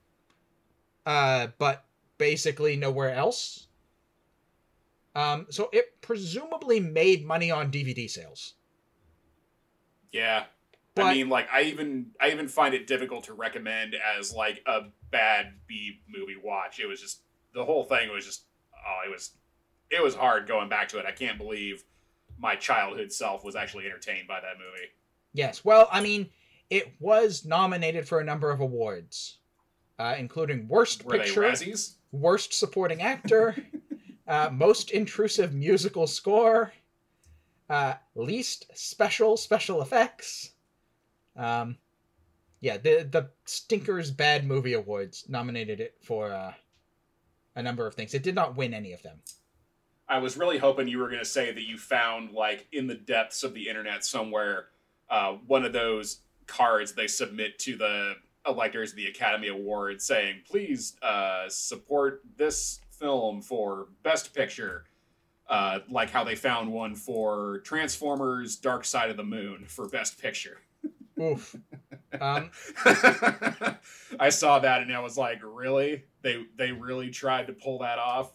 Uh 1.05 1.47
but 1.57 1.85
basically 2.17 2.75
nowhere 2.77 3.13
else. 3.13 3.67
Um, 5.13 5.47
so 5.49 5.69
it 5.73 6.01
presumably 6.01 6.79
made 6.79 7.25
money 7.25 7.51
on 7.51 7.71
DVD 7.71 8.09
sales. 8.09 8.53
Yeah. 10.11 10.45
But 10.95 11.05
I 11.05 11.13
mean, 11.13 11.29
like, 11.29 11.47
I 11.51 11.63
even 11.63 12.07
I 12.19 12.31
even 12.31 12.47
find 12.47 12.73
it 12.73 12.85
difficult 12.85 13.25
to 13.25 13.33
recommend 13.33 13.95
as 14.17 14.33
like 14.33 14.61
a 14.65 14.81
bad 15.09 15.53
B 15.67 16.01
movie 16.09 16.35
watch. 16.41 16.79
It 16.79 16.87
was 16.87 16.99
just 16.99 17.21
the 17.53 17.63
whole 17.63 17.85
thing 17.85 18.09
was 18.09 18.25
just 18.25 18.43
oh, 18.75 19.07
it 19.07 19.09
was 19.09 19.31
it 19.89 20.03
was 20.03 20.15
hard 20.15 20.47
going 20.47 20.69
back 20.69 20.89
to 20.89 20.97
it. 20.97 21.05
I 21.05 21.11
can't 21.11 21.37
believe 21.37 21.83
my 22.37 22.55
childhood 22.55 23.11
self 23.11 23.43
was 23.43 23.55
actually 23.55 23.85
entertained 23.85 24.27
by 24.27 24.39
that 24.41 24.57
movie. 24.57 24.87
yes, 25.33 25.63
well, 25.63 25.87
I 25.91 26.01
mean, 26.01 26.29
it 26.69 26.91
was 26.99 27.45
nominated 27.45 28.07
for 28.07 28.19
a 28.19 28.23
number 28.23 28.49
of 28.49 28.59
awards, 28.59 29.37
uh, 29.99 30.15
including 30.17 30.67
Worst 30.67 31.05
Were 31.05 31.19
Picture, 31.19 31.53
Worst 32.11 32.53
Supporting 32.53 33.01
Actor, 33.01 33.55
uh, 34.27 34.49
Most 34.51 34.91
Intrusive 34.91 35.53
Musical 35.53 36.07
Score, 36.07 36.73
uh, 37.69 37.93
Least 38.15 38.67
Special 38.73 39.37
Special 39.37 39.81
Effects. 39.81 40.51
Um, 41.35 41.77
yeah, 42.59 42.77
the 42.77 43.07
the 43.09 43.29
Stinkers 43.45 44.11
Bad 44.11 44.45
Movie 44.45 44.73
Awards 44.73 45.25
nominated 45.27 45.79
it 45.79 45.95
for 46.01 46.31
uh, 46.31 46.53
a 47.55 47.63
number 47.63 47.87
of 47.87 47.95
things. 47.95 48.13
It 48.13 48.23
did 48.23 48.35
not 48.35 48.55
win 48.55 48.73
any 48.73 48.93
of 48.93 49.01
them. 49.01 49.19
I 50.07 50.17
was 50.17 50.35
really 50.35 50.57
hoping 50.57 50.89
you 50.89 50.99
were 50.99 51.07
going 51.07 51.19
to 51.19 51.25
say 51.25 51.53
that 51.53 51.63
you 51.63 51.77
found 51.77 52.31
like 52.33 52.67
in 52.73 52.87
the 52.87 52.95
depths 52.95 53.43
of 53.43 53.53
the 53.53 53.69
internet 53.69 54.03
somewhere 54.03 54.65
uh, 55.09 55.33
one 55.47 55.63
of 55.63 55.73
those 55.73 56.19
cards 56.47 56.93
they 56.93 57.07
submit 57.07 57.57
to 57.59 57.77
the 57.77 58.15
electors 58.45 58.91
of 58.91 58.97
the 58.97 59.05
Academy 59.05 59.47
Awards 59.47 60.03
saying, 60.03 60.41
"Please 60.45 60.97
uh, 61.01 61.47
support 61.47 62.21
this 62.35 62.80
film 63.01 63.41
for 63.41 63.87
Best 64.03 64.33
Picture." 64.33 64.85
Uh, 65.49 65.79
like 65.89 66.09
how 66.09 66.23
they 66.23 66.35
found 66.35 66.71
one 66.71 66.95
for 66.95 67.59
Transformers: 67.65 68.55
Dark 68.55 68.85
Side 68.85 69.09
of 69.09 69.17
the 69.17 69.23
Moon 69.23 69.65
for 69.67 69.89
Best 69.89 70.21
Picture. 70.21 70.59
Oof. 71.19 71.55
Um, 72.19 72.51
I 74.19 74.29
saw 74.29 74.59
that 74.59 74.81
and 74.81 74.93
I 74.93 74.99
was 74.99 75.17
like, 75.17 75.39
"Really? 75.43 76.03
They 76.21 76.45
they 76.55 76.71
really 76.71 77.09
tried 77.09 77.47
to 77.47 77.53
pull 77.53 77.79
that 77.79 77.99
off?" 77.99 78.31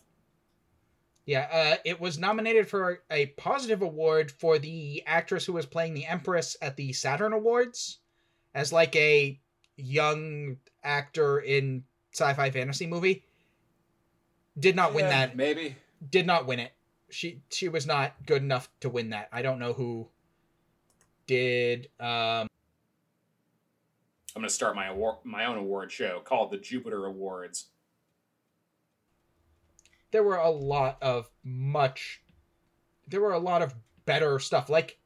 Yeah, 1.27 1.49
uh, 1.53 1.77
it 1.85 2.01
was 2.01 2.19
nominated 2.19 2.69
for 2.69 3.03
a 3.11 3.27
positive 3.27 3.83
award 3.83 4.31
for 4.31 4.59
the 4.59 5.03
actress 5.07 5.45
who 5.45 5.55
was 5.55 5.67
playing 5.67 5.95
the 5.95 6.07
Empress 6.07 6.57
at 6.63 6.77
the 6.77 6.93
Saturn 6.93 7.33
Awards 7.33 7.99
as 8.55 8.73
like 8.73 8.95
a 8.95 9.41
young 9.77 10.57
actor 10.85 11.41
in 11.41 11.83
sci-fi 12.15 12.51
fantasy 12.51 12.87
movie. 12.87 13.26
Did 14.59 14.77
not 14.77 14.95
win 14.95 15.05
Yeah, 15.07 15.27
that. 15.27 15.37
maybe. 15.37 15.77
Did 16.11 16.27
not 16.27 16.47
win 16.47 16.61
it. 16.61 16.73
She 17.11 17.43
she 17.51 17.69
was 17.69 17.87
not 17.87 18.15
good 18.27 18.43
enough 18.43 18.69
to 18.81 18.89
win 18.89 19.11
that. 19.11 19.29
I 19.33 19.43
don't 19.43 19.59
know 19.59 19.73
who 19.73 20.09
did. 21.27 21.89
Um, 22.01 22.49
I'm 24.35 24.43
going 24.43 24.49
to 24.49 24.55
start 24.55 24.75
my 24.77 24.87
award, 24.89 25.17
my 25.25 25.45
own 25.47 25.57
award 25.57 25.91
show 25.93 26.21
called 26.25 26.51
the 26.51 26.59
Jupiter 26.59 27.07
Awards. 27.07 27.67
there 30.11 30.23
were 30.23 30.37
a 30.37 30.51
lot 30.51 30.99
of 31.03 31.29
much. 31.45 32.23
There 33.09 33.21
were 33.21 33.33
a 33.33 33.39
lot 33.39 33.63
of 33.63 33.75
better 34.05 34.39
stuff 34.39 34.69
like 34.71 34.99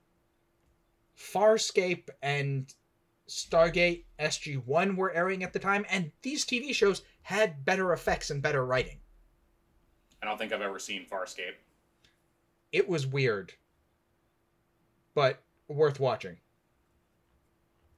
Farscape 1.16 2.09
and 2.22 2.72
Stargate 3.28 4.05
SG 4.18 4.64
One 4.64 4.96
were 4.96 5.12
airing 5.12 5.42
at 5.42 5.53
the 5.53 5.59
time, 5.59 5.84
and 5.90 6.12
these 6.22 6.44
TV 6.46 6.74
shows 6.74 7.03
had 7.22 7.64
better 7.64 7.92
effects 7.92 8.30
and 8.30 8.40
better 8.42 8.64
writing. 8.64 8.99
I 10.22 10.26
don't 10.26 10.38
think 10.38 10.52
I've 10.52 10.60
ever 10.62 10.78
seen 10.78 11.06
Farscape. 11.10 11.54
It 12.72 12.88
was 12.88 13.06
weird, 13.06 13.52
but 15.14 15.40
worth 15.68 15.98
watching. 15.98 16.36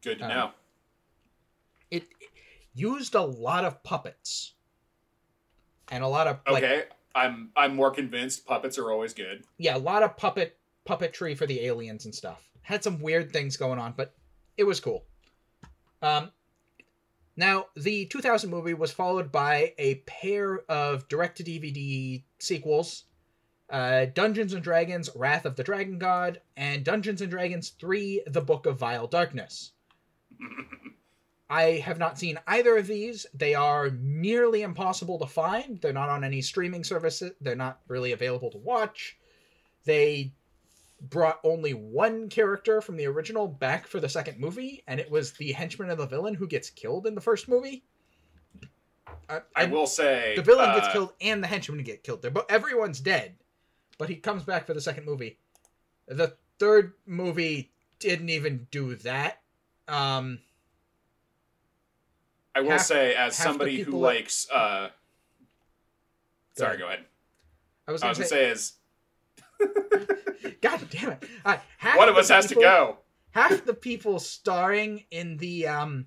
Good 0.03 0.19
to 0.19 0.25
Um, 0.25 0.31
know. 0.31 0.51
It, 1.91 2.05
it 2.21 2.31
used 2.75 3.15
a 3.15 3.21
lot 3.21 3.65
of 3.65 3.83
puppets 3.83 4.53
and 5.91 6.03
a 6.03 6.09
lot 6.09 6.27
of 6.27 6.39
like 6.51 6.63
Okay, 6.65 6.85
I'm 7.15 7.51
I'm 7.57 7.75
more 7.77 7.91
convinced 7.91 8.47
puppets 8.47 8.79
are 8.79 8.91
always 8.91 9.13
good. 9.13 9.45
yeah, 9.59 9.77
a 9.77 9.79
lot 9.79 10.03
of 10.03 10.17
puppet 10.17 10.57
puppetry 10.89 11.37
for 11.37 11.47
the 11.47 11.67
aliens 11.67 12.05
and 12.07 12.15
stuff. 12.15 12.49
Had 12.63 12.83
some 12.83 13.01
weird 13.01 13.33
things 13.33 13.57
going 13.57 13.79
on, 13.79 13.93
but 13.97 14.15
it 14.57 14.65
was 14.65 14.81
cool. 14.81 15.05
Um, 16.01 16.31
now 17.37 17.67
the 17.77 18.07
2000 18.07 18.51
movie 18.51 18.75
was 18.75 18.93
followed 18.93 19.33
by 19.33 19.75
a 19.79 19.97
pair 20.07 20.61
of 20.71 21.09
direct-to-DVD 21.09 22.23
sequels: 22.39 23.05
uh, 23.71 24.07
Dungeons 24.07 24.53
and 24.53 24.63
Dragons: 24.63 25.11
Wrath 25.15 25.47
of 25.47 25.57
the 25.57 25.65
Dragon 25.65 25.99
God 25.99 26.41
and 26.57 26.85
Dungeons 26.85 27.21
and 27.21 27.31
Dragons 27.31 27.71
3: 27.71 28.23
The 28.27 28.41
Book 28.41 28.67
of 28.67 28.79
Vile 28.79 29.07
Darkness. 29.07 29.73
I 31.53 31.83
have 31.85 31.99
not 31.99 32.19
seen 32.19 32.39
either 32.47 32.79
of 32.79 32.87
these. 32.87 33.27
They 33.35 33.55
are 33.55 33.91
nearly 33.91 34.63
impossible 34.63 35.19
to 35.19 35.27
find. 35.27 35.79
They're 35.83 35.93
not 35.93 36.09
on 36.09 36.25
any 36.25 36.41
streaming 36.41 36.83
services. 36.83 37.33
They're 37.43 37.55
not 37.55 37.81
really 37.89 38.13
available 38.13 38.51
to 38.53 38.59
watch. 38.59 39.19
They 39.85 40.33
brought 41.11 41.41
only 41.45 41.73
one 41.75 42.29
character 42.29 42.81
from 42.81 42.97
the 42.97 43.07
original 43.07 43.49
back 43.49 43.87
for 43.87 43.99
the 44.01 44.09
second 44.09 44.39
movie, 44.39 44.83
and 44.87 45.01
it 45.01 45.11
was 45.11 45.33
the 45.33 45.53
henchman 45.53 45.91
of 45.91 45.99
the 45.99 46.07
villain 46.07 46.35
who 46.35 46.47
gets 46.47 46.71
killed 46.71 47.07
in 47.07 47.15
the 47.15 47.21
first 47.21 47.49
movie. 47.49 47.83
I, 49.29 49.37
I 49.57 49.63
I- 49.63 49.65
will 49.67 49.87
say 49.87 50.35
the 50.37 50.43
villain 50.43 50.71
uh, 50.71 50.79
gets 50.79 50.93
killed 50.93 51.13
and 51.21 51.43
the 51.43 51.47
henchman 51.49 51.83
get 51.83 52.03
killed. 52.05 52.23
They're 52.23 52.31
bo- 52.31 52.47
everyone's 52.49 53.01
dead, 53.01 53.35
but 53.99 54.09
he 54.09 54.17
comes 54.17 54.43
back 54.45 54.67
for 54.67 54.75
the 54.75 54.81
second 54.81 55.05
movie. 55.05 55.39
The 56.07 56.37
third 56.59 56.93
movie 57.07 57.73
didn't 57.99 58.29
even 58.31 58.67
do 58.71 58.95
that. 58.97 59.41
Um, 59.89 60.39
I 62.55 62.61
will 62.61 62.71
half- 62.73 62.83
say, 62.83 63.15
as 63.15 63.37
somebody 63.37 63.81
who 63.81 63.93
likes, 63.93 64.49
uh, 64.51 64.91
sorry, 66.57 66.79
go 66.79 66.87
ahead. 66.87 67.05
I 67.89 67.93
was 67.93 68.03
going 68.03 68.15
to 68.15 68.23
say, 68.23 68.29
say 68.29 68.51
is 68.51 68.75
God 70.61 70.81
damn 70.91 71.11
it! 71.11 71.25
Half 71.79 71.99
one 71.99 72.09
of 72.09 72.17
us 72.17 72.29
has 72.29 72.47
to 72.47 72.55
go. 72.55 72.99
Half 73.33 73.65
the 73.65 73.75
people 73.75 74.19
starring 74.19 75.05
in 75.11 75.39
the 75.39 75.67
um, 75.67 76.07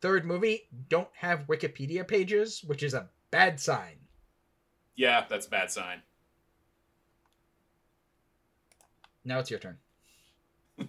third 0.00 0.26
movie 0.26 0.68
don't 0.88 1.08
have 1.14 1.46
Wikipedia 1.46 2.06
pages, 2.06 2.62
which 2.64 2.82
is 2.82 2.92
a 2.92 3.08
bad 3.30 3.58
sign. 3.58 3.96
Yeah, 4.94 5.24
that's 5.28 5.46
a 5.46 5.50
bad 5.50 5.70
sign. 5.70 6.02
Now 9.24 9.38
it's 9.38 9.50
your 9.50 9.60
turn. 9.60 9.78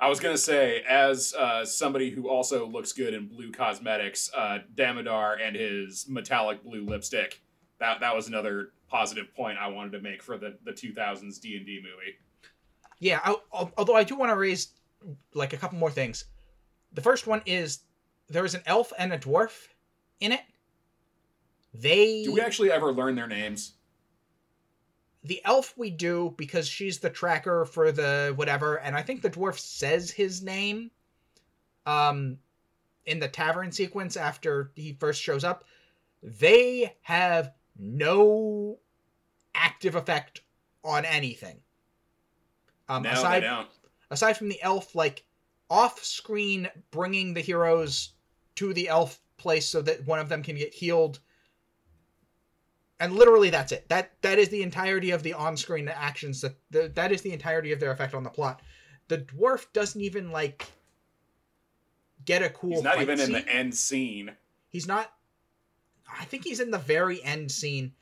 I 0.00 0.08
was 0.08 0.20
gonna 0.20 0.38
say, 0.38 0.82
as 0.88 1.34
uh, 1.34 1.64
somebody 1.64 2.10
who 2.10 2.28
also 2.28 2.66
looks 2.66 2.92
good 2.92 3.12
in 3.12 3.26
blue 3.26 3.52
cosmetics, 3.52 4.30
uh, 4.34 4.58
Damodar 4.74 5.34
and 5.34 5.56
his 5.56 6.06
metallic 6.08 6.62
blue 6.62 6.84
lipstick. 6.86 7.42
That 7.78 8.00
that 8.00 8.14
was 8.14 8.28
another 8.28 8.70
positive 8.88 9.34
point 9.34 9.58
I 9.58 9.68
wanted 9.68 9.92
to 9.92 10.00
make 10.00 10.22
for 10.22 10.38
the 10.38 10.56
the 10.64 10.72
2000s 10.72 11.40
D 11.40 11.56
and 11.56 11.66
D 11.66 11.80
movie. 11.82 12.16
Yeah, 12.98 13.20
I, 13.24 13.36
although 13.76 13.96
I 13.96 14.04
do 14.04 14.16
want 14.16 14.30
to 14.30 14.36
raise 14.36 14.68
like 15.34 15.52
a 15.52 15.56
couple 15.56 15.78
more 15.78 15.90
things. 15.90 16.24
The 16.92 17.02
first 17.02 17.26
one 17.26 17.42
is 17.44 17.80
there 18.28 18.44
is 18.44 18.54
an 18.54 18.62
elf 18.66 18.92
and 18.98 19.12
a 19.12 19.18
dwarf 19.18 19.68
in 20.20 20.32
it. 20.32 20.40
They 21.74 22.24
Do 22.24 22.32
we 22.32 22.40
actually 22.40 22.72
ever 22.72 22.92
learn 22.92 23.14
their 23.14 23.26
names? 23.26 23.74
the 25.26 25.44
elf 25.44 25.74
we 25.76 25.90
do 25.90 26.32
because 26.36 26.68
she's 26.68 27.00
the 27.00 27.10
tracker 27.10 27.64
for 27.64 27.90
the 27.90 28.32
whatever, 28.36 28.76
and 28.76 28.96
I 28.96 29.02
think 29.02 29.22
the 29.22 29.30
dwarf 29.30 29.58
says 29.58 30.10
his 30.10 30.42
name 30.42 30.90
um 31.84 32.38
in 33.06 33.18
the 33.20 33.28
tavern 33.28 33.70
sequence 33.72 34.16
after 34.16 34.70
he 34.74 34.92
first 34.98 35.22
shows 35.22 35.44
up. 35.44 35.64
They 36.22 36.94
have 37.02 37.52
no 37.78 38.78
active 39.54 39.94
effect 39.94 40.42
on 40.84 41.04
anything. 41.04 41.60
Um 42.88 43.02
no, 43.02 43.10
aside 43.10 43.42
they 43.42 43.46
don't. 43.46 43.68
aside 44.10 44.34
from 44.34 44.48
the 44.48 44.62
elf 44.62 44.94
like 44.94 45.24
off 45.68 46.02
screen 46.04 46.68
bringing 46.90 47.34
the 47.34 47.40
heroes 47.40 48.12
to 48.56 48.72
the 48.72 48.88
elf 48.88 49.20
place 49.36 49.68
so 49.68 49.82
that 49.82 50.06
one 50.06 50.18
of 50.18 50.28
them 50.28 50.42
can 50.42 50.56
get 50.56 50.72
healed 50.72 51.18
and 53.00 53.14
literally 53.14 53.50
that's 53.50 53.72
it 53.72 53.88
that 53.88 54.12
that 54.22 54.38
is 54.38 54.48
the 54.48 54.62
entirety 54.62 55.10
of 55.10 55.22
the 55.22 55.34
on-screen 55.34 55.88
actions 55.88 56.40
that 56.40 56.56
the, 56.70 56.90
that 56.94 57.12
is 57.12 57.22
the 57.22 57.32
entirety 57.32 57.72
of 57.72 57.80
their 57.80 57.90
effect 57.90 58.14
on 58.14 58.22
the 58.22 58.30
plot 58.30 58.62
the 59.08 59.18
dwarf 59.18 59.66
doesn't 59.72 60.00
even 60.00 60.30
like 60.30 60.66
get 62.24 62.42
a 62.42 62.48
cool 62.50 62.70
He's 62.70 62.82
not 62.82 63.00
even 63.00 63.20
in 63.20 63.32
the 63.32 63.46
end 63.48 63.74
scene. 63.74 64.32
he's 64.70 64.86
not 64.86 65.12
i 66.18 66.24
think 66.24 66.44
he's 66.44 66.60
in 66.60 66.70
the 66.70 66.78
very 66.78 67.22
end 67.24 67.50
scene 67.50 67.92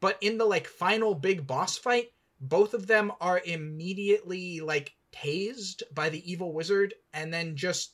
but 0.00 0.16
in 0.20 0.38
the 0.38 0.44
like 0.44 0.66
final 0.66 1.14
big 1.14 1.46
boss 1.46 1.76
fight 1.76 2.12
both 2.40 2.72
of 2.74 2.86
them 2.86 3.10
are 3.20 3.40
immediately 3.44 4.60
like 4.60 4.94
tased 5.12 5.82
by 5.94 6.08
the 6.08 6.30
evil 6.30 6.52
wizard 6.52 6.94
and 7.12 7.32
then 7.32 7.56
just 7.56 7.92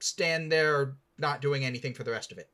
stand 0.00 0.50
there 0.52 0.96
not 1.18 1.40
doing 1.40 1.64
anything 1.64 1.94
for 1.94 2.02
the 2.04 2.10
rest 2.10 2.32
of 2.32 2.38
it 2.38 2.50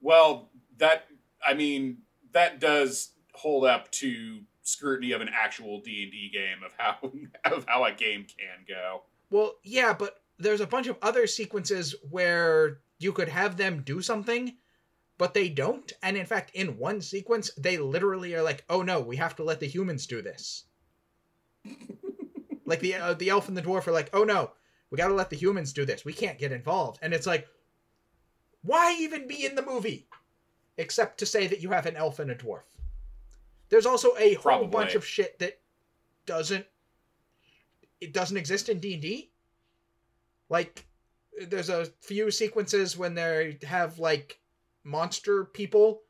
Well, 0.00 0.50
that 0.78 1.06
I 1.46 1.54
mean 1.54 1.98
that 2.32 2.60
does 2.60 3.10
hold 3.32 3.64
up 3.64 3.90
to 3.92 4.40
scrutiny 4.62 5.12
of 5.12 5.20
an 5.20 5.30
actual 5.32 5.80
D 5.80 6.02
and 6.02 6.12
D 6.12 6.30
game 6.32 6.62
of 6.64 6.72
how 6.76 6.96
of 7.56 7.64
how 7.66 7.84
a 7.84 7.92
game 7.92 8.26
can 8.26 8.64
go. 8.66 9.02
well 9.30 9.54
yeah 9.62 9.94
but 9.94 10.20
there's 10.38 10.60
a 10.60 10.66
bunch 10.66 10.86
of 10.88 10.96
other 11.02 11.26
sequences 11.26 11.94
where 12.10 12.80
you 12.98 13.12
could 13.12 13.28
have 13.28 13.56
them 13.56 13.82
do 13.82 14.02
something 14.02 14.54
but 15.18 15.34
they 15.34 15.48
don't. 15.48 15.92
And 16.02 16.16
in 16.16 16.26
fact 16.26 16.50
in 16.54 16.78
one 16.78 17.00
sequence 17.00 17.50
they 17.58 17.76
literally 17.76 18.34
are 18.34 18.42
like 18.42 18.64
oh 18.70 18.82
no 18.82 19.00
we 19.00 19.16
have 19.16 19.36
to 19.36 19.44
let 19.44 19.60
the 19.60 19.66
humans 19.66 20.06
do 20.06 20.22
this. 20.22 20.64
Like 22.64 22.80
the 22.80 22.96
uh, 22.96 23.14
the 23.14 23.30
elf 23.30 23.48
and 23.48 23.56
the 23.56 23.62
dwarf 23.62 23.86
are 23.86 23.92
like 23.92 24.10
oh 24.12 24.24
no 24.24 24.50
we 24.90 24.98
got 24.98 25.08
to 25.08 25.14
let 25.14 25.30
the 25.30 25.36
humans 25.36 25.72
do 25.72 25.86
this. 25.86 26.04
We 26.04 26.12
can't 26.12 26.38
get 26.38 26.52
involved. 26.52 26.98
And 27.00 27.14
it's 27.14 27.26
like 27.26 27.48
why 28.62 28.94
even 29.00 29.26
be 29.26 29.46
in 29.46 29.54
the 29.54 29.64
movie? 29.64 30.06
Except 30.76 31.16
to 31.18 31.26
say 31.26 31.46
that 31.46 31.62
you 31.62 31.70
have 31.70 31.86
an 31.86 31.96
elf 31.96 32.18
and 32.18 32.30
a 32.30 32.34
dwarf. 32.34 32.64
There's 33.70 33.86
also 33.86 34.10
a 34.18 34.34
whole 34.34 34.42
Probably. 34.42 34.68
bunch 34.68 34.94
of 34.96 35.06
shit 35.06 35.38
that 35.38 35.60
doesn't 36.26 36.66
it 38.02 38.12
doesn't 38.12 38.36
exist 38.36 38.68
in 38.68 38.78
d&d 38.80 39.30
like 40.50 40.86
there's 41.46 41.70
a 41.70 41.86
few 42.00 42.30
sequences 42.30 42.96
when 42.96 43.14
they 43.14 43.58
have 43.62 43.98
like 43.98 44.38
monster 44.88 45.44
people 45.44 46.02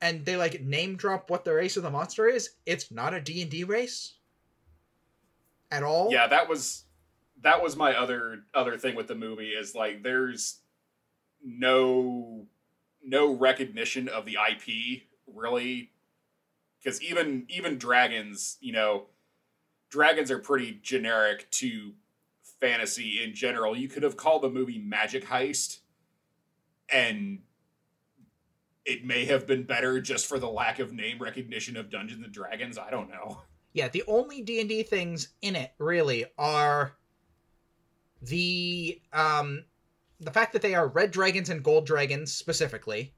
and 0.00 0.24
they 0.24 0.36
like 0.36 0.60
name 0.60 0.96
drop 0.96 1.30
what 1.30 1.44
the 1.44 1.52
race 1.52 1.76
of 1.76 1.82
the 1.82 1.90
monster 1.90 2.26
is 2.26 2.50
it's 2.66 2.90
not 2.90 3.14
a 3.14 3.20
d&d 3.20 3.64
race 3.64 4.14
at 5.70 5.82
all 5.82 6.10
Yeah, 6.10 6.26
that 6.28 6.48
was 6.48 6.84
that 7.42 7.62
was 7.62 7.76
my 7.76 7.94
other 7.94 8.44
other 8.54 8.76
thing 8.78 8.94
with 8.94 9.08
the 9.08 9.14
movie 9.14 9.50
is 9.50 9.74
like 9.74 10.02
there's 10.02 10.60
no 11.44 12.46
no 13.04 13.32
recognition 13.32 14.08
of 14.08 14.24
the 14.24 14.36
IP 14.50 15.02
really 15.26 15.90
because 16.78 17.02
even 17.02 17.46
even 17.48 17.78
dragons, 17.78 18.58
you 18.60 18.72
know, 18.72 19.06
dragons 19.90 20.30
are 20.30 20.38
pretty 20.38 20.78
generic 20.82 21.50
to 21.52 21.92
fantasy 22.60 23.22
in 23.22 23.34
general. 23.34 23.76
You 23.76 23.88
could 23.88 24.02
have 24.02 24.16
called 24.16 24.42
the 24.42 24.50
movie 24.50 24.78
Magic 24.78 25.26
Heist 25.26 25.80
and 26.92 27.40
it 28.86 29.04
may 29.04 29.24
have 29.24 29.46
been 29.46 29.64
better 29.64 30.00
just 30.00 30.26
for 30.26 30.38
the 30.38 30.48
lack 30.48 30.78
of 30.78 30.92
name 30.92 31.18
recognition 31.20 31.76
of 31.76 31.90
Dungeons 31.90 32.24
and 32.24 32.32
Dragons. 32.32 32.78
I 32.78 32.90
don't 32.90 33.10
know. 33.10 33.42
yeah 33.72 33.88
the 33.88 34.04
only 34.06 34.40
d&d 34.42 34.82
things 34.84 35.28
in 35.42 35.54
it 35.56 35.72
really 35.78 36.24
are 36.38 36.96
the 38.22 39.00
um 39.12 39.64
the 40.20 40.30
fact 40.30 40.52
that 40.54 40.62
they 40.62 40.74
are 40.74 40.88
red 40.88 41.10
dragons 41.10 41.50
and 41.50 41.62
gold 41.62 41.84
dragons 41.84 42.32
specifically 42.32 43.12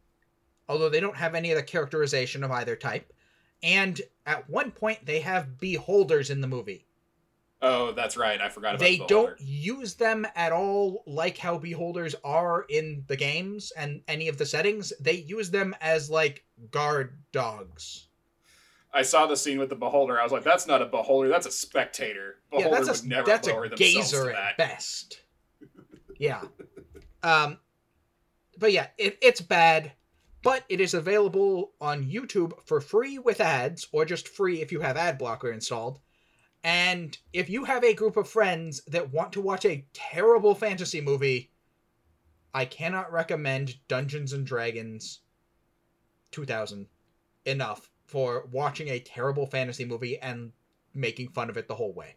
although 0.68 0.88
they 0.88 0.98
don't 1.00 1.16
have 1.16 1.34
any 1.36 1.52
of 1.52 1.56
the 1.56 1.62
characterization 1.62 2.42
of 2.42 2.50
either 2.50 2.74
type 2.74 3.12
and 3.62 4.00
at 4.26 4.48
one 4.50 4.70
point 4.72 5.04
they 5.06 5.20
have 5.20 5.58
beholders 5.58 6.30
in 6.30 6.40
the 6.40 6.48
movie 6.48 6.87
Oh, 7.60 7.92
that's 7.92 8.16
right. 8.16 8.40
I 8.40 8.48
forgot 8.48 8.76
about 8.76 8.78
that. 8.78 8.84
they 8.84 8.98
the 8.98 9.06
don't 9.06 9.40
use 9.40 9.94
them 9.94 10.26
at 10.36 10.52
all 10.52 11.02
like 11.06 11.38
how 11.38 11.58
beholders 11.58 12.14
are 12.22 12.64
in 12.68 13.04
the 13.08 13.16
games 13.16 13.72
and 13.76 14.02
any 14.06 14.28
of 14.28 14.38
the 14.38 14.46
settings 14.46 14.92
they 15.00 15.14
use 15.14 15.50
them 15.50 15.74
as 15.80 16.08
like 16.08 16.44
guard 16.70 17.18
dogs 17.32 18.08
I 18.92 19.02
saw 19.02 19.26
the 19.26 19.36
scene 19.36 19.58
with 19.58 19.68
the 19.68 19.74
beholder. 19.76 20.18
I 20.18 20.22
was 20.22 20.32
like, 20.32 20.44
"That's 20.44 20.66
not 20.66 20.80
a 20.80 20.86
beholder. 20.86 21.28
That's 21.28 21.46
a 21.46 21.50
spectator. 21.50 22.36
Beholder 22.50 22.68
yeah, 22.70 22.82
that's 22.82 23.00
a 23.00 23.02
would 23.02 23.10
never 23.10 23.26
that's 23.26 23.48
lower 23.48 23.64
a 23.64 23.70
gazer 23.70 24.32
at 24.32 24.56
best. 24.56 25.20
Yeah. 26.18 26.42
Um, 27.20 27.58
but 28.56 28.72
yeah, 28.72 28.86
it, 28.96 29.18
it's 29.20 29.40
bad, 29.40 29.90
but 30.44 30.62
it 30.68 30.80
is 30.80 30.94
available 30.94 31.72
on 31.80 32.08
YouTube 32.08 32.52
for 32.64 32.80
free 32.80 33.18
with 33.18 33.40
ads, 33.40 33.88
or 33.90 34.04
just 34.04 34.28
free 34.28 34.62
if 34.62 34.70
you 34.70 34.80
have 34.80 34.96
ad 34.96 35.18
blocker 35.18 35.50
installed. 35.50 35.98
And 36.64 37.16
if 37.32 37.48
you 37.48 37.64
have 37.64 37.84
a 37.84 37.94
group 37.94 38.16
of 38.16 38.28
friends 38.28 38.82
that 38.86 39.12
want 39.12 39.32
to 39.32 39.40
watch 39.40 39.64
a 39.64 39.86
terrible 39.92 40.54
fantasy 40.54 41.00
movie, 41.00 41.50
I 42.52 42.64
cannot 42.64 43.12
recommend 43.12 43.76
Dungeons 43.88 44.32
and 44.32 44.46
Dragons 44.46 45.20
2000 46.30 46.86
enough 47.44 47.90
for 48.04 48.46
watching 48.50 48.88
a 48.88 49.00
terrible 49.00 49.46
fantasy 49.46 49.84
movie 49.84 50.18
and 50.18 50.52
making 50.94 51.28
fun 51.28 51.50
of 51.50 51.56
it 51.56 51.68
the 51.68 51.76
whole 51.76 51.92
way. 51.92 52.16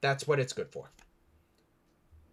That's 0.00 0.26
what 0.26 0.40
it's 0.40 0.52
good 0.52 0.70
for. 0.70 0.90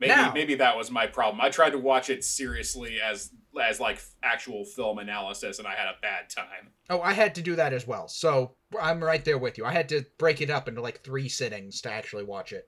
Maybe 0.01 0.09
Now- 0.15 0.33
maybe 0.33 0.55
that 0.55 0.75
was 0.75 0.89
my 0.89 1.05
problem. 1.05 1.39
I 1.39 1.49
tried 1.49 1.69
to 1.69 1.77
watch 1.77 2.09
it 2.09 2.23
seriously 2.23 2.99
as 2.99 3.31
as 3.61 3.79
like 3.79 4.01
actual 4.23 4.65
film 4.65 4.97
analysis, 4.97 5.59
and 5.59 5.67
I 5.67 5.75
had 5.75 5.87
a 5.87 5.95
bad 6.01 6.29
time. 6.29 6.71
Oh, 6.89 7.01
I 7.01 7.13
had 7.13 7.35
to 7.35 7.41
do 7.41 7.55
that 7.57 7.71
as 7.71 7.85
well. 7.85 8.07
So 8.07 8.55
I'm 8.79 9.03
right 9.03 9.23
there 9.23 9.37
with 9.37 9.57
you. 9.59 9.65
I 9.65 9.71
had 9.73 9.89
to 9.89 10.03
break 10.17 10.41
it 10.41 10.49
up 10.49 10.67
into 10.67 10.81
like 10.81 11.03
three 11.03 11.29
sittings 11.29 11.81
to 11.81 11.91
actually 11.91 12.23
watch 12.23 12.51
it. 12.51 12.67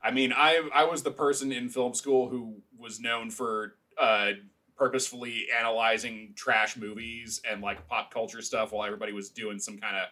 I 0.00 0.12
mean, 0.12 0.32
I 0.32 0.68
I 0.72 0.84
was 0.84 1.02
the 1.02 1.10
person 1.10 1.50
in 1.50 1.68
film 1.70 1.92
school 1.92 2.28
who 2.28 2.62
was 2.78 3.00
known 3.00 3.30
for 3.30 3.74
uh, 3.98 4.32
purposefully 4.76 5.46
analyzing 5.58 6.34
trash 6.36 6.76
movies 6.76 7.40
and 7.50 7.62
like 7.62 7.88
pop 7.88 8.12
culture 8.14 8.42
stuff 8.42 8.70
while 8.70 8.84
everybody 8.84 9.12
was 9.12 9.28
doing 9.30 9.58
some 9.58 9.78
kind 9.78 9.96
of 9.96 10.04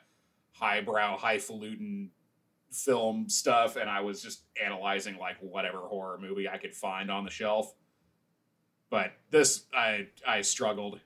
highbrow, 0.54 1.16
highfalutin 1.18 2.10
film 2.72 3.28
stuff, 3.28 3.76
and 3.76 3.88
I 3.88 4.00
was 4.00 4.22
just 4.22 4.42
analyzing 4.62 5.18
like 5.18 5.36
whatever 5.40 5.78
horror 5.78 6.18
movie 6.18 6.48
I 6.48 6.58
could 6.58 6.74
find 6.74 7.10
on 7.10 7.24
the 7.24 7.30
shelf. 7.30 7.74
But 8.90 9.12
this, 9.30 9.64
I 9.74 10.08
I 10.26 10.42
struggled. 10.42 11.00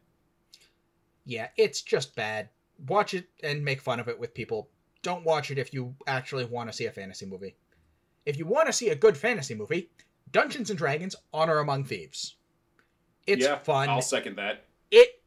Yeah, 1.24 1.48
it's 1.56 1.82
just 1.82 2.16
bad. 2.16 2.48
Watch 2.88 3.14
it 3.14 3.28
and 3.42 3.64
make 3.64 3.80
fun 3.80 4.00
of 4.00 4.08
it 4.08 4.18
with 4.18 4.34
people. 4.34 4.68
Don't 5.02 5.24
watch 5.24 5.50
it 5.50 5.58
if 5.58 5.72
you 5.72 5.94
actually 6.06 6.44
want 6.44 6.70
to 6.70 6.76
see 6.76 6.86
a 6.86 6.92
fantasy 6.92 7.26
movie. 7.26 7.56
If 8.24 8.38
you 8.38 8.46
want 8.46 8.66
to 8.66 8.72
see 8.72 8.88
a 8.88 8.96
good 8.96 9.16
fantasy 9.16 9.54
movie, 9.54 9.90
Dungeons 10.30 10.70
and 10.70 10.78
Dragons: 10.78 11.14
Honor 11.32 11.58
Among 11.58 11.84
Thieves. 11.84 12.36
It's 13.26 13.44
yeah, 13.44 13.58
fun. 13.58 13.88
I'll 13.88 14.02
second 14.02 14.36
that. 14.36 14.64
it 14.90 15.22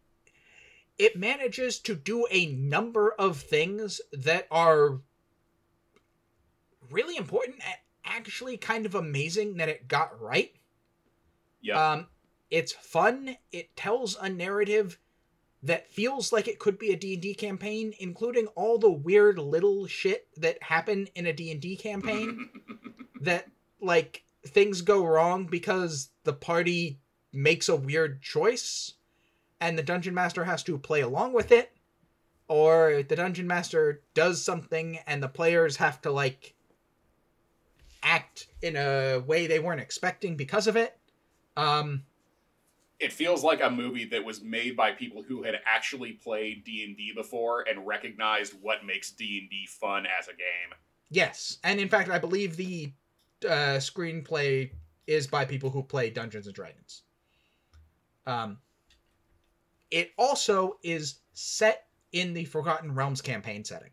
it 0.98 1.16
manages 1.16 1.80
to 1.80 1.96
do 1.96 2.28
a 2.30 2.48
number 2.48 3.14
of 3.14 3.38
things 3.38 4.02
that 4.12 4.48
are 4.52 5.00
really 6.92 7.18
important 7.18 7.58
and 7.66 7.76
actually 8.06 8.58
kind 8.58 8.86
of 8.86 8.96
amazing 8.96 9.58
that 9.58 9.70
it 9.70 9.88
got 9.88 10.20
right. 10.20 10.54
Yeah, 11.62 11.92
Um 11.92 12.08
it's 12.50 12.72
fun. 12.72 13.38
It 13.52 13.76
tells 13.76 14.16
a 14.16 14.28
narrative 14.30 14.98
that 15.62 15.92
feels 15.92 16.32
like 16.32 16.48
it 16.48 16.58
could 16.58 16.80
be 16.80 16.92
a 16.92 16.96
D&D 16.96 17.36
campaign, 17.36 17.94
including 18.00 18.48
all 18.56 18.78
the 18.78 18.90
weird 18.90 19.38
little 19.38 19.86
shit 19.88 20.28
that 20.38 20.64
happen 20.64 21.08
in 21.16 21.28
a 21.28 21.34
D&D 21.34 21.76
campaign 21.76 22.50
that 23.22 23.46
like 23.82 24.24
things 24.48 24.82
go 24.82 25.06
wrong 25.06 25.46
because 25.46 26.10
the 26.24 26.34
party 26.34 27.00
makes 27.34 27.70
a 27.70 27.76
weird 27.76 28.22
choice 28.22 28.94
and 29.60 29.78
the 29.78 29.84
dungeon 29.84 30.14
master 30.14 30.46
has 30.46 30.64
to 30.64 30.78
play 30.78 31.02
along 31.02 31.34
with 31.34 31.52
it 31.52 31.72
or 32.48 33.04
the 33.08 33.16
dungeon 33.16 33.46
master 33.46 34.02
does 34.14 34.42
something 34.44 34.98
and 35.06 35.22
the 35.22 35.28
players 35.28 35.76
have 35.78 36.02
to 36.02 36.10
like 36.12 36.56
act 38.04 38.48
in 38.62 38.76
a 38.76 39.20
way 39.26 39.48
they 39.48 39.60
weren't 39.60 39.82
expecting 39.82 40.36
because 40.36 40.68
of 40.68 40.76
it 40.76 40.98
um 41.58 42.04
it 43.00 43.14
feels 43.14 43.44
like 43.44 43.62
a 43.62 43.70
movie 43.70 44.06
that 44.06 44.24
was 44.24 44.42
made 44.42 44.76
by 44.76 44.92
people 44.92 45.24
who 45.24 45.42
had 45.42 45.56
actually 45.66 46.14
played 46.14 46.66
D&D 46.66 47.14
before 47.16 47.62
and 47.62 47.88
recognized 47.88 48.54
what 48.62 48.86
makes 48.86 49.12
D&D 49.12 49.68
fun 49.68 50.06
as 50.06 50.28
a 50.28 50.32
game. 50.32 50.78
Yes, 51.10 51.60
and 51.64 51.80
in 51.80 51.88
fact, 51.88 52.10
I 52.10 52.20
believe 52.20 52.58
the 52.58 52.92
uh, 53.46 53.80
screenplay 53.80 54.72
is 55.08 55.28
by 55.28 55.46
people 55.46 55.70
who 55.70 55.82
play 55.82 56.10
Dungeons 56.10 56.46
and 56.46 56.56
Dragons. 56.56 57.04
Um, 58.28 58.58
it 59.90 60.12
also 60.18 60.78
is 60.84 61.20
set 61.34 61.86
in 62.12 62.34
the 62.34 62.46
Forgotten 62.46 62.94
Realms 62.94 63.22
campaign 63.22 63.64
setting, 63.64 63.92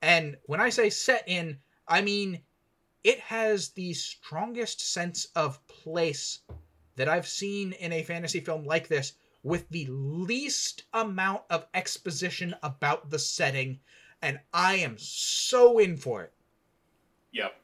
and 0.00 0.36
when 0.46 0.60
I 0.60 0.70
say 0.70 0.88
set 0.88 1.24
in, 1.26 1.58
I 1.86 2.00
mean 2.00 2.40
it 3.04 3.18
has 3.20 3.70
the 3.70 3.92
strongest 3.94 4.92
sense 4.92 5.26
of 5.36 5.66
place 5.66 6.40
that 6.96 7.08
I've 7.08 7.28
seen 7.28 7.72
in 7.72 7.92
a 7.92 8.02
fantasy 8.02 8.40
film 8.40 8.64
like 8.64 8.88
this, 8.88 9.14
with 9.42 9.68
the 9.70 9.86
least 9.88 10.84
amount 10.92 11.42
of 11.48 11.66
exposition 11.72 12.54
about 12.62 13.10
the 13.10 13.18
setting, 13.18 13.80
and 14.20 14.38
I 14.52 14.76
am 14.76 14.96
so 14.98 15.78
in 15.78 15.96
for 15.96 16.22
it. 16.22 16.32
Yep. 17.32 17.54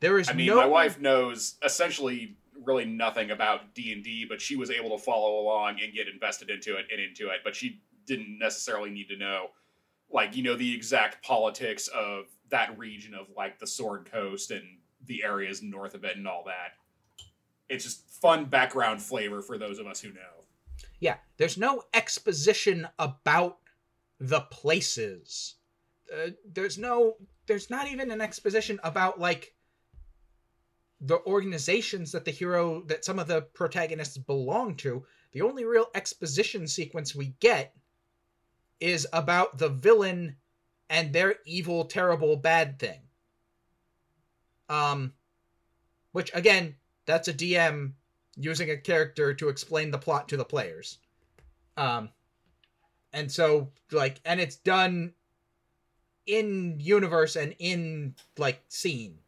There 0.00 0.18
is 0.18 0.30
I 0.30 0.32
mean, 0.32 0.46
no 0.46 0.56
my 0.56 0.66
wife 0.66 0.98
knows 0.98 1.56
essentially 1.62 2.36
really 2.64 2.86
nothing 2.86 3.30
about 3.30 3.74
D&D, 3.74 4.26
but 4.28 4.40
she 4.40 4.56
was 4.56 4.70
able 4.70 4.96
to 4.96 5.02
follow 5.02 5.40
along 5.40 5.78
and 5.82 5.92
get 5.92 6.08
invested 6.08 6.50
into 6.50 6.76
it 6.76 6.86
and 6.90 7.00
into 7.00 7.28
it, 7.28 7.40
but 7.44 7.54
she 7.54 7.80
didn't 8.06 8.38
necessarily 8.38 8.90
need 8.90 9.08
to 9.08 9.16
know 9.16 9.48
like, 10.12 10.36
you 10.36 10.42
know, 10.42 10.56
the 10.56 10.74
exact 10.74 11.24
politics 11.24 11.88
of 11.88 12.24
that 12.50 12.78
region 12.78 13.14
of 13.14 13.26
like 13.36 13.58
the 13.58 13.66
Sword 13.66 14.08
Coast 14.10 14.50
and 14.50 14.64
the 15.06 15.24
areas 15.24 15.62
north 15.62 15.94
of 15.94 16.04
it 16.04 16.16
and 16.16 16.26
all 16.26 16.44
that. 16.46 16.72
It's 17.68 17.84
just 17.84 18.08
fun 18.20 18.46
background 18.46 19.00
flavor 19.00 19.42
for 19.42 19.56
those 19.56 19.78
of 19.78 19.86
us 19.86 20.00
who 20.00 20.12
know. 20.12 20.44
Yeah, 20.98 21.16
there's 21.36 21.56
no 21.56 21.82
exposition 21.94 22.88
about 22.98 23.58
the 24.18 24.40
places. 24.40 25.56
Uh, 26.12 26.30
there's 26.52 26.78
no 26.78 27.16
there's 27.46 27.70
not 27.70 27.88
even 27.88 28.10
an 28.10 28.20
exposition 28.20 28.78
about 28.84 29.18
like 29.18 29.54
the 31.00 31.18
organizations 31.26 32.12
that 32.12 32.24
the 32.24 32.30
hero 32.30 32.82
that 32.86 33.04
some 33.04 33.18
of 33.18 33.26
the 33.26 33.42
protagonists 33.42 34.18
belong 34.18 34.74
to. 34.76 35.04
The 35.32 35.42
only 35.42 35.64
real 35.64 35.86
exposition 35.94 36.66
sequence 36.66 37.14
we 37.14 37.34
get 37.40 37.74
is 38.80 39.06
about 39.12 39.58
the 39.58 39.68
villain 39.68 40.36
and 40.90 41.12
their 41.12 41.36
evil, 41.46 41.84
terrible, 41.84 42.36
bad 42.36 42.78
thing. 42.78 42.98
Um, 44.68 45.14
which 46.12 46.30
again, 46.34 46.74
that's 47.06 47.28
a 47.28 47.32
DM 47.32 47.92
using 48.36 48.70
a 48.70 48.76
character 48.76 49.32
to 49.34 49.48
explain 49.48 49.90
the 49.90 49.98
plot 49.98 50.28
to 50.28 50.36
the 50.36 50.44
players. 50.44 50.98
Um, 51.76 52.10
and 53.12 53.30
so 53.30 53.70
like, 53.92 54.20
and 54.24 54.40
it's 54.40 54.56
done 54.56 55.14
in 56.26 56.78
universe 56.78 57.36
and 57.36 57.54
in 57.58 58.14
like 58.36 58.62
scene. 58.68 59.18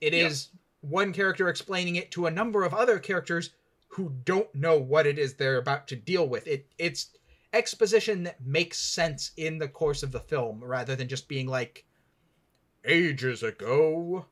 It 0.00 0.12
Yep. 0.12 0.30
is 0.30 0.48
one 0.80 1.12
character 1.12 1.48
explaining 1.48 1.96
it 1.96 2.10
to 2.12 2.26
a 2.26 2.30
number 2.30 2.64
of 2.64 2.74
other 2.74 2.98
characters 2.98 3.50
who 3.88 4.10
don't 4.24 4.52
know 4.54 4.78
what 4.78 5.06
it 5.06 5.18
is 5.18 5.34
they're 5.34 5.58
about 5.58 5.86
to 5.88 5.96
deal 5.96 6.28
with. 6.28 6.46
It 6.48 6.66
it's 6.78 7.10
exposition 7.52 8.22
that 8.24 8.44
makes 8.44 8.78
sense 8.78 9.32
in 9.36 9.58
the 9.58 9.68
course 9.68 10.02
of 10.02 10.12
the 10.12 10.20
film 10.20 10.62
rather 10.62 10.96
than 10.96 11.08
just 11.08 11.28
being 11.28 11.46
like 11.46 11.84
ages 12.84 13.42
ago 13.42 14.26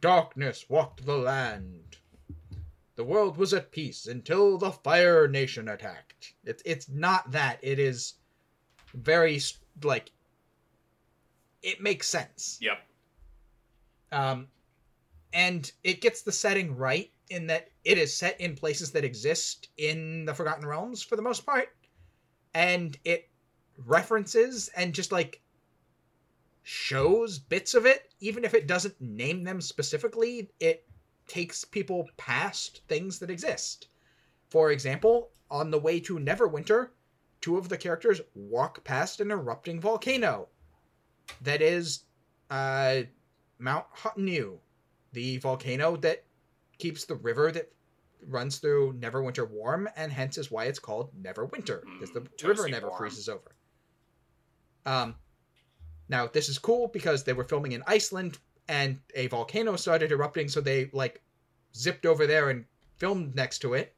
darkness 0.00 0.66
walked 0.68 1.04
the 1.06 1.16
land. 1.16 1.96
The 2.96 3.04
world 3.04 3.36
was 3.36 3.54
at 3.54 3.70
peace 3.70 4.06
until 4.06 4.58
the 4.58 4.72
fire 4.72 5.28
nation 5.28 5.68
attacked. 5.68 6.34
It's 6.44 6.62
it's 6.66 6.88
not 6.88 7.30
that. 7.30 7.58
It 7.62 7.78
is 7.78 8.14
very 8.94 9.40
like 9.82 10.10
it 11.62 11.80
makes 11.80 12.08
sense. 12.08 12.58
Yep. 12.60 12.78
um, 14.12 14.48
and 15.32 15.70
it 15.84 16.00
gets 16.00 16.22
the 16.22 16.32
setting 16.32 16.76
right 16.76 17.10
in 17.30 17.46
that 17.48 17.68
it 17.84 17.98
is 17.98 18.16
set 18.16 18.40
in 18.40 18.56
places 18.56 18.90
that 18.92 19.04
exist 19.04 19.68
in 19.76 20.24
the 20.24 20.34
Forgotten 20.34 20.66
Realms 20.66 21.02
for 21.02 21.16
the 21.16 21.22
most 21.22 21.44
part, 21.44 21.68
and 22.58 22.98
it 23.04 23.28
references 23.86 24.68
and 24.76 24.92
just 24.92 25.12
like 25.12 25.40
shows 26.64 27.38
bits 27.38 27.72
of 27.74 27.86
it, 27.86 28.12
even 28.18 28.44
if 28.44 28.52
it 28.52 28.66
doesn't 28.66 29.00
name 29.00 29.44
them 29.44 29.60
specifically. 29.60 30.50
It 30.58 30.84
takes 31.28 31.64
people 31.64 32.08
past 32.16 32.82
things 32.88 33.20
that 33.20 33.30
exist. 33.30 33.86
For 34.48 34.72
example, 34.72 35.30
on 35.52 35.70
the 35.70 35.78
way 35.78 36.00
to 36.00 36.18
Neverwinter, 36.18 36.88
two 37.40 37.58
of 37.58 37.68
the 37.68 37.78
characters 37.78 38.20
walk 38.34 38.82
past 38.82 39.20
an 39.20 39.30
erupting 39.30 39.80
volcano. 39.80 40.48
That 41.42 41.62
is, 41.62 42.06
uh, 42.50 43.02
Mount 43.60 43.86
Hotenow, 43.94 44.58
the 45.12 45.36
volcano 45.38 45.96
that 45.98 46.24
keeps 46.78 47.04
the 47.04 47.14
river 47.14 47.52
that 47.52 47.70
runs 48.28 48.58
through 48.58 48.94
Neverwinter 48.94 49.48
warm, 49.48 49.88
and 49.96 50.12
hence 50.12 50.38
is 50.38 50.50
why 50.50 50.64
it's 50.64 50.78
called 50.78 51.10
Neverwinter, 51.20 51.82
because 51.98 52.10
the 52.12 52.20
Mm, 52.20 52.48
river 52.48 52.68
never 52.68 52.88
warm. 52.88 52.98
freezes 52.98 53.28
over. 53.28 53.56
Um, 54.86 55.16
now 56.08 56.26
this 56.26 56.48
is 56.48 56.58
cool 56.58 56.88
because 56.88 57.24
they 57.24 57.32
were 57.32 57.44
filming 57.44 57.72
in 57.72 57.82
Iceland, 57.86 58.38
and 58.68 59.00
a 59.14 59.26
volcano 59.28 59.76
started 59.76 60.12
erupting, 60.12 60.48
so 60.48 60.60
they 60.60 60.90
like 60.92 61.22
zipped 61.74 62.06
over 62.06 62.26
there 62.26 62.50
and 62.50 62.64
filmed 62.98 63.34
next 63.34 63.60
to 63.60 63.74
it, 63.74 63.94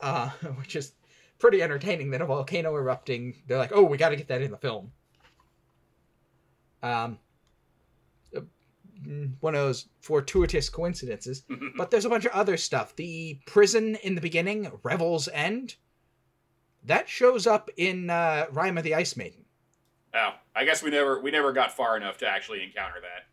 uh, 0.00 0.28
which 0.58 0.76
is 0.76 0.92
pretty 1.38 1.62
entertaining. 1.62 2.10
That 2.10 2.22
a 2.22 2.26
volcano 2.26 2.74
erupting, 2.76 3.42
they're 3.46 3.58
like, 3.58 3.72
oh, 3.74 3.82
we 3.84 3.96
got 3.96 4.10
to 4.10 4.16
get 4.16 4.28
that 4.28 4.42
in 4.42 4.50
the 4.50 4.58
film. 4.58 4.92
Um, 6.82 7.18
one 9.40 9.54
of 9.54 9.60
those 9.60 9.88
fortuitous 10.00 10.68
coincidences. 10.68 11.44
But 11.76 11.90
there's 11.90 12.04
a 12.04 12.10
bunch 12.10 12.26
of 12.26 12.32
other 12.32 12.56
stuff. 12.56 12.94
The 12.96 13.40
prison 13.46 13.96
in 13.96 14.14
the 14.14 14.20
beginning, 14.20 14.70
Revel's 14.82 15.28
End, 15.28 15.76
that 16.84 17.08
shows 17.08 17.46
up 17.46 17.70
in 17.76 18.10
uh, 18.10 18.46
Rime 18.50 18.78
of 18.78 18.84
the 18.84 18.94
Ice 18.94 19.16
Maiden. 19.16 19.44
oh, 20.14 20.32
I 20.54 20.64
guess 20.64 20.82
we 20.82 20.90
never 20.90 21.20
we 21.20 21.30
never 21.30 21.52
got 21.52 21.72
far 21.72 21.96
enough 21.96 22.18
to 22.18 22.28
actually 22.28 22.62
encounter 22.62 23.00
that. 23.00 23.26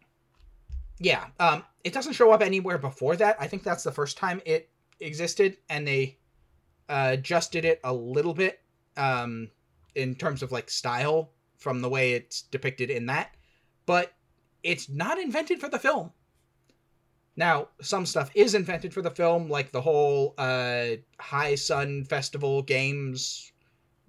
Yeah, 1.00 1.26
um, 1.40 1.64
it 1.84 1.94
doesn't 1.94 2.14
show 2.14 2.32
up 2.32 2.42
anywhere 2.42 2.78
before 2.78 3.16
that. 3.18 3.38
I 3.40 3.48
think 3.48 3.64
that's 3.64 3.84
the 3.84 3.92
first 3.92 4.18
time 4.18 4.42
it 4.46 4.70
existed, 5.00 5.58
and 5.70 5.88
they 5.88 6.18
uh, 6.90 7.10
adjusted 7.14 7.66
it 7.66 7.80
a 7.84 7.94
little 7.94 8.34
bit 8.34 8.62
um, 8.96 9.50
in 9.96 10.16
terms 10.16 10.42
of 10.42 10.52
like 10.52 10.70
style 10.70 11.32
from 11.58 11.82
the 11.82 11.90
way 11.90 12.14
it's 12.14 12.44
depicted 12.44 12.90
in 12.90 13.06
that. 13.08 13.36
But 13.86 14.14
it's 14.68 14.90
not 14.90 15.18
invented 15.18 15.60
for 15.62 15.70
the 15.70 15.80
film. 15.80 16.12
Now, 17.38 17.70
some 17.82 18.06
stuff 18.06 18.30
is 18.36 18.54
invented 18.54 18.94
for 18.94 19.02
the 19.02 19.12
film, 19.12 19.48
like 19.50 19.72
the 19.72 19.80
whole 19.82 20.34
uh, 20.38 20.88
High 21.20 21.56
Sun 21.56 22.04
Festival 22.06 22.62
Games 22.64 23.52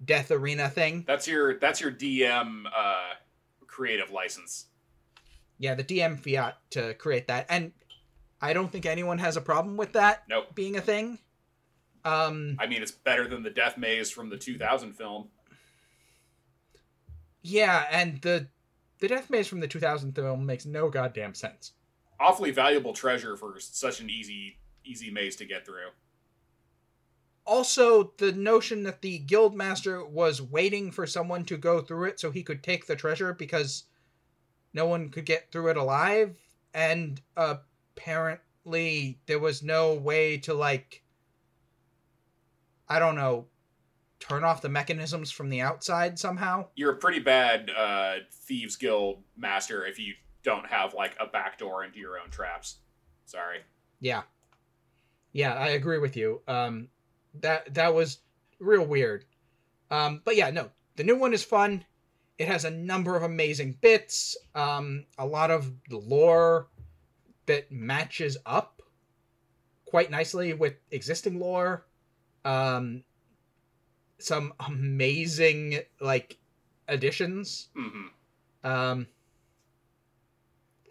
Death 0.03 0.31
Arena 0.31 0.67
thing. 0.69 1.05
That's 1.07 1.27
your 1.27 1.57
that's 1.59 1.79
your 1.79 1.91
DM 1.91 2.65
uh, 2.75 3.13
creative 3.67 4.11
license. 4.11 4.65
Yeah, 5.59 5.75
the 5.75 5.83
DM 5.83 6.19
fiat 6.19 6.57
to 6.71 6.93
create 6.95 7.27
that, 7.27 7.45
and 7.49 7.71
I 8.41 8.51
don't 8.53 8.71
think 8.71 8.85
anyone 8.85 9.19
has 9.19 9.37
a 9.37 9.41
problem 9.41 9.77
with 9.77 9.93
that 9.93 10.23
Nope. 10.29 10.55
being 10.55 10.75
a 10.77 10.81
thing. 10.81 11.19
Um, 12.03 12.55
I 12.59 12.65
mean, 12.67 12.81
it's 12.81 12.91
better 12.91 13.27
than 13.27 13.43
the 13.43 13.49
Death 13.49 13.77
Maze 13.77 14.09
from 14.09 14.29
the 14.29 14.37
2000 14.37 14.93
film. 14.93 15.27
yeah, 17.41 17.85
and 17.91 18.21
the 18.21 18.47
the 18.99 19.07
Death 19.07 19.29
Maze 19.29 19.47
from 19.47 19.59
the 19.59 19.67
2000 19.67 20.13
film 20.13 20.45
makes 20.45 20.65
no 20.65 20.89
goddamn 20.89 21.33
sense. 21.33 21.73
Awfully 22.19 22.51
valuable 22.51 22.93
treasure 22.93 23.35
for 23.37 23.59
such 23.59 24.01
an 24.01 24.09
easy 24.09 24.57
easy 24.85 25.11
maze 25.11 25.35
to 25.37 25.45
get 25.45 25.65
through. 25.65 25.89
Also, 27.45 28.13
the 28.17 28.31
notion 28.31 28.83
that 28.83 29.01
the 29.01 29.19
guildmaster 29.25 30.07
was 30.07 30.41
waiting 30.41 30.91
for 30.91 31.07
someone 31.07 31.45
to 31.45 31.57
go 31.57 31.81
through 31.81 32.05
it 32.05 32.19
so 32.19 32.31
he 32.31 32.43
could 32.43 32.63
take 32.63 32.85
the 32.85 32.95
treasure 32.95 33.33
because 33.33 33.85
no 34.73 34.85
one 34.85 35.09
could 35.09 35.25
get 35.25 35.51
through 35.51 35.69
it 35.69 35.77
alive, 35.77 36.37
and 36.73 37.21
apparently 37.35 39.19
there 39.25 39.39
was 39.39 39.63
no 39.63 39.93
way 39.93 40.37
to 40.37 40.53
like 40.53 41.03
I 42.87 42.97
don't 42.97 43.15
know, 43.15 43.45
turn 44.19 44.43
off 44.43 44.61
the 44.61 44.69
mechanisms 44.69 45.31
from 45.31 45.49
the 45.49 45.61
outside 45.61 46.19
somehow. 46.19 46.67
You're 46.75 46.91
a 46.91 46.97
pretty 46.97 47.19
bad 47.19 47.69
uh, 47.69 48.15
thieves 48.31 48.75
guild 48.75 49.23
master 49.37 49.85
if 49.85 49.99
you 49.99 50.13
don't 50.43 50.67
have 50.67 50.93
like 50.93 51.15
a 51.19 51.27
backdoor 51.27 51.83
into 51.83 51.99
your 51.99 52.19
own 52.19 52.29
traps. 52.29 52.77
Sorry. 53.25 53.59
Yeah. 53.99 54.23
Yeah, 55.31 55.53
I 55.53 55.69
agree 55.69 55.99
with 55.99 56.15
you. 56.17 56.41
Um 56.47 56.87
that 57.41 57.73
that 57.75 57.93
was 57.93 58.19
real 58.59 58.85
weird. 58.85 59.25
Um 59.91 60.21
but 60.23 60.35
yeah, 60.35 60.49
no. 60.49 60.69
The 60.95 61.03
new 61.03 61.17
one 61.17 61.33
is 61.33 61.43
fun. 61.43 61.85
It 62.37 62.47
has 62.47 62.65
a 62.65 62.71
number 62.71 63.15
of 63.15 63.23
amazing 63.23 63.77
bits, 63.81 64.37
um 64.55 65.05
a 65.17 65.25
lot 65.25 65.51
of 65.51 65.71
the 65.89 65.97
lore 65.97 66.69
that 67.45 67.71
matches 67.71 68.37
up 68.45 68.81
quite 69.85 70.11
nicely 70.11 70.53
with 70.53 70.75
existing 70.91 71.39
lore. 71.39 71.85
Um, 72.45 73.03
some 74.19 74.53
amazing 74.59 75.79
like 75.99 76.37
additions. 76.87 77.69
hmm 77.75 78.07
Um, 78.63 79.07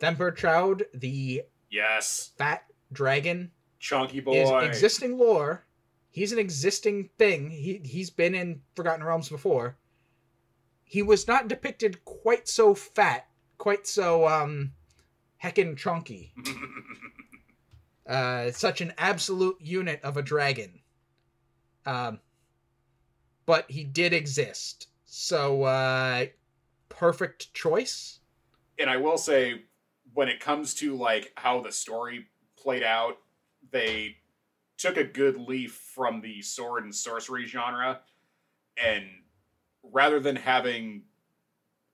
Themberchaud, 0.01 0.83
the 0.95 1.43
Yes, 1.71 2.33
fat 2.39 2.65
dragon, 2.93 3.51
chunky 3.79 4.21
boy. 4.21 4.33
is 4.61 4.67
existing 4.69 5.19
lore. 5.19 5.65
He's 6.11 6.33
an 6.33 6.39
existing 6.39 7.11
thing. 7.19 7.51
He 7.51 7.81
he's 7.85 8.11
been 8.11 8.35
in 8.35 8.63
Forgotten 8.75 9.05
Realms 9.05 9.29
before. 9.29 9.77
He 10.85 11.03
was 11.03 11.29
not 11.29 11.49
depicted 11.49 12.05
quite 12.05 12.49
so 12.49 12.75
fat, 12.75 13.29
quite 13.59 13.87
so 13.87 14.27
um 14.27 14.73
heckin' 15.43 15.77
chunky. 15.77 16.33
Uh 18.07 18.51
such 18.53 18.81
an 18.81 18.95
absolute 18.97 19.61
unit 19.61 20.01
of 20.03 20.17
a 20.17 20.23
dragon. 20.23 20.81
Um 21.85 22.21
but 23.49 23.65
he 23.71 23.83
did 23.83 24.13
exist. 24.13 24.89
So 25.07 25.63
uh 25.65 26.27
perfect 26.91 27.55
choice. 27.55 28.21
and 28.79 28.91
I 28.91 28.99
will 28.99 29.19
say, 29.19 29.63
when 30.13 30.29
it 30.29 30.39
comes 30.41 30.75
to 30.75 30.95
like 30.97 31.33
how 31.37 31.63
the 31.63 31.73
story 31.73 32.27
played 32.63 32.83
out, 32.83 33.17
they 33.71 34.17
took 34.77 34.97
a 34.97 35.05
good 35.05 35.37
leaf 35.39 35.73
from 35.95 36.21
the 36.21 36.43
sword 36.43 36.85
and 36.85 36.95
sorcery 36.95 37.47
genre, 37.47 38.01
and 38.83 39.05
rather 39.83 40.21
than 40.21 40.37
having, 40.37 41.03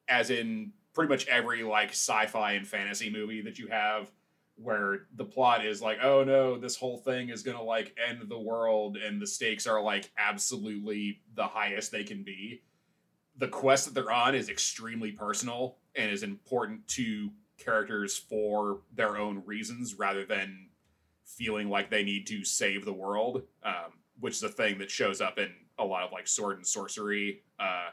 as 0.08 0.30
in 0.30 0.72
pretty 0.92 1.08
much 1.08 1.26
every 1.28 1.62
like 1.62 1.90
sci-fi 1.90 2.52
and 2.52 2.66
fantasy 2.66 3.10
movie 3.10 3.42
that 3.42 3.58
you 3.58 3.68
have, 3.68 4.10
where 4.56 5.06
the 5.16 5.24
plot 5.24 5.64
is 5.64 5.82
like, 5.82 5.98
oh 6.02 6.24
no, 6.24 6.58
this 6.58 6.76
whole 6.76 6.98
thing 6.98 7.28
is 7.30 7.42
gonna 7.42 7.62
like 7.62 7.96
end 8.08 8.28
the 8.28 8.38
world, 8.38 8.96
and 8.96 9.20
the 9.20 9.26
stakes 9.26 9.66
are 9.66 9.82
like 9.82 10.10
absolutely 10.18 11.20
the 11.34 11.46
highest 11.46 11.92
they 11.92 12.04
can 12.04 12.22
be 12.22 12.62
the 13.36 13.48
quest 13.48 13.86
that 13.86 13.94
they're 13.94 14.12
on 14.12 14.34
is 14.34 14.48
extremely 14.48 15.10
personal 15.10 15.76
and 15.96 16.10
is 16.10 16.22
important 16.22 16.86
to 16.88 17.30
characters 17.58 18.16
for 18.16 18.80
their 18.94 19.16
own 19.16 19.42
reasons 19.46 19.94
rather 19.94 20.24
than 20.24 20.68
feeling 21.24 21.68
like 21.68 21.90
they 21.90 22.04
need 22.04 22.26
to 22.26 22.44
save 22.44 22.84
the 22.84 22.92
world 22.92 23.42
um, 23.64 23.92
which 24.20 24.34
is 24.34 24.42
a 24.42 24.48
thing 24.48 24.78
that 24.78 24.90
shows 24.90 25.20
up 25.20 25.38
in 25.38 25.52
a 25.78 25.84
lot 25.84 26.04
of 26.04 26.12
like 26.12 26.28
sword 26.28 26.56
and 26.56 26.66
sorcery 26.66 27.42
uh, 27.58 27.90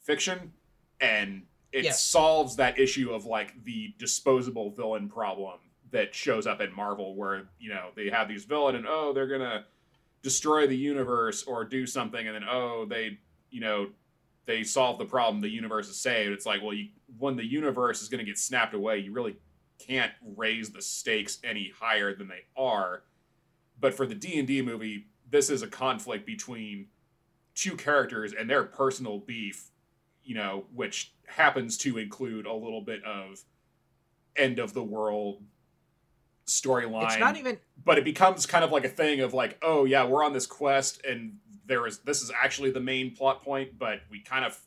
fiction 0.00 0.52
and 1.00 1.42
it 1.72 1.84
Yes. 1.84 2.04
solves 2.04 2.54
that 2.56 2.78
issue 2.78 3.10
of 3.12 3.24
like 3.26 3.64
the 3.64 3.92
disposable 3.98 4.70
villain 4.70 5.08
problem 5.08 5.58
that 5.94 6.12
shows 6.12 6.44
up 6.44 6.60
in 6.60 6.74
marvel 6.74 7.14
where 7.14 7.44
you 7.60 7.70
know 7.70 7.90
they 7.94 8.10
have 8.10 8.28
these 8.28 8.44
villain 8.44 8.74
and 8.74 8.84
oh 8.86 9.12
they're 9.12 9.28
gonna 9.28 9.64
destroy 10.22 10.66
the 10.66 10.76
universe 10.76 11.44
or 11.44 11.64
do 11.64 11.86
something 11.86 12.26
and 12.26 12.34
then 12.34 12.44
oh 12.50 12.84
they 12.84 13.16
you 13.50 13.60
know 13.60 13.86
they 14.44 14.64
solve 14.64 14.98
the 14.98 15.04
problem 15.04 15.40
the 15.40 15.48
universe 15.48 15.88
is 15.88 15.96
saved. 15.96 16.32
It's 16.32 16.44
like 16.44 16.62
well 16.62 16.74
you 16.74 16.88
when 17.18 17.36
the 17.36 17.46
universe 17.46 18.02
is 18.02 18.08
going 18.08 18.18
to 18.18 18.24
get 18.24 18.38
snapped 18.38 18.74
away 18.74 18.98
you 18.98 19.12
really 19.12 19.36
can't 19.78 20.12
raise 20.36 20.70
the 20.70 20.82
stakes 20.82 21.38
any 21.44 21.72
higher 21.78 22.14
than 22.14 22.26
they 22.26 22.42
are. 22.56 23.04
But 23.80 23.94
for 23.94 24.04
the 24.04 24.16
d&d 24.16 24.62
movie 24.62 25.06
this 25.30 25.48
is 25.48 25.62
a 25.62 25.68
conflict 25.68 26.26
between 26.26 26.88
two 27.54 27.76
characters 27.76 28.32
and 28.32 28.50
their 28.50 28.64
personal 28.64 29.20
beef 29.20 29.70
you 30.24 30.34
know 30.34 30.64
which 30.74 31.14
happens 31.26 31.78
to 31.78 31.98
include 31.98 32.46
a 32.46 32.52
little 32.52 32.80
bit 32.80 33.04
of 33.04 33.44
end 34.36 34.58
of 34.58 34.74
the 34.74 34.82
world 34.82 35.40
storyline 36.46 37.04
It's 37.04 37.18
not 37.18 37.36
even 37.36 37.58
but 37.84 37.98
it 37.98 38.04
becomes 38.04 38.46
kind 38.46 38.64
of 38.64 38.70
like 38.70 38.84
a 38.84 38.88
thing 38.88 39.20
of 39.20 39.32
like 39.34 39.58
oh 39.62 39.84
yeah 39.84 40.04
we're 40.04 40.24
on 40.24 40.32
this 40.32 40.46
quest 40.46 41.04
and 41.04 41.38
there 41.66 41.86
is 41.86 42.00
this 42.00 42.20
is 42.20 42.30
actually 42.42 42.70
the 42.70 42.80
main 42.80 43.14
plot 43.14 43.42
point 43.42 43.78
but 43.78 44.00
we 44.10 44.20
kind 44.20 44.44
of 44.44 44.58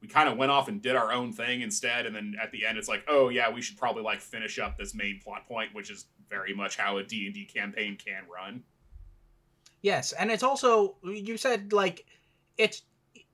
we 0.00 0.08
kind 0.08 0.30
of 0.30 0.38
went 0.38 0.50
off 0.50 0.68
and 0.68 0.80
did 0.80 0.96
our 0.96 1.12
own 1.12 1.32
thing 1.32 1.60
instead 1.60 2.06
and 2.06 2.16
then 2.16 2.34
at 2.42 2.50
the 2.52 2.64
end 2.64 2.78
it's 2.78 2.88
like 2.88 3.04
oh 3.08 3.28
yeah 3.28 3.50
we 3.50 3.60
should 3.60 3.76
probably 3.76 4.02
like 4.02 4.20
finish 4.20 4.58
up 4.58 4.78
this 4.78 4.94
main 4.94 5.20
plot 5.22 5.46
point 5.46 5.74
which 5.74 5.90
is 5.90 6.06
very 6.30 6.54
much 6.54 6.76
how 6.76 6.96
a 6.96 7.02
d&d 7.02 7.44
campaign 7.46 7.98
can 8.02 8.22
run 8.34 8.62
Yes, 9.82 10.12
and 10.12 10.30
it's 10.30 10.42
also 10.42 10.96
you 11.02 11.36
said 11.36 11.72
like 11.72 12.06
it's 12.58 12.82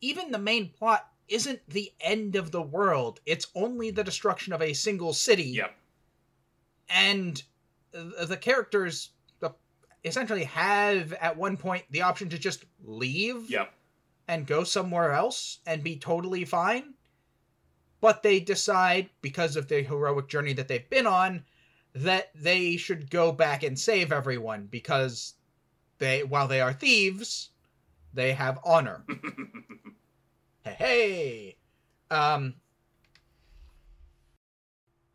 even 0.01 0.30
the 0.30 0.39
main 0.39 0.68
plot 0.70 1.09
isn't 1.28 1.61
the 1.68 1.93
end 2.01 2.37
of 2.37 2.53
the 2.53 2.62
world. 2.62 3.20
It's 3.26 3.49
only 3.55 3.91
the 3.91 4.05
destruction 4.05 4.53
of 4.53 4.62
a 4.62 4.72
single 4.72 5.12
city. 5.12 5.45
yep 5.45 5.76
And 6.89 7.43
the 8.26 8.36
characters 8.36 9.11
uh, 9.42 9.51
essentially 10.05 10.44
have 10.44 11.12
at 11.14 11.36
one 11.36 11.57
point 11.57 11.84
the 11.90 12.03
option 12.03 12.28
to 12.28 12.38
just 12.38 12.64
leave 12.84 13.51
yep 13.51 13.72
and 14.28 14.47
go 14.47 14.64
somewhere 14.64 15.12
else 15.12 15.59
and 15.66 15.82
be 15.82 15.97
totally 15.97 16.44
fine. 16.44 16.94
But 18.01 18.22
they 18.22 18.40
decide 18.40 19.11
because 19.22 19.57
of 19.57 19.68
the 19.68 19.82
heroic 19.82 20.28
journey 20.28 20.53
that 20.55 20.68
they've 20.68 20.88
been 20.88 21.07
on 21.07 21.44
that 21.94 22.30
they 22.34 22.76
should 22.76 23.11
go 23.11 23.32
back 23.32 23.62
and 23.62 23.78
save 23.78 24.12
everyone 24.12 24.66
because 24.70 25.34
they 25.99 26.22
while 26.22 26.49
they 26.49 26.61
are 26.61 26.72
thieves, 26.72 27.51
they 28.12 28.32
have 28.32 28.59
honor. 28.64 29.05
hey, 30.64 30.74
hey. 30.78 31.57
Um 32.11 32.55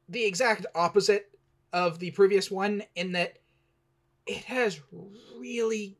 the 0.10 0.26
exact 0.26 0.66
opposite 0.76 1.31
of 1.74 2.00
the 2.00 2.12
previous 2.12 2.52
one 2.52 2.84
in 2.96 3.14
that 3.14 3.38
it 4.26 4.44
has 4.46 4.82
really 5.38 5.98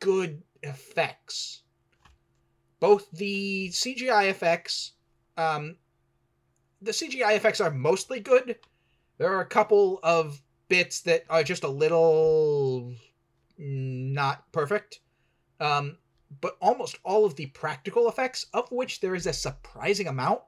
good 0.00 0.42
effects. 0.62 1.62
Both 2.80 3.10
the 3.10 3.70
CGI 3.70 4.30
effects, 4.30 4.92
um, 5.36 5.76
the 6.80 6.92
CGI 6.92 7.36
effects 7.36 7.60
are 7.60 7.70
mostly 7.70 8.20
good. 8.20 8.56
There 9.18 9.32
are 9.32 9.40
a 9.40 9.46
couple 9.46 9.98
of 10.02 10.40
bits 10.68 11.00
that 11.00 11.24
are 11.28 11.42
just 11.42 11.64
a 11.64 11.68
little 11.68 12.94
not 13.58 14.50
perfect. 14.52 15.00
Um, 15.60 15.98
but 16.40 16.56
almost 16.60 16.98
all 17.04 17.24
of 17.24 17.36
the 17.36 17.46
practical 17.46 18.08
effects, 18.08 18.46
of 18.52 18.70
which 18.70 19.00
there 19.00 19.14
is 19.14 19.26
a 19.26 19.32
surprising 19.32 20.06
amount, 20.06 20.42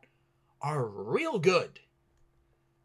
are 0.60 0.86
real 0.86 1.38
good. 1.38 1.80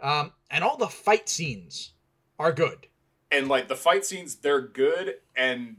Um, 0.05 0.31
and 0.51 0.63
all 0.63 0.77
the 0.77 0.87
fight 0.87 1.27
scenes 1.27 1.93
are 2.37 2.51
good. 2.53 2.87
and 3.31 3.47
like 3.47 3.67
the 3.67 3.75
fight 3.75 4.05
scenes 4.05 4.35
they're 4.35 4.61
good 4.61 5.15
and 5.35 5.77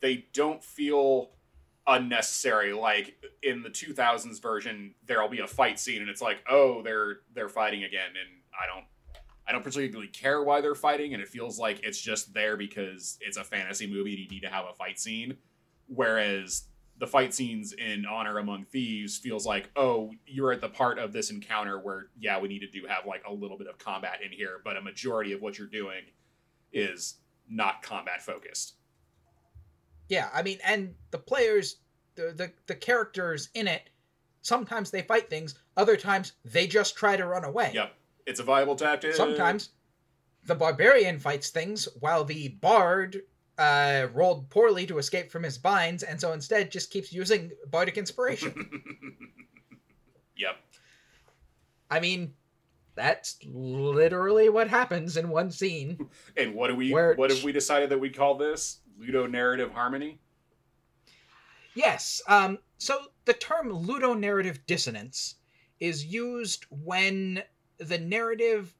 they 0.00 0.26
don't 0.32 0.62
feel 0.62 1.30
unnecessary 1.86 2.72
like 2.72 3.16
in 3.42 3.62
the 3.62 3.68
2000s 3.68 4.40
version 4.40 4.94
there'll 5.06 5.28
be 5.28 5.40
a 5.40 5.46
fight 5.46 5.78
scene 5.78 6.00
and 6.00 6.08
it's 6.08 6.22
like 6.22 6.38
oh 6.48 6.82
they're 6.82 7.16
they're 7.34 7.48
fighting 7.48 7.84
again 7.84 8.08
and 8.08 8.40
i 8.58 8.64
don't 8.72 8.86
i 9.46 9.52
don't 9.52 9.62
particularly 9.64 10.08
care 10.08 10.42
why 10.42 10.60
they're 10.60 10.74
fighting 10.74 11.12
and 11.12 11.22
it 11.22 11.28
feels 11.28 11.58
like 11.58 11.80
it's 11.82 12.00
just 12.00 12.32
there 12.32 12.56
because 12.56 13.18
it's 13.20 13.36
a 13.36 13.44
fantasy 13.44 13.86
movie 13.86 14.12
and 14.12 14.20
you 14.20 14.28
need 14.28 14.40
to 14.42 14.48
have 14.48 14.64
a 14.70 14.72
fight 14.74 14.98
scene 14.98 15.36
whereas 15.88 16.68
the 17.04 17.10
fight 17.10 17.34
scenes 17.34 17.74
in 17.74 18.06
honor 18.06 18.38
among 18.38 18.64
thieves 18.64 19.18
feels 19.18 19.44
like 19.44 19.68
oh 19.76 20.10
you're 20.26 20.52
at 20.52 20.62
the 20.62 20.68
part 20.70 20.98
of 20.98 21.12
this 21.12 21.30
encounter 21.30 21.78
where 21.78 22.06
yeah 22.18 22.40
we 22.40 22.48
need 22.48 22.60
to 22.60 22.70
do 22.70 22.86
have 22.88 23.04
like 23.04 23.22
a 23.28 23.32
little 23.32 23.58
bit 23.58 23.66
of 23.66 23.76
combat 23.76 24.20
in 24.24 24.32
here 24.32 24.62
but 24.64 24.78
a 24.78 24.80
majority 24.80 25.32
of 25.32 25.42
what 25.42 25.58
you're 25.58 25.66
doing 25.66 26.00
is 26.72 27.16
not 27.48 27.82
combat 27.82 28.22
focused. 28.22 28.74
Yeah, 30.08 30.28
I 30.34 30.42
mean, 30.42 30.58
and 30.64 30.94
the 31.10 31.18
players, 31.18 31.76
the, 32.14 32.32
the 32.36 32.52
the 32.66 32.74
characters 32.74 33.48
in 33.54 33.66
it, 33.66 33.88
sometimes 34.42 34.90
they 34.90 35.02
fight 35.02 35.30
things, 35.30 35.54
other 35.76 35.96
times 35.96 36.32
they 36.44 36.66
just 36.66 36.96
try 36.96 37.16
to 37.16 37.26
run 37.26 37.44
away. 37.44 37.72
Yep, 37.74 37.94
it's 38.26 38.40
a 38.40 38.42
viable 38.42 38.76
tactic. 38.76 39.14
Sometimes 39.14 39.70
the 40.44 40.54
barbarian 40.54 41.18
fights 41.18 41.50
things 41.50 41.88
while 42.00 42.24
the 42.24 42.48
bard 42.48 43.22
uh, 43.58 44.08
rolled 44.12 44.50
poorly 44.50 44.86
to 44.86 44.98
escape 44.98 45.30
from 45.30 45.42
his 45.42 45.58
binds, 45.58 46.02
and 46.02 46.20
so 46.20 46.32
instead 46.32 46.70
just 46.70 46.90
keeps 46.90 47.12
using 47.12 47.50
bardic 47.70 47.96
inspiration. 47.96 48.52
yep. 50.36 50.56
I 51.90 52.00
mean, 52.00 52.34
that's 52.94 53.38
literally 53.44 54.48
what 54.48 54.68
happens 54.68 55.16
in 55.16 55.28
one 55.28 55.50
scene. 55.50 56.08
And 56.36 56.54
what 56.54 56.68
do 56.68 56.74
we? 56.74 56.90
What 56.92 57.30
have 57.30 57.44
we 57.44 57.52
decided 57.52 57.90
that 57.90 57.98
we 57.98 58.10
call 58.10 58.36
this? 58.36 58.80
Ludonarrative 59.00 59.72
harmony. 59.72 60.18
Yes. 61.74 62.22
Um, 62.28 62.58
so 62.78 62.98
the 63.24 63.34
term 63.34 63.70
ludonarrative 63.70 64.66
dissonance 64.66 65.36
is 65.80 66.04
used 66.04 66.66
when 66.70 67.42
the 67.78 67.98
narrative. 67.98 68.74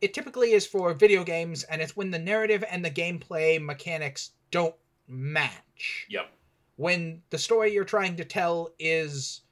It 0.00 0.14
typically 0.14 0.52
is 0.52 0.66
for 0.66 0.94
video 0.94 1.24
games, 1.24 1.62
and 1.64 1.82
it's 1.82 1.96
when 1.96 2.10
the 2.10 2.18
narrative 2.18 2.64
and 2.70 2.84
the 2.84 2.90
gameplay 2.90 3.62
mechanics 3.62 4.30
don't 4.50 4.74
match. 5.06 6.06
Yep. 6.08 6.30
When 6.76 7.22
the 7.30 7.38
story 7.38 7.74
you're 7.74 7.84
trying 7.84 8.16
to 8.16 8.24
tell 8.24 8.70
is 8.78 9.42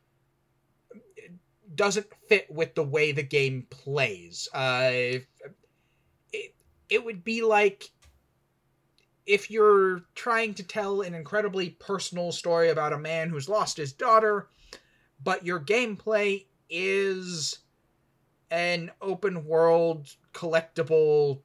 doesn't 1.75 2.07
fit 2.29 2.51
with 2.51 2.75
the 2.75 2.83
way 2.83 3.13
the 3.13 3.23
game 3.23 3.67
plays. 3.71 4.49
Uh, 4.53 4.91
it 6.33 6.55
it 6.89 7.05
would 7.05 7.23
be 7.23 7.43
like 7.43 7.91
if 9.27 9.51
you're 9.51 10.05
trying 10.15 10.55
to 10.55 10.63
tell 10.63 11.03
an 11.03 11.15
incredibly 11.15 11.71
personal 11.71 12.33
story 12.33 12.71
about 12.71 12.95
a 12.95 12.99
man 12.99 13.29
who's 13.29 13.49
lost 13.49 13.77
his 13.77 13.93
daughter, 13.93 14.49
but 15.23 15.45
your 15.45 15.61
gameplay 15.61 16.47
is 16.71 17.59
an 18.51 18.91
open 19.03 19.45
world 19.45 20.15
collectible 20.33 21.41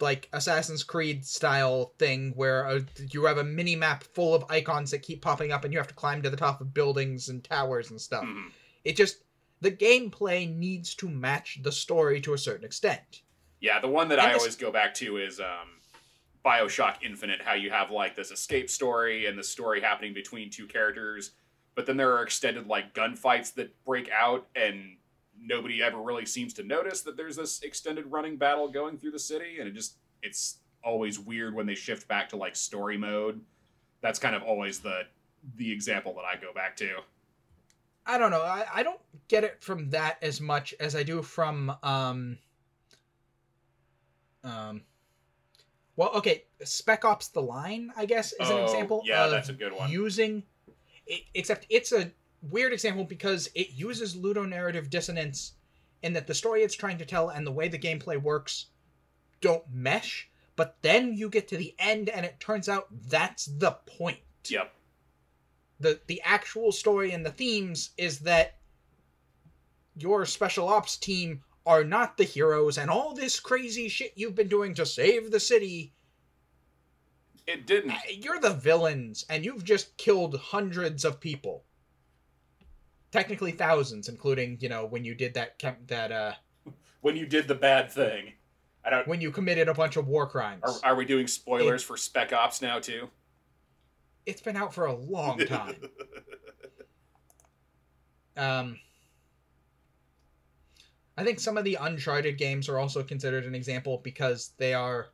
like 0.00 0.28
Assassin's 0.32 0.84
Creed 0.84 1.24
style 1.26 1.92
thing 1.98 2.32
where 2.36 2.66
uh 2.66 2.80
you 3.10 3.24
have 3.24 3.38
a 3.38 3.44
mini 3.44 3.74
map 3.74 4.04
full 4.04 4.34
of 4.34 4.44
icons 4.48 4.92
that 4.92 5.00
keep 5.02 5.20
popping 5.22 5.50
up 5.50 5.64
and 5.64 5.72
you 5.72 5.78
have 5.78 5.88
to 5.88 5.94
climb 5.94 6.22
to 6.22 6.30
the 6.30 6.36
top 6.36 6.60
of 6.60 6.72
buildings 6.72 7.28
and 7.28 7.42
towers 7.42 7.90
and 7.90 8.00
stuff. 8.00 8.24
Mhm. 8.24 8.50
It 8.84 8.96
just 8.96 9.24
the 9.60 9.72
gameplay 9.72 10.48
needs 10.54 10.94
to 10.96 11.08
match 11.08 11.58
the 11.62 11.72
story 11.72 12.20
to 12.20 12.32
a 12.34 12.38
certain 12.38 12.64
extent. 12.64 13.22
Yeah, 13.60 13.80
the 13.80 13.88
one 13.88 14.06
that 14.10 14.20
And 14.20 14.28
I 14.28 14.32
this- 14.34 14.42
always 14.42 14.54
go 14.56 14.70
back 14.70 14.94
to 14.94 15.16
is 15.16 15.40
um, 15.40 15.80
Bioshock 16.44 17.02
Infinite, 17.02 17.42
how 17.42 17.54
you 17.54 17.70
have 17.70 17.90
like 17.90 18.14
this 18.14 18.30
escape 18.30 18.70
story 18.70 19.26
and 19.26 19.36
the 19.36 19.42
story 19.42 19.80
happening 19.80 20.14
between 20.14 20.48
two 20.50 20.68
characters, 20.68 21.32
but 21.74 21.86
then 21.86 21.96
there 21.96 22.12
are 22.16 22.22
extended 22.22 22.68
like 22.68 22.94
gunfights 22.94 23.52
that 23.54 23.74
break 23.84 24.08
out, 24.12 24.46
and 24.54 24.96
nobody 25.40 25.82
ever 25.82 25.98
really 26.00 26.26
seems 26.26 26.52
to 26.54 26.62
notice 26.62 27.02
that 27.02 27.16
there's 27.16 27.36
this 27.36 27.60
extended 27.62 28.06
running 28.10 28.36
battle 28.36 28.68
going 28.68 28.98
through 28.98 29.12
the 29.12 29.18
city, 29.18 29.58
and 29.58 29.68
it 29.68 29.72
just 29.74 29.96
it's 30.22 30.58
always 30.84 31.18
weird 31.18 31.54
when 31.54 31.66
they 31.66 31.74
shift 31.74 32.08
back 32.08 32.28
to 32.30 32.36
like 32.36 32.56
story 32.56 32.96
mode. 32.96 33.40
That's 34.00 34.18
kind 34.18 34.34
of 34.36 34.42
always 34.42 34.78
the 34.80 35.02
the 35.56 35.70
example 35.72 36.14
that 36.14 36.24
I 36.24 36.40
go 36.40 36.52
back 36.52 36.76
to. 36.76 36.98
I 38.06 38.16
don't 38.18 38.30
know. 38.30 38.40
I, 38.42 38.64
I 38.76 38.82
don't 38.82 39.00
get 39.28 39.44
it 39.44 39.62
from 39.62 39.90
that 39.90 40.16
as 40.22 40.40
much 40.40 40.74
as 40.80 40.96
I 40.96 41.02
do 41.02 41.22
from 41.22 41.74
um 41.82 42.38
um 44.44 44.82
well 45.96 46.10
okay 46.14 46.44
spec 46.64 47.04
ops 47.04 47.28
the 47.28 47.42
line 47.42 47.90
i 47.96 48.06
guess 48.06 48.32
is 48.32 48.48
an 48.50 48.56
Oh, 48.58 48.64
example 48.64 49.02
yeah, 49.04 49.24
of 49.24 49.30
that's 49.32 49.48
a 49.48 49.52
good 49.52 49.72
one. 49.72 49.90
using 49.90 50.44
it, 51.06 51.22
except 51.34 51.66
it's 51.68 51.90
a 51.92 52.10
weird 52.42 52.72
example 52.72 53.04
because 53.04 53.48
it 53.54 53.70
uses 53.70 54.14
ludonarrative 54.16 54.90
dissonance 54.90 55.52
in 56.02 56.12
that 56.12 56.26
the 56.26 56.34
story 56.34 56.62
it's 56.62 56.74
trying 56.74 56.98
to 56.98 57.04
tell 57.04 57.30
and 57.30 57.46
the 57.46 57.50
way 57.52 57.68
the 57.68 57.78
gameplay 57.78 58.20
works 58.20 58.66
don't 59.40 59.64
mesh 59.72 60.28
but 60.56 60.76
then 60.82 61.12
you 61.14 61.28
get 61.28 61.48
to 61.48 61.56
the 61.56 61.74
end 61.78 62.08
and 62.08 62.24
it 62.26 62.38
turns 62.40 62.68
out 62.68 62.86
that's 63.08 63.46
the 63.46 63.72
point 63.86 64.18
Yep. 64.48 64.72
the 65.80 66.00
the 66.06 66.20
actual 66.24 66.70
story 66.72 67.12
and 67.12 67.26
the 67.26 67.30
themes 67.30 67.90
is 67.98 68.20
that 68.20 68.56
your 69.96 70.24
special 70.24 70.68
ops 70.68 70.96
team 70.96 71.42
are 71.66 71.82
not 71.84 72.16
the 72.16 72.24
heroes 72.24 72.78
and 72.78 72.88
all 72.90 73.12
this 73.14 73.40
crazy 73.40 73.88
shit 73.88 74.12
you've 74.14 74.34
been 74.36 74.48
doing 74.48 74.74
to 74.74 74.86
save 74.86 75.30
the 75.32 75.40
city 75.40 75.92
It 77.46 77.66
didn't. 77.66 77.94
you're 78.10 78.40
the 78.40 78.54
villains 78.54 79.24
and 79.28 79.44
you've 79.44 79.64
just 79.64 79.96
killed 79.96 80.36
hundreds 80.38 81.04
of 81.04 81.20
people 81.20 81.64
technically 83.10 83.52
thousands 83.52 84.08
including 84.08 84.58
you 84.60 84.68
know 84.68 84.86
when 84.86 85.04
you 85.04 85.14
did 85.14 85.34
that 85.34 85.58
that 85.86 86.12
uh 86.12 86.32
When 87.00 87.16
you 87.16 87.26
did 87.26 87.46
the 87.48 87.54
bad 87.54 87.90
thing, 87.90 88.32
I 88.84 88.90
don't. 88.90 89.06
when 89.08 89.20
you 89.20 89.30
committed 89.30 89.68
a 89.68 89.74
bunch 89.74 89.96
of 89.96 90.06
war 90.08 90.26
crimes 90.26 90.62
Are, 90.64 90.90
are 90.92 90.94
we 90.96 91.04
doing 91.04 91.26
spoilers 91.26 91.82
for 91.82 91.96
Spec 91.96 92.32
Ops 92.32 92.60
now 92.62 92.78
too? 92.78 93.08
it's 94.26 94.42
been 94.42 94.56
out 94.56 94.74
for 94.74 94.86
a 94.86 94.94
long 94.94 95.38
time 95.46 95.76
Um, 98.36 98.78
I 101.16 101.24
think 101.24 101.40
some 101.40 101.58
of 101.58 101.64
the 101.64 101.76
Uncharted 101.80 102.38
games 102.38 102.68
are 102.68 102.78
also 102.78 103.02
considered 103.02 103.44
an 103.44 103.54
example 103.54 104.00
because 104.04 104.52
they 104.58 104.74
are 104.74 105.08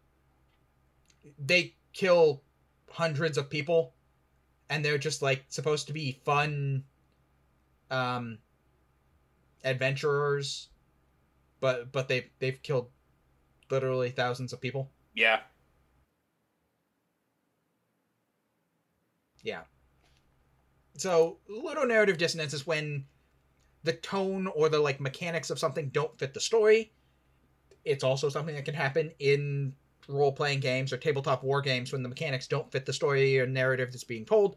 they 1.38 1.74
kill 1.94 2.42
hundreds 2.90 3.38
of 3.38 3.48
people, 3.48 3.94
and 4.68 4.84
they're 4.84 4.98
just 4.98 5.22
like 5.22 5.44
supposed 5.48 5.86
to 5.86 5.94
be 5.94 6.20
fun, 6.26 6.84
um, 7.94 8.38
adventurers, 9.62 10.68
but 11.60 11.92
but 11.92 12.08
they 12.08 12.30
they've 12.40 12.62
killed 12.62 12.90
literally 13.70 14.10
thousands 14.10 14.52
of 14.52 14.60
people. 14.60 14.90
yeah. 15.14 15.40
Yeah. 19.42 19.62
So 20.96 21.38
ludonarrative 21.50 22.16
dissonance 22.16 22.54
is 22.54 22.66
when 22.66 23.04
the 23.82 23.92
tone 23.92 24.46
or 24.46 24.68
the 24.70 24.78
like 24.78 25.00
mechanics 25.00 25.50
of 25.50 25.58
something 25.58 25.90
don't 25.90 26.18
fit 26.18 26.32
the 26.34 26.40
story. 26.40 26.92
It's 27.84 28.02
also 28.02 28.30
something 28.30 28.54
that 28.54 28.64
can 28.64 28.74
happen 28.74 29.12
in 29.18 29.74
role 30.08 30.32
playing 30.32 30.60
games 30.60 30.92
or 30.92 30.96
tabletop 30.96 31.42
war 31.42 31.60
games 31.60 31.92
when 31.92 32.02
the 32.02 32.08
mechanics 32.08 32.46
don't 32.46 32.70
fit 32.72 32.86
the 32.86 32.92
story 32.92 33.38
or 33.38 33.46
narrative 33.46 33.90
that's 33.92 34.04
being 34.04 34.24
told. 34.24 34.56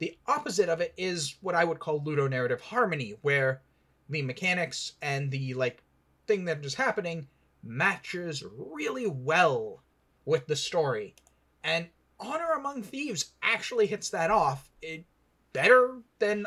The 0.00 0.18
opposite 0.26 0.68
of 0.70 0.80
it 0.80 0.94
is 0.96 1.36
what 1.42 1.54
I 1.54 1.64
would 1.64 1.78
call 1.78 2.00
ludonarrative 2.00 2.60
harmony, 2.60 3.16
where 3.20 3.62
the 4.08 4.22
mechanics 4.22 4.94
and 5.02 5.30
the 5.30 5.54
like 5.54 5.82
thing 6.26 6.46
that 6.46 6.64
is 6.64 6.74
happening 6.74 7.28
matches 7.62 8.42
really 8.42 9.06
well 9.06 9.82
with 10.24 10.46
the 10.46 10.56
story. 10.56 11.14
And 11.62 11.88
Honor 12.18 12.52
Among 12.52 12.82
Thieves 12.82 13.32
actually 13.42 13.86
hits 13.86 14.08
that 14.10 14.30
off 14.30 14.70
it, 14.80 15.04
better 15.52 16.00
than 16.18 16.46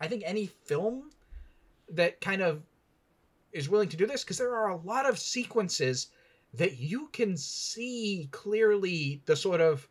I 0.00 0.06
think 0.06 0.22
any 0.24 0.46
film 0.46 1.10
that 1.88 2.20
kind 2.20 2.40
of 2.40 2.62
is 3.52 3.68
willing 3.68 3.88
to 3.88 3.96
do 3.96 4.06
this 4.06 4.22
because 4.22 4.38
there 4.38 4.54
are 4.54 4.70
a 4.70 4.76
lot 4.76 5.08
of 5.08 5.18
sequences 5.18 6.08
that 6.54 6.78
you 6.78 7.08
can 7.08 7.36
see 7.36 8.28
clearly 8.30 9.22
the 9.26 9.36
sort 9.36 9.60
of 9.60 9.88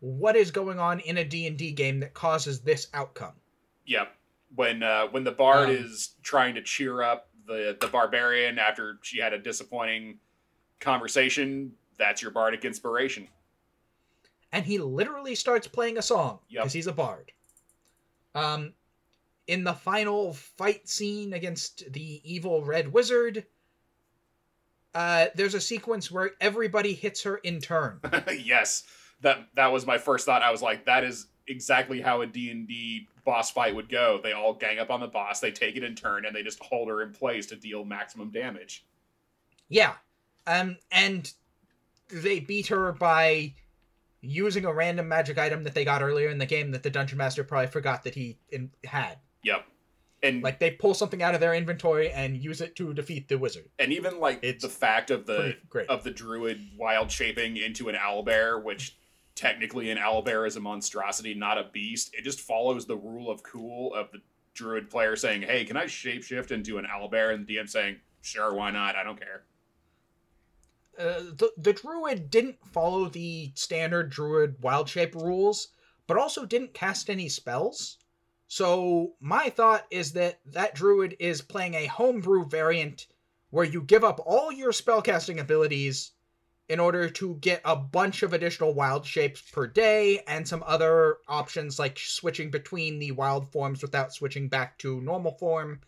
what 0.00 0.36
is 0.36 0.50
going 0.50 0.78
on 0.78 1.00
in 1.00 1.18
a 1.18 1.24
D&D 1.24 1.72
game 1.72 2.00
that 2.00 2.14
causes 2.14 2.60
this 2.60 2.86
outcome. 2.94 3.32
Yep. 3.86 4.14
When 4.54 4.82
uh, 4.82 5.06
when 5.08 5.24
the 5.24 5.32
bard 5.32 5.68
Um, 5.68 5.74
is 5.76 6.14
trying 6.22 6.54
to 6.54 6.62
cheer 6.62 7.02
up 7.02 7.28
the 7.46 7.76
the 7.80 7.88
barbarian 7.88 8.58
after 8.58 8.98
she 9.02 9.18
had 9.18 9.32
a 9.32 9.38
disappointing 9.38 10.18
conversation, 10.80 11.72
that's 11.98 12.22
your 12.22 12.30
bardic 12.30 12.64
inspiration. 12.64 13.28
and 14.52 14.64
he 14.64 14.78
literally 14.78 15.34
starts 15.34 15.66
playing 15.68 15.98
a 15.98 16.02
song 16.02 16.38
Yep. 16.48 16.62
because 16.62 16.72
he's 16.72 16.86
a 16.86 16.92
bard. 16.92 17.32
Um, 18.34 18.72
in 19.46 19.64
the 19.64 19.74
final 19.74 20.32
fight 20.32 20.88
scene 20.88 21.34
against 21.34 21.92
the 21.92 22.20
evil 22.24 22.64
red 22.64 22.90
wizard, 22.92 23.44
uh, 24.94 25.26
there's 25.34 25.54
a 25.54 25.60
sequence 25.60 26.10
where 26.10 26.30
everybody 26.40 26.94
hits 26.94 27.22
her 27.24 27.36
in 27.38 27.60
turn. 27.60 28.00
yes. 28.42 28.84
That 29.20 29.48
that 29.56 29.72
was 29.72 29.86
my 29.86 29.98
first 29.98 30.26
thought. 30.26 30.42
I 30.42 30.50
was 30.50 30.62
like, 30.62 30.84
that 30.86 31.04
is 31.04 31.26
exactly 31.48 32.00
how 32.00 32.20
a 32.20 32.26
D&D 32.26 33.08
boss 33.24 33.50
fight 33.50 33.74
would 33.74 33.88
go. 33.88 34.20
They 34.22 34.32
all 34.32 34.54
gang 34.54 34.78
up 34.78 34.90
on 34.90 35.00
the 35.00 35.06
boss, 35.06 35.40
they 35.40 35.50
take 35.50 35.76
it 35.76 35.82
in 35.82 35.94
turn, 35.94 36.24
and 36.26 36.34
they 36.36 36.42
just 36.42 36.62
hold 36.62 36.88
her 36.88 37.02
in 37.02 37.12
place 37.12 37.46
to 37.46 37.56
deal 37.56 37.84
maximum 37.84 38.30
damage. 38.30 38.84
Yeah, 39.68 39.94
um, 40.46 40.76
and 40.92 41.30
they 42.08 42.40
beat 42.40 42.68
her 42.68 42.92
by 42.92 43.54
using 44.20 44.64
a 44.64 44.72
random 44.72 45.08
magic 45.08 45.38
item 45.38 45.62
that 45.64 45.74
they 45.74 45.84
got 45.84 46.02
earlier 46.02 46.28
in 46.28 46.38
the 46.38 46.46
game 46.46 46.70
that 46.72 46.82
the 46.82 46.90
dungeon 46.90 47.18
master 47.18 47.44
probably 47.44 47.68
forgot 47.68 48.02
that 48.04 48.14
he 48.14 48.38
in- 48.50 48.70
had. 48.84 49.18
Yep. 49.44 49.64
And 50.22 50.42
Like 50.42 50.58
they 50.58 50.72
pull 50.72 50.94
something 50.94 51.22
out 51.22 51.34
of 51.36 51.40
their 51.40 51.54
inventory 51.54 52.10
and 52.10 52.36
use 52.36 52.60
it 52.60 52.74
to 52.76 52.92
defeat 52.92 53.28
the 53.28 53.38
wizard. 53.38 53.68
and 53.78 53.92
even 53.92 54.18
like 54.18 54.40
It's 54.42 54.64
the 54.64 54.68
fact 54.68 55.10
of 55.12 55.26
the 55.26 55.56
great. 55.68 55.88
of 55.88 56.02
the 56.02 56.10
druid 56.10 56.60
wild 56.76 57.12
shaping 57.12 57.56
into 57.56 57.88
an 57.88 57.94
owl 57.94 58.24
bear, 58.24 58.58
which 58.58 58.96
technically 59.38 59.90
an 59.90 59.98
owlbear 59.98 60.46
is 60.46 60.56
a 60.56 60.60
monstrosity, 60.60 61.34
not 61.34 61.58
a 61.58 61.70
beast. 61.72 62.14
It 62.14 62.24
just 62.24 62.40
follows 62.40 62.86
the 62.86 62.96
rule 62.96 63.30
of 63.30 63.42
cool 63.42 63.94
of 63.94 64.10
the 64.12 64.18
druid 64.54 64.90
player 64.90 65.16
saying, 65.16 65.42
"Hey, 65.42 65.64
can 65.64 65.76
I 65.76 65.84
shapeshift 65.84 66.50
into 66.50 66.78
an 66.78 66.86
owlbear?" 66.86 67.32
and 67.32 67.46
the 67.46 67.56
DM 67.56 67.68
saying, 67.68 68.00
"Sure, 68.20 68.52
why 68.54 68.70
not? 68.70 68.96
I 68.96 69.04
don't 69.04 69.18
care." 69.18 69.44
uh, 70.98 71.20
the 71.36 71.52
the 71.56 71.72
druid 71.72 72.30
didn't 72.30 72.58
follow 72.72 73.08
the 73.08 73.52
standard 73.54 74.10
druid 74.10 74.60
wild 74.62 74.88
shape 74.88 75.14
rules, 75.14 75.68
but 76.06 76.16
also 76.18 76.44
didn't 76.44 76.74
cast 76.74 77.08
any 77.08 77.28
spells. 77.28 77.98
So 78.48 79.14
my 79.20 79.50
thought 79.50 79.86
is 79.90 80.12
that 80.12 80.40
that 80.46 80.74
druid 80.74 81.16
is 81.18 81.42
playing 81.42 81.74
a 81.74 81.86
homebrew 81.86 82.46
variant 82.46 83.06
where 83.50 83.64
you 83.64 83.82
give 83.82 84.02
up 84.02 84.20
all 84.26 84.50
your 84.50 84.72
spellcasting 84.72 85.38
abilities 85.38 86.12
in 86.68 86.78
order 86.80 87.08
to 87.08 87.34
get 87.36 87.62
a 87.64 87.74
bunch 87.74 88.22
of 88.22 88.32
additional 88.32 88.74
wild 88.74 89.06
shapes 89.06 89.40
per 89.40 89.66
day 89.66 90.22
and 90.28 90.46
some 90.46 90.62
other 90.66 91.16
options 91.26 91.78
like 91.78 91.98
switching 91.98 92.50
between 92.50 92.98
the 92.98 93.12
wild 93.12 93.50
forms 93.50 93.80
without 93.82 94.12
switching 94.12 94.48
back 94.48 94.76
to 94.78 95.00
normal 95.00 95.32
form. 95.32 95.80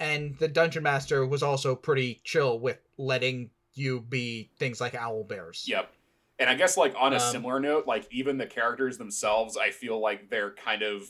And 0.00 0.36
the 0.38 0.48
dungeon 0.48 0.82
master 0.82 1.26
was 1.26 1.42
also 1.42 1.74
pretty 1.74 2.20
chill 2.24 2.58
with 2.58 2.78
letting 2.96 3.50
you 3.74 4.00
be 4.00 4.50
things 4.58 4.80
like 4.80 4.94
owl 4.94 5.24
bears. 5.24 5.64
Yep. 5.68 5.92
And 6.40 6.48
I 6.50 6.54
guess 6.54 6.76
like 6.76 6.94
on 6.96 7.12
a 7.12 7.16
Um, 7.16 7.32
similar 7.32 7.60
note, 7.60 7.86
like 7.86 8.06
even 8.12 8.38
the 8.38 8.46
characters 8.46 8.98
themselves, 8.98 9.56
I 9.56 9.70
feel 9.70 10.00
like 10.00 10.30
they're 10.30 10.52
kind 10.52 10.82
of 10.82 11.02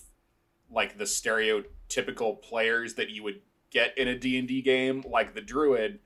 like 0.70 0.98
the 0.98 1.04
stereotypical 1.04 2.40
players 2.42 2.94
that 2.94 3.10
you 3.10 3.22
would 3.22 3.40
get 3.70 3.96
in 3.96 4.08
a 4.08 4.18
D&D 4.18 4.62
game, 4.62 5.02
like 5.08 5.34
the 5.34 5.40
druid. 5.40 6.00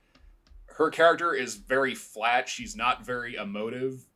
Her 0.76 0.90
character 0.90 1.34
is 1.34 1.56
very 1.56 1.94
flat. 1.94 2.48
She's 2.48 2.74
not 2.74 3.04
very 3.04 3.36
emotive, 3.36 4.06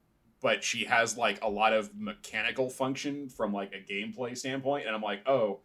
but 0.40 0.62
she 0.62 0.84
has 0.84 1.16
like 1.16 1.42
a 1.42 1.48
lot 1.48 1.72
of 1.72 1.90
mechanical 1.96 2.70
function 2.70 3.28
from 3.28 3.52
like 3.52 3.72
a 3.72 3.92
gameplay 3.92 4.36
standpoint 4.36 4.86
and 4.86 4.94
i'm 4.94 5.02
like 5.02 5.26
oh 5.26 5.60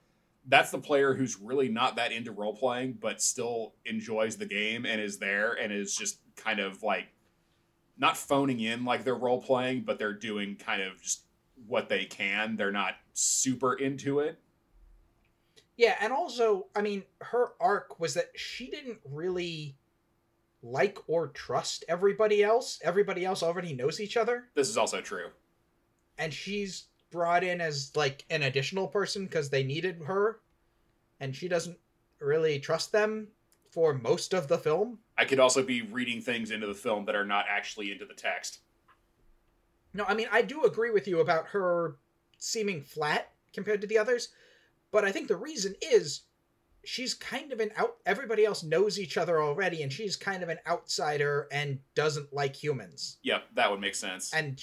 that's 0.48 0.72
the 0.72 0.80
player 0.80 1.14
who's 1.14 1.39
really 1.39 1.70
not 1.70 1.96
that 1.96 2.12
into 2.12 2.32
role 2.32 2.56
playing 2.56 2.98
but 3.00 3.22
still 3.22 3.74
enjoys 3.86 4.38
the 4.38 4.46
game 4.46 4.86
and 4.86 5.00
is 5.00 5.20
there 5.20 5.54
and 5.54 5.72
is 5.72 5.96
just 5.96 6.20
kind 6.36 6.60
of 6.60 6.82
like 6.82 7.10
not 7.98 8.18
phoning 8.18 8.60
in 8.60 8.84
like 8.84 9.04
they're 9.04 9.14
role 9.14 9.42
playing 9.42 9.82
but 9.82 10.00
they're 10.00 10.14
doing 10.14 10.56
kind 10.56 10.82
of 10.82 11.00
just 11.02 11.26
what 11.68 11.89
they 11.89 12.06
can 12.06 12.56
they're 12.56 12.72
not 12.72 12.94
super 13.14 13.74
into 13.74 14.20
it 14.20 14.39
Yeah, 15.78 15.96
and 16.00 16.14
also, 16.14 16.68
I 16.76 16.82
mean, 16.82 17.04
her 17.22 17.54
arc 17.60 18.00
was 18.00 18.14
that 18.14 18.30
she 18.36 18.70
didn't 18.70 19.00
really 19.04 19.78
like 20.64 20.97
or 21.07 21.28
trust 21.28 21.84
everybody 21.88 22.43
else. 22.43 22.80
Everybody 22.84 23.26
else 23.26 23.41
already 23.43 23.74
knows 23.74 23.99
each 23.99 24.18
other, 24.18 24.45
this 24.53 24.70
is 24.70 24.78
also 24.78 25.01
true 25.01 25.30
and 26.22 26.34
she's 26.34 26.86
brought 27.09 27.43
in 27.43 27.59
as 27.59 27.91
like 27.95 28.24
an 28.30 28.43
additional 28.43 28.88
person 28.88 29.26
because 29.26 29.49
they 29.49 29.64
needed 29.64 29.99
her, 30.05 30.39
and 31.20 31.36
she 31.36 31.47
doesn't 31.47 31.78
really 32.20 32.59
trust 32.59 32.91
them 32.91 33.28
for 33.72 33.93
most 33.93 34.34
of 34.34 34.47
the 34.47 34.57
film. 34.57 34.99
i 35.18 35.26
could 35.26 35.39
also 35.39 35.64
be 35.64 35.82
reading 35.82 36.22
things 36.22 36.51
into 36.51 36.68
the 36.68 36.74
film 36.74 37.05
that 37.05 37.16
are 37.16 37.26
not 37.26 37.45
actually 37.49 37.91
into 37.91 38.05
the 38.05 38.14
text 38.14 38.59
No, 39.93 40.05
I 40.07 40.14
mean, 40.14 40.28
I 40.32 40.41
do 40.41 40.64
agree 40.64 40.91
with 40.91 41.07
you 41.07 41.20
about 41.22 41.47
her 41.47 41.95
seeming 42.38 42.82
flat 42.82 43.32
compared 43.53 43.82
to 43.82 43.88
the 43.88 43.97
others, 43.97 44.30
but 44.91 45.03
I 45.03 45.12
think 45.12 45.28
the 45.28 45.36
reason 45.36 45.74
is 45.82 46.22
she's 46.84 47.14
kind 47.14 47.52
of 47.52 47.60
an 47.60 47.72
out. 47.76 47.98
Everybody 48.06 48.46
else 48.46 48.64
knows 48.64 49.00
each 49.00 49.18
other 49.18 49.42
already, 49.42 49.84
and 49.84 49.92
she's 49.92 50.16
kind 50.16 50.44
of 50.44 50.50
an 50.50 50.60
outsider 50.68 51.48
and 51.52 51.80
doesn't 51.96 52.34
like 52.34 52.56
humans. 52.56 53.18
yep 53.24 53.44
that 53.56 53.70
would 53.70 53.80
make 53.80 53.96
sense 53.96 54.34
And 54.34 54.62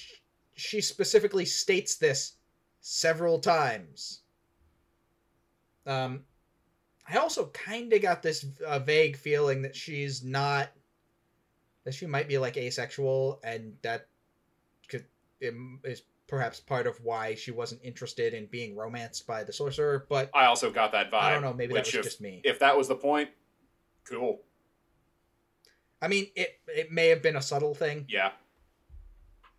she 0.55 0.81
specifically 0.81 1.45
states 1.45 1.97
this 1.97 2.35
several 2.81 3.39
times. 3.39 4.23
Um, 5.87 6.25
I 7.09 7.17
also 7.17 7.47
kind 7.47 7.93
of 7.93 8.03
got 8.03 8.23
this 8.23 8.45
uh, 8.67 8.81
vague 8.81 9.17
feeling 9.17 9.63
that 9.63 9.75
she's 9.75 10.23
not, 10.23 10.71
that 11.85 11.95
she 11.95 12.07
might 12.07 12.29
be 12.29 12.39
like 12.39 12.57
asexual, 12.57 13.41
and 13.45 13.75
that 13.83 14.09
could 14.89 15.07
is 15.41 16.03
perhaps 16.29 16.61
part 16.61 16.87
of 16.87 16.97
why 17.03 17.35
she 17.35 17.51
wasn't 17.51 17.81
interested 17.83 18.35
in 18.35 18.47
being 18.47 18.77
romanced 18.77 19.27
by 19.27 19.43
the 19.43 19.53
sorcerer. 19.53 20.07
But 20.09 20.31
i 20.35 20.45
also 20.45 20.71
got 20.71 20.93
that 20.93 21.11
vibe 21.11 21.21
I 21.23 21.33
don't 21.33 21.43
know, 21.43 21.53
maybe 21.53 21.75
that 21.75 21.87
was 21.87 21.95
if, 21.95 22.05
just 22.05 22.21
me. 22.21 22.41
if 22.45 22.61
that 22.61 22.77
was 22.77 22.87
the 22.87 22.95
point 22.95 23.31
cool 24.05 24.43
I 26.01 26.09
mean, 26.09 26.29
it 26.37 26.61
it 26.69 26.93
may 26.93 27.09
have 27.09 27.23
been 27.23 27.37
a 27.37 27.43
subtle 27.43 27.75
thing. 27.75 28.07
Yeah. 28.09 28.31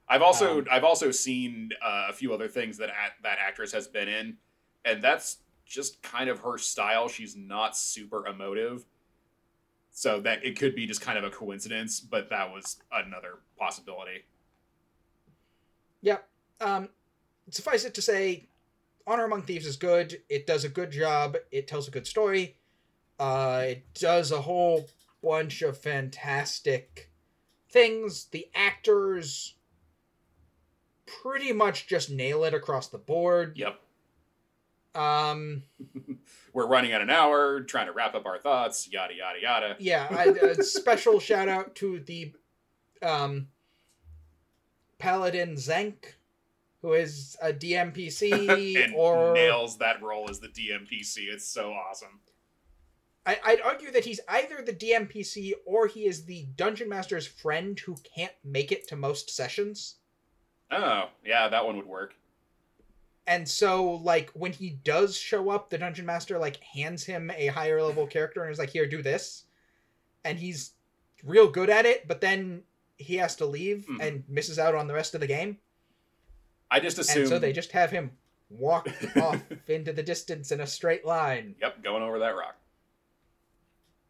I've 0.08 0.22
also 0.22 0.60
Um, 0.60 0.68
I've 0.72 0.84
also 0.84 1.12
seen 1.12 1.72
uh, 1.82 2.08
a 2.10 2.14
few 2.14 2.34
other 2.34 2.48
things 2.48 2.78
that 2.78 2.90
a- 2.90 3.22
that 3.24 3.38
actress 3.40 3.72
has 3.74 3.88
been 3.88 4.08
in, 4.08 4.38
and 4.86 5.02
that's 5.02 5.40
just 5.66 6.02
kind 6.02 6.30
of 6.30 6.40
her 6.40 6.58
style. 6.58 7.08
She's 7.10 7.36
not 7.36 7.78
super 7.78 8.26
emotive, 8.26 8.86
so 9.92 10.20
that 10.22 10.44
it 10.44 10.58
could 10.58 10.76
be 10.76 10.88
just 10.88 11.02
kind 11.02 11.18
of 11.18 11.24
a 11.24 11.30
coincidence, 11.30 12.00
but 12.00 12.30
that 12.30 12.52
was 12.52 12.78
another 12.92 13.40
possibility. 13.58 14.24
Yep. 16.02 16.28
Um, 16.62 16.90
suffice 17.50 17.86
it 17.86 17.94
to 17.96 18.02
say, 18.02 18.48
Honor 19.08 19.26
Among 19.26 19.42
Thieves 19.44 19.66
is 19.66 19.78
good. 19.78 20.22
It 20.30 20.46
does 20.46 20.64
a 20.64 20.70
good 20.70 20.92
job. 20.92 21.36
It 21.52 21.68
tells 21.68 21.88
a 21.88 21.92
good 21.92 22.06
story. 22.08 22.56
Uh, 23.20 23.64
it 23.68 23.94
does 23.94 24.32
a 24.32 24.42
whole 24.42 24.88
bunch 25.24 25.62
of 25.62 25.78
fantastic 25.78 27.10
things. 27.70 28.26
The 28.26 28.48
actors 28.56 29.56
pretty 31.22 31.52
much 31.52 31.88
just 31.88 32.10
nail 32.10 32.44
it 32.44 32.54
across 32.54 32.88
the 32.88 32.98
board. 33.00 33.58
Yep, 33.58 33.80
Um, 34.96 35.64
we're 36.54 36.68
running 36.68 36.92
at 36.92 37.02
an 37.02 37.10
hour, 37.10 37.62
trying 37.62 37.88
to 37.88 37.92
wrap 37.94 38.16
up 38.16 38.26
our 38.26 38.38
thoughts. 38.38 38.88
Yada 38.92 39.14
yada 39.16 39.40
yada. 39.42 39.76
yeah, 39.80 40.08
I, 40.12 40.26
a 40.26 40.56
special 40.64 41.20
shout 41.20 41.50
out 41.50 41.76
to 41.76 42.00
the 42.00 42.32
um, 43.02 43.48
Paladin 45.00 45.56
Xenk, 45.56 46.14
who 46.82 46.94
is 46.94 47.36
a 47.42 47.52
DMPC 47.52 48.76
and 48.84 48.94
or 48.96 49.34
nails 49.34 49.78
that 49.80 50.02
role 50.02 50.30
as 50.30 50.40
the 50.40 50.48
DMPC. 50.48 51.28
It's 51.32 51.46
so 51.48 51.72
awesome. 51.72 52.20
I, 53.26 53.38
I'd 53.46 53.62
argue 53.62 53.92
that 53.92 54.06
he's 54.06 54.20
either 54.28 54.62
the 54.62 54.74
DMPC 54.74 55.54
or 55.66 55.88
he 55.88 56.06
is 56.06 56.26
the 56.26 56.48
dungeon 56.56 56.90
master's 56.90 57.28
friend 57.28 57.78
who 57.80 57.96
can't 58.16 58.32
make 58.44 58.72
it 58.72 58.88
to 58.88 58.96
most 58.96 59.30
sessions. 59.30 59.96
Oh 60.72 61.10
yeah, 61.26 61.48
that 61.50 61.66
one 61.66 61.76
would 61.78 61.86
work. 61.88 62.16
And 63.28 63.48
so, 63.48 63.92
like, 63.92 64.32
when 64.32 64.54
he 64.54 64.72
does 64.72 65.16
show 65.16 65.50
up, 65.52 65.70
the 65.70 65.78
dungeon 65.78 66.06
master 66.06 66.40
like 66.40 66.58
hands 66.64 67.04
him 67.04 67.30
a 67.36 67.48
higher 67.48 67.84
level 67.84 68.08
character 68.08 68.42
and 68.44 68.52
is 68.52 68.58
like, 68.58 68.72
"Here, 68.72 68.88
do 68.88 69.04
this," 69.04 69.44
and 70.24 70.40
he's 70.40 70.72
real 71.24 71.48
good 71.48 71.70
at 71.70 71.86
it. 71.86 72.08
But 72.08 72.22
then 72.22 72.64
he 72.98 73.18
has 73.18 73.36
to 73.36 73.46
leave 73.46 73.86
Mhm. 73.88 74.02
and 74.02 74.24
misses 74.30 74.58
out 74.58 74.74
on 74.76 74.88
the 74.88 74.94
rest 74.96 75.14
of 75.14 75.22
the 75.22 75.28
game, 75.28 75.60
I 76.72 76.80
just 76.80 77.00
assume. 77.00 77.24
and 77.24 77.30
so 77.30 77.40
they 77.40 77.54
just 77.54 77.72
have 77.72 77.92
him 77.92 78.12
walk 78.50 78.88
off 79.16 79.42
into 79.68 79.94
the 79.94 80.04
distance 80.04 80.52
in 80.52 80.60
a 80.62 80.68
straight 80.68 81.06
line. 81.06 81.56
Yep, 81.62 81.84
going 81.84 82.04
over 82.04 82.20
that 82.20 82.36
rock. 82.36 82.56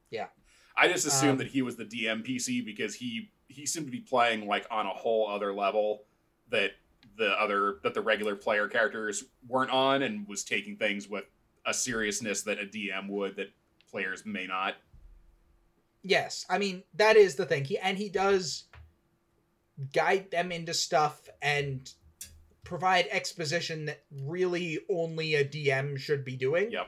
Yeah. 0.10 0.28
I 0.76 0.88
just 0.88 1.06
assumed 1.06 1.32
Um, 1.34 1.38
that 1.40 1.48
he 1.48 1.62
was 1.62 1.76
the 1.76 1.86
DMPC 1.86 2.64
because 2.66 2.96
he 2.96 3.32
he 3.48 3.66
seemed 3.66 3.86
to 3.88 3.92
be 3.92 4.00
playing 4.00 4.48
like 4.48 4.66
on 4.72 4.86
a 4.86 4.90
whole 4.94 5.28
other 5.28 5.54
level 5.54 6.04
that 6.50 6.72
the 7.18 7.32
other 7.32 7.80
that 7.84 7.94
the 7.94 8.02
regular 8.02 8.36
player 8.36 8.68
characters 8.68 9.26
weren't 9.48 9.72
on 9.72 10.02
and 10.04 10.28
was 10.28 10.44
taking 10.44 10.78
things 10.78 11.08
with 11.08 11.26
a 11.66 11.74
seriousness 11.74 12.44
that 12.44 12.60
a 12.60 12.66
DM 12.66 13.10
would 13.10 13.36
that 13.36 13.52
players 13.92 14.26
may 14.26 14.48
not. 14.48 14.76
Yes, 16.02 16.46
I 16.50 16.58
mean 16.60 16.84
that 16.96 17.18
is 17.18 17.36
the 17.36 17.46
thing. 17.46 17.66
He 17.66 17.78
and 17.78 17.98
he 17.98 18.08
does 18.10 18.64
guide 19.94 20.32
them 20.32 20.52
into 20.52 20.74
stuff 20.74 21.28
and 21.42 21.92
provide 22.70 23.08
exposition 23.10 23.86
that 23.86 24.04
really 24.22 24.80
only 24.90 25.34
a 25.34 25.44
DM 25.44 25.98
should 25.98 26.24
be 26.24 26.36
doing. 26.36 26.72
Yep. 26.72 26.88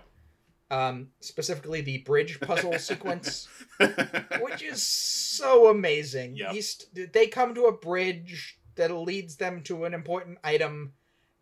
Um, 0.69 1.07
specifically 1.19 1.81
the 1.81 1.97
bridge 1.97 2.39
puzzle 2.39 2.73
sequence, 2.79 3.49
which 4.39 4.61
is 4.61 4.81
so 4.81 5.69
amazing. 5.69 6.37
Yep. 6.37 7.11
They 7.11 7.27
come 7.27 7.55
to 7.55 7.65
a 7.65 7.75
bridge 7.75 8.59
that 8.75 8.95
leads 8.95 9.35
them 9.35 9.63
to 9.63 9.83
an 9.85 9.93
important 9.93 10.37
item, 10.43 10.93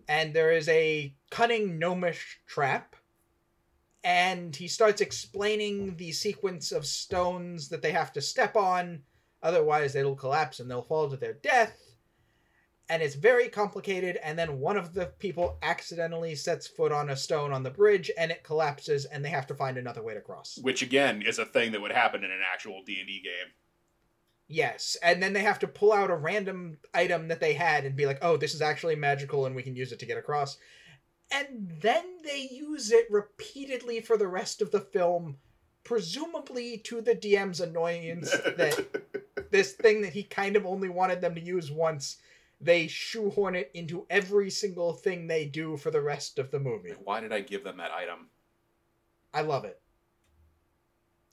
and 0.07 0.33
there 0.33 0.51
is 0.51 0.67
a 0.69 1.13
cunning 1.29 1.77
gnomish 1.77 2.39
trap. 2.47 2.95
And 4.01 4.55
he 4.55 4.69
starts 4.69 5.01
explaining 5.01 5.97
the 5.97 6.13
sequence 6.13 6.71
of 6.71 6.85
stones 6.85 7.67
that 7.67 7.81
they 7.81 7.91
have 7.91 8.13
to 8.13 8.21
step 8.21 8.55
on, 8.55 9.01
otherwise 9.43 9.93
it'll 9.93 10.15
collapse 10.15 10.61
and 10.61 10.71
they'll 10.71 10.81
fall 10.81 11.09
to 11.09 11.17
their 11.17 11.33
death. 11.33 11.88
And 12.91 13.03
it's 13.03 13.13
very 13.13 13.49
complicated, 13.49 14.17
and 14.23 14.37
then 14.37 14.59
one 14.59 14.75
of 14.75 14.95
the 14.95 15.05
people 15.19 15.59
accidentally 15.61 16.33
sets 16.33 16.65
foot 16.65 16.91
on 16.91 17.11
a 17.11 17.15
stone 17.15 17.53
on 17.53 17.61
the 17.61 17.69
bridge 17.69 18.09
and 18.17 18.31
it 18.31 18.43
collapses 18.43 19.05
and 19.05 19.23
they 19.23 19.29
have 19.29 19.45
to 19.47 19.53
find 19.53 19.77
another 19.77 20.01
way 20.01 20.15
to 20.15 20.21
cross. 20.21 20.57
Which 20.59 20.81
again 20.81 21.21
is 21.21 21.37
a 21.37 21.45
thing 21.45 21.71
that 21.71 21.81
would 21.81 21.91
happen 21.91 22.23
in 22.23 22.31
an 22.31 22.41
actual 22.51 22.81
D 22.83 22.97
and 22.99 23.07
D 23.07 23.21
game. 23.23 23.53
Yes, 24.51 24.97
and 25.03 25.21
then 25.21 25.33
they 25.33 25.43
have 25.43 25.59
to 25.59 25.67
pull 25.67 25.93
out 25.93 26.09
a 26.09 26.15
random 26.15 26.79
item 26.91 27.27
that 27.27 27.39
they 27.39 27.53
had 27.53 27.85
and 27.85 27.95
be 27.95 28.07
like, 28.07 28.17
"Oh, 28.23 28.35
this 28.35 28.55
is 28.55 28.63
actually 28.63 28.95
magical, 28.95 29.45
and 29.45 29.55
we 29.55 29.61
can 29.61 29.75
use 29.75 29.91
it 29.91 29.99
to 29.99 30.07
get 30.07 30.17
across." 30.17 30.57
And 31.31 31.77
then 31.81 32.03
they 32.23 32.47
use 32.51 32.91
it 32.91 33.05
repeatedly 33.11 34.01
for 34.01 34.17
the 34.17 34.27
rest 34.27 34.63
of 34.63 34.71
the 34.71 34.81
film, 34.81 35.37
presumably 35.83 36.79
to 36.79 37.01
the 37.01 37.15
DM's 37.15 37.61
annoyance 37.61 38.31
that 38.31 39.03
this 39.51 39.73
thing 39.73 40.01
that 40.01 40.13
he 40.13 40.23
kind 40.23 40.55
of 40.55 40.65
only 40.65 40.89
wanted 40.89 41.21
them 41.21 41.35
to 41.35 41.41
use 41.41 41.69
once, 41.69 42.17
they 42.61 42.87
shoehorn 42.87 43.55
it 43.55 43.71
into 43.73 44.05
every 44.09 44.49
single 44.49 44.93
thing 44.93 45.27
they 45.27 45.45
do 45.45 45.77
for 45.77 45.91
the 45.91 46.01
rest 46.01 46.39
of 46.39 46.51
the 46.51 46.59
movie. 46.59 46.93
Why 47.03 47.19
did 47.21 47.31
I 47.31 47.41
give 47.41 47.63
them 47.63 47.77
that 47.77 47.91
item? 47.91 48.29
I 49.33 49.41
love 49.41 49.65
it. 49.65 49.81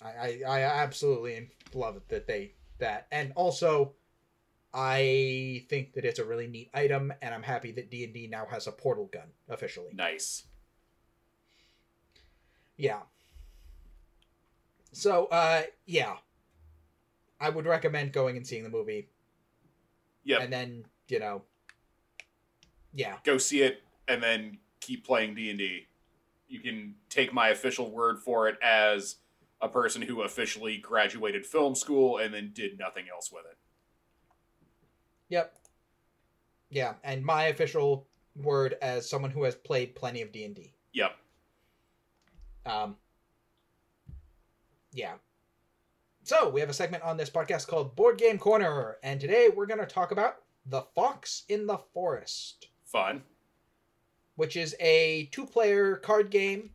I 0.02 0.42
I, 0.46 0.60
I 0.60 0.60
absolutely 0.82 1.50
love 1.74 1.96
it 1.96 2.08
that 2.08 2.26
they 2.26 2.54
that, 2.78 3.06
and 3.10 3.32
also, 3.34 3.94
I 4.74 5.64
think 5.70 5.94
that 5.94 6.04
it's 6.04 6.18
a 6.18 6.24
really 6.24 6.46
neat 6.46 6.70
item, 6.74 7.12
and 7.22 7.34
I'm 7.34 7.42
happy 7.42 7.72
that 7.72 7.90
D 7.90 8.04
and 8.04 8.12
D 8.12 8.26
now 8.26 8.46
has 8.50 8.66
a 8.66 8.72
portal 8.72 9.06
gun 9.10 9.28
officially. 9.48 9.92
Nice. 9.94 10.44
Yeah. 12.76 13.00
So, 14.92 15.26
uh, 15.26 15.62
yeah, 15.86 16.16
I 17.40 17.48
would 17.48 17.64
recommend 17.66 18.12
going 18.12 18.36
and 18.36 18.46
seeing 18.46 18.62
the 18.62 18.68
movie, 18.70 19.08
Yeah. 20.24 20.40
and 20.40 20.52
then 20.52 20.84
you 21.09 21.18
know, 21.18 21.42
yeah, 22.94 23.16
go 23.24 23.38
see 23.38 23.62
it 23.62 23.82
and 24.09 24.22
then 24.22 24.59
keep 24.80 25.07
playing 25.07 25.34
D&D. 25.34 25.86
You 26.48 26.61
can 26.61 26.94
take 27.11 27.32
my 27.32 27.48
official 27.48 27.90
word 27.90 28.18
for 28.20 28.48
it 28.48 28.57
as 28.62 29.16
a 29.61 29.68
person 29.68 30.02
who 30.02 30.22
officially 30.22 30.78
graduated 30.78 31.44
film 31.44 31.74
school 31.74 32.18
and 32.18 32.32
then 32.32 32.50
did 32.54 32.78
nothing 32.78 33.07
else 33.12 33.32
with 33.32 33.44
it. 33.50 33.57
Yep. 35.28 35.57
Yeah, 36.70 36.94
and 37.04 37.24
my 37.24 37.44
official 37.44 38.07
word 38.36 38.76
as 38.82 39.09
someone 39.09 39.30
who 39.30 39.44
has 39.44 39.54
played 39.54 39.94
plenty 39.94 40.22
of 40.22 40.32
D 40.32 40.44
and 40.44 40.54
D. 40.54 40.74
Yep. 40.92 41.16
Um, 42.64 42.96
yeah. 44.92 45.14
So 46.22 46.48
we 46.48 46.61
have 46.61 46.68
a 46.68 46.74
segment 46.74 47.04
on 47.04 47.16
this 47.16 47.30
podcast 47.30 47.68
called 47.68 47.94
Board 47.94 48.18
Game 48.18 48.38
Corner, 48.38 48.96
and 49.02 49.20
today 49.20 49.48
we're 49.54 49.66
going 49.66 49.80
to 49.80 49.86
talk 49.86 50.11
about 50.11 50.38
The 50.68 50.82
Fox 50.94 51.44
in 51.48 51.66
the 51.66 51.78
Forest, 51.94 52.68
Fun. 52.84 53.22
which 54.34 54.56
is 54.56 54.74
a 54.80 55.28
two-player 55.32 55.96
card 55.96 56.30
game. 56.30 56.70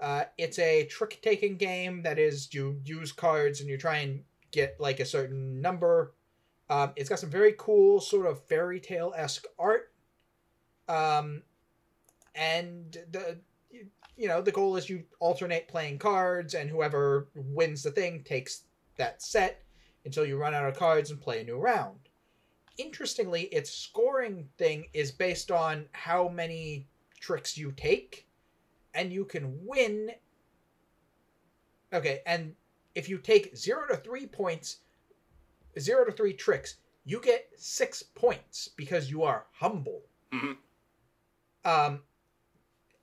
Uh, 0.00 0.24
it's 0.38 0.58
a 0.58 0.84
trick-taking 0.86 1.56
game 1.56 2.02
that 2.02 2.18
is 2.18 2.52
you 2.52 2.80
use 2.84 3.12
cards 3.12 3.60
and 3.60 3.68
you 3.68 3.76
try 3.78 3.98
and 3.98 4.22
get 4.50 4.76
like 4.80 5.00
a 5.00 5.04
certain 5.04 5.60
number. 5.60 6.14
Um, 6.70 6.92
it's 6.96 7.08
got 7.08 7.18
some 7.18 7.30
very 7.30 7.54
cool 7.58 8.00
sort 8.00 8.26
of 8.26 8.42
fairy 8.46 8.80
tale 8.80 9.12
esque 9.16 9.46
art. 9.58 9.92
Um, 10.88 11.42
and 12.34 12.96
the 13.10 13.38
you 14.16 14.28
know 14.28 14.40
the 14.40 14.52
goal 14.52 14.76
is 14.76 14.88
you 14.88 15.04
alternate 15.20 15.68
playing 15.68 15.98
cards, 15.98 16.54
and 16.54 16.70
whoever 16.70 17.28
wins 17.34 17.82
the 17.82 17.90
thing 17.90 18.22
takes 18.22 18.62
that 18.96 19.22
set 19.22 19.62
until 20.04 20.24
you 20.24 20.36
run 20.36 20.54
out 20.54 20.66
of 20.66 20.76
cards 20.76 21.10
and 21.10 21.20
play 21.20 21.40
a 21.40 21.44
new 21.44 21.56
round. 21.56 22.03
Interestingly, 22.76 23.42
its 23.44 23.70
scoring 23.70 24.48
thing 24.58 24.88
is 24.92 25.12
based 25.12 25.50
on 25.50 25.88
how 25.92 26.28
many 26.28 26.88
tricks 27.20 27.56
you 27.56 27.72
take, 27.72 28.26
and 28.94 29.12
you 29.12 29.24
can 29.24 29.64
win. 29.64 30.10
Okay, 31.92 32.22
and 32.26 32.54
if 32.94 33.08
you 33.08 33.18
take 33.18 33.56
zero 33.56 33.86
to 33.88 33.96
three 33.96 34.26
points, 34.26 34.78
zero 35.78 36.04
to 36.04 36.12
three 36.12 36.32
tricks, 36.32 36.76
you 37.04 37.20
get 37.20 37.48
six 37.56 38.02
points 38.02 38.68
because 38.68 39.10
you 39.10 39.22
are 39.22 39.46
humble. 39.52 40.02
Mhm. 40.32 40.58
Um, 41.64 42.02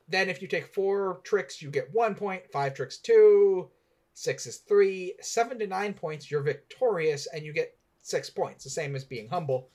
then 0.07 0.29
if 0.29 0.41
you 0.41 0.47
take 0.47 0.73
four 0.73 1.21
tricks, 1.23 1.61
you 1.61 1.71
get 1.71 1.93
one 1.93 2.15
point. 2.15 2.51
Five 2.51 2.73
tricks, 2.73 2.97
two. 2.97 3.71
Six 4.13 4.45
is 4.45 4.57
three. 4.57 5.15
Seven 5.21 5.57
to 5.59 5.67
nine 5.67 5.93
points, 5.93 6.29
you're 6.29 6.41
victorious 6.41 7.27
and 7.27 7.45
you 7.45 7.53
get 7.53 7.77
six 8.01 8.29
points, 8.29 8.63
the 8.63 8.69
same 8.69 8.95
as 8.95 9.03
being 9.03 9.29
humble. 9.29 9.69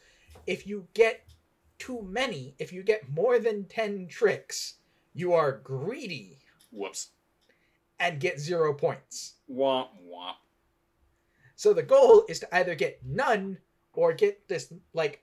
If 0.47 0.67
you 0.67 0.87
get 0.95 1.25
too 1.79 2.03
many, 2.03 2.55
if 2.59 2.73
you 2.73 2.83
get 2.83 3.09
more 3.11 3.39
than 3.39 3.65
10 3.65 4.09
tricks, 4.09 4.75
you 5.15 5.33
are 5.33 5.59
greedy 5.59 6.39
Whoops. 6.71 7.11
and 7.99 8.21
get 8.21 8.39
zero 8.39 8.75
points. 8.75 9.35
Womp 9.51 9.89
womp. 10.07 10.37
So 11.55 11.73
the 11.73 11.83
goal 11.83 12.25
is 12.29 12.39
to 12.41 12.55
either 12.55 12.75
get 12.75 13.01
none 13.05 13.59
or 13.95 14.13
get 14.13 14.47
this 14.47 14.73
like 14.93 15.23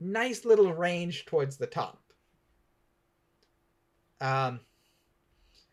nice 0.00 0.44
little 0.44 0.72
range 0.72 1.26
towards 1.26 1.56
the 1.56 1.66
top. 1.66 2.02
Um 4.20 4.60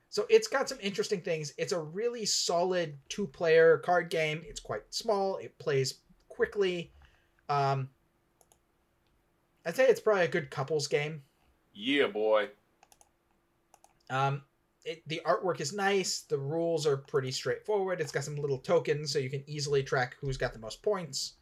so 0.09 0.27
it's 0.29 0.47
got 0.47 0.69
some 0.69 0.77
interesting 0.79 1.21
things. 1.21 1.53
It's 1.57 1.71
a 1.71 1.79
really 1.79 2.23
solid 2.23 2.99
two-player 3.09 3.79
card 3.79 4.11
game. 4.11 4.43
It's 4.45 4.59
quite 4.59 4.83
small. 4.91 5.37
It 5.37 5.57
plays 5.57 6.01
quickly. 6.35 6.91
Um 7.49 7.89
I'd 9.65 9.75
say 9.75 9.87
it's 9.87 10.01
probably 10.01 10.25
a 10.25 10.29
good 10.29 10.49
couples 10.49 10.87
game. 10.87 11.23
Yeah, 11.73 12.07
boy. 12.07 12.49
Um, 14.09 14.43
it, 14.85 15.01
the 15.07 15.21
artwork 15.25 15.61
is 15.61 15.73
nice. 15.73 16.21
The 16.21 16.37
rules 16.37 16.85
are 16.85 16.97
pretty 16.97 17.31
straightforward. 17.31 18.01
It's 18.01 18.11
got 18.11 18.25
some 18.25 18.35
little 18.35 18.57
tokens, 18.57 19.11
so 19.11 19.19
you 19.19 19.29
can 19.29 19.43
easily 19.47 19.81
track 19.81 20.15
who's 20.19 20.37
got 20.37 20.53
the 20.53 20.59
most 20.59 20.83
points. 20.83 21.35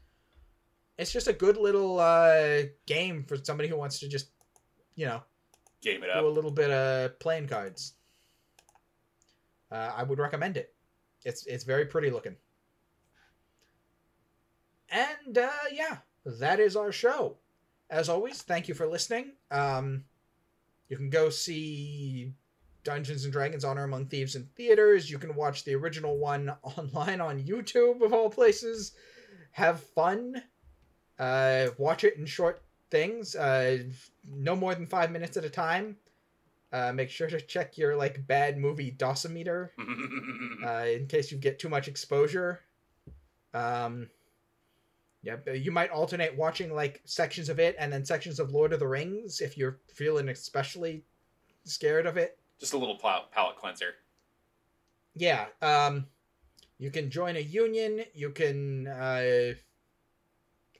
It's 0.98 1.12
just 1.12 1.28
a 1.28 1.34
good 1.34 1.58
little 1.58 2.00
uh, 2.00 2.64
game 2.86 3.26
for 3.28 3.38
somebody 3.38 3.68
who 3.68 3.76
wants 3.76 4.00
to 4.00 4.08
just, 4.08 4.28
you 4.96 5.06
know, 5.08 5.24
Game 5.82 6.04
it 6.04 6.10
do 6.14 6.28
a 6.28 6.30
little 6.30 6.52
bit 6.52 6.70
of 6.70 7.18
playing 7.20 7.48
cards. 7.48 7.94
Uh, 9.72 9.92
I 9.96 10.04
would 10.04 10.20
recommend 10.20 10.58
it. 10.58 10.76
It's 11.26 11.48
it's 11.48 11.64
very 11.64 11.86
pretty 11.86 12.12
looking. 12.12 12.36
And 14.92 15.38
uh, 15.38 15.50
yeah, 15.72 15.98
that 16.26 16.60
is 16.60 16.76
our 16.76 16.92
show. 16.92 17.38
As 17.90 18.10
always, 18.10 18.42
thank 18.42 18.68
you 18.68 18.74
for 18.74 18.86
listening. 18.86 19.34
Um, 19.50 20.04
you 20.90 20.98
can 20.98 21.10
go 21.10 21.30
see 21.30 22.34
Dungeons 22.84 23.24
and 23.24 23.34
Dragons: 23.34 23.64
Honor 23.64 23.86
Among 23.86 24.06
Thieves 24.06 24.36
in 24.36 24.44
theaters. 24.56 25.10
You 25.10 25.18
can 25.18 25.36
watch 25.36 25.64
the 25.64 25.76
original 25.76 26.18
one 26.18 26.54
online 26.64 27.22
on 27.22 27.44
YouTube 27.44 28.02
of 28.02 28.14
all 28.14 28.30
places. 28.30 28.94
Have 29.52 29.82
fun. 29.82 30.44
Uh, 31.18 31.68
watch 31.78 32.04
it 32.04 32.18
in 32.18 32.26
short 32.26 32.62
things. 32.90 33.36
Uh, 33.36 33.84
no 34.28 34.56
more 34.56 34.76
than 34.76 34.86
five 34.86 35.12
minutes 35.12 35.38
at 35.38 35.46
a 35.46 35.50
time. 35.50 35.98
Uh, 36.74 36.92
make 36.94 37.10
sure 37.10 37.28
to 37.28 37.42
check 37.42 37.78
your 37.78 37.96
like 37.96 38.26
bad 38.28 38.58
movie 38.58 38.92
dosimeter 38.92 39.70
uh, 40.66 40.86
in 40.86 41.06
case 41.06 41.32
you 41.32 41.38
get 41.38 41.60
too 41.60 41.68
much 41.70 41.88
exposure. 41.88 42.62
Um, 43.54 44.10
yeah, 45.24 45.38
you 45.54 45.72
might 45.72 45.92
alternate 45.92 46.36
watching 46.36 46.74
like 46.74 47.02
sections 47.06 47.50
of 47.50 47.60
it 47.60 47.76
and 47.78 47.94
then 47.94 48.04
sections 48.04 48.40
of 48.40 48.52
Lord 48.52 48.74
of 48.74 48.80
the 48.80 48.88
Rings 48.88 49.40
if 49.40 49.58
you're 49.58 49.80
feeling 49.94 50.30
especially 50.30 51.04
scared 51.64 52.08
of 52.08 52.18
it. 52.18 52.40
Just 52.60 52.74
a 52.74 52.78
little 52.78 52.98
pal- 52.98 53.28
palate 53.32 53.58
cleanser. 53.58 53.94
Yeah, 55.16 55.46
um, 55.62 56.08
you 56.80 56.90
can 56.90 57.12
join 57.12 57.36
a 57.36 57.40
union. 57.40 58.04
You 58.16 58.32
can 58.32 58.88
uh, 58.88 59.54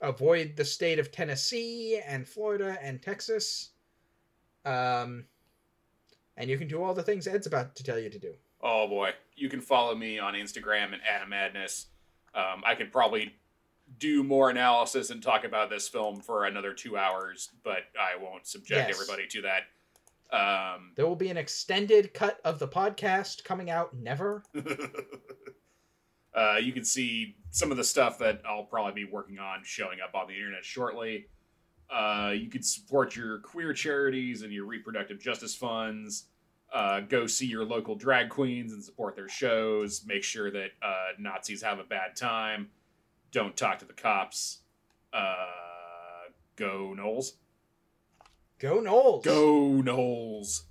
avoid 0.02 0.56
the 0.56 0.66
state 0.66 0.98
of 0.98 1.12
Tennessee 1.12 2.02
and 2.06 2.28
Florida 2.28 2.78
and 2.82 3.02
Texas. 3.02 3.70
Um, 4.66 5.26
and 6.38 6.50
you 6.50 6.58
can 6.58 6.68
do 6.68 6.82
all 6.82 6.96
the 6.96 7.04
things 7.04 7.28
Ed's 7.28 7.46
about 7.46 7.76
to 7.76 7.84
tell 7.84 8.00
you 8.00 8.10
to 8.10 8.20
do. 8.20 8.34
Oh 8.62 8.88
boy, 8.88 9.12
you 9.36 9.50
can 9.50 9.62
follow 9.62 9.94
me 9.94 10.18
on 10.18 10.34
Instagram 10.34 10.94
and 10.94 11.02
Adam 11.08 11.30
Madness. 11.30 11.88
Um, 12.34 12.64
I 12.66 12.74
could 12.74 12.92
probably 12.92 13.36
do 14.00 14.24
more 14.24 14.50
analysis 14.50 15.10
and 15.10 15.22
talk 15.22 15.44
about 15.44 15.70
this 15.70 15.88
film 15.88 16.22
for 16.22 16.46
another 16.46 16.74
two 16.74 16.98
hours, 16.98 17.50
but 17.64 17.84
I 18.00 18.22
won't 18.22 18.48
subject 18.48 18.88
Yes. 18.90 18.96
everybody 18.96 19.28
to 19.28 19.42
that. 19.44 19.64
Um, 20.34 20.94
There 20.96 21.06
will 21.06 21.16
be 21.18 21.30
an 21.30 21.38
extended 21.38 22.14
cut 22.14 22.40
of 22.46 22.58
the 22.60 22.68
podcast 22.68 23.44
coming 23.44 23.70
out 23.70 23.94
never. 23.94 24.44
uh, 26.34 26.56
you 26.62 26.72
can 26.72 26.86
see 26.86 27.36
some 27.50 27.70
of 27.72 27.78
the 27.78 27.84
stuff 27.84 28.18
that 28.20 28.42
I'll 28.48 28.64
probably 28.64 29.04
be 29.06 29.12
working 29.12 29.40
on 29.40 29.62
showing 29.64 30.00
up 30.00 30.16
on 30.16 30.28
the 30.28 30.36
internet 30.36 30.64
shortly. 30.64 31.26
Uh, 31.90 32.32
you 32.34 32.50
can 32.50 32.64
support 32.64 33.16
your 33.18 33.40
queer 33.40 33.74
charities 33.74 34.44
and 34.44 34.54
your 34.54 34.66
reproductive 34.66 35.20
justice 35.20 35.54
funds. 35.54 36.28
Uh, 36.74 37.02
go 37.02 37.28
see 37.28 37.46
your 37.46 37.66
local 37.66 37.96
drag 37.96 38.30
queens 38.30 38.72
and 38.72 38.82
support 38.82 39.14
their 39.18 39.28
shows. 39.28 40.06
Make 40.06 40.24
sure 40.24 40.50
that 40.52 40.70
uh, 40.82 41.08
Nazis 41.20 41.62
have 41.62 41.80
a 41.80 41.84
bad 41.84 42.16
time. 42.16 42.70
Don't 43.32 43.56
talk 43.56 43.80
to 43.80 43.86
the 43.86 43.94
cops. 43.94 44.60
Uh, 45.14 45.46
go 46.56 46.94
Knowles. 46.94 47.38
Go 48.60 48.80
Knowles. 48.80 49.26
Go 49.26 49.82
Knowles. 49.82 50.66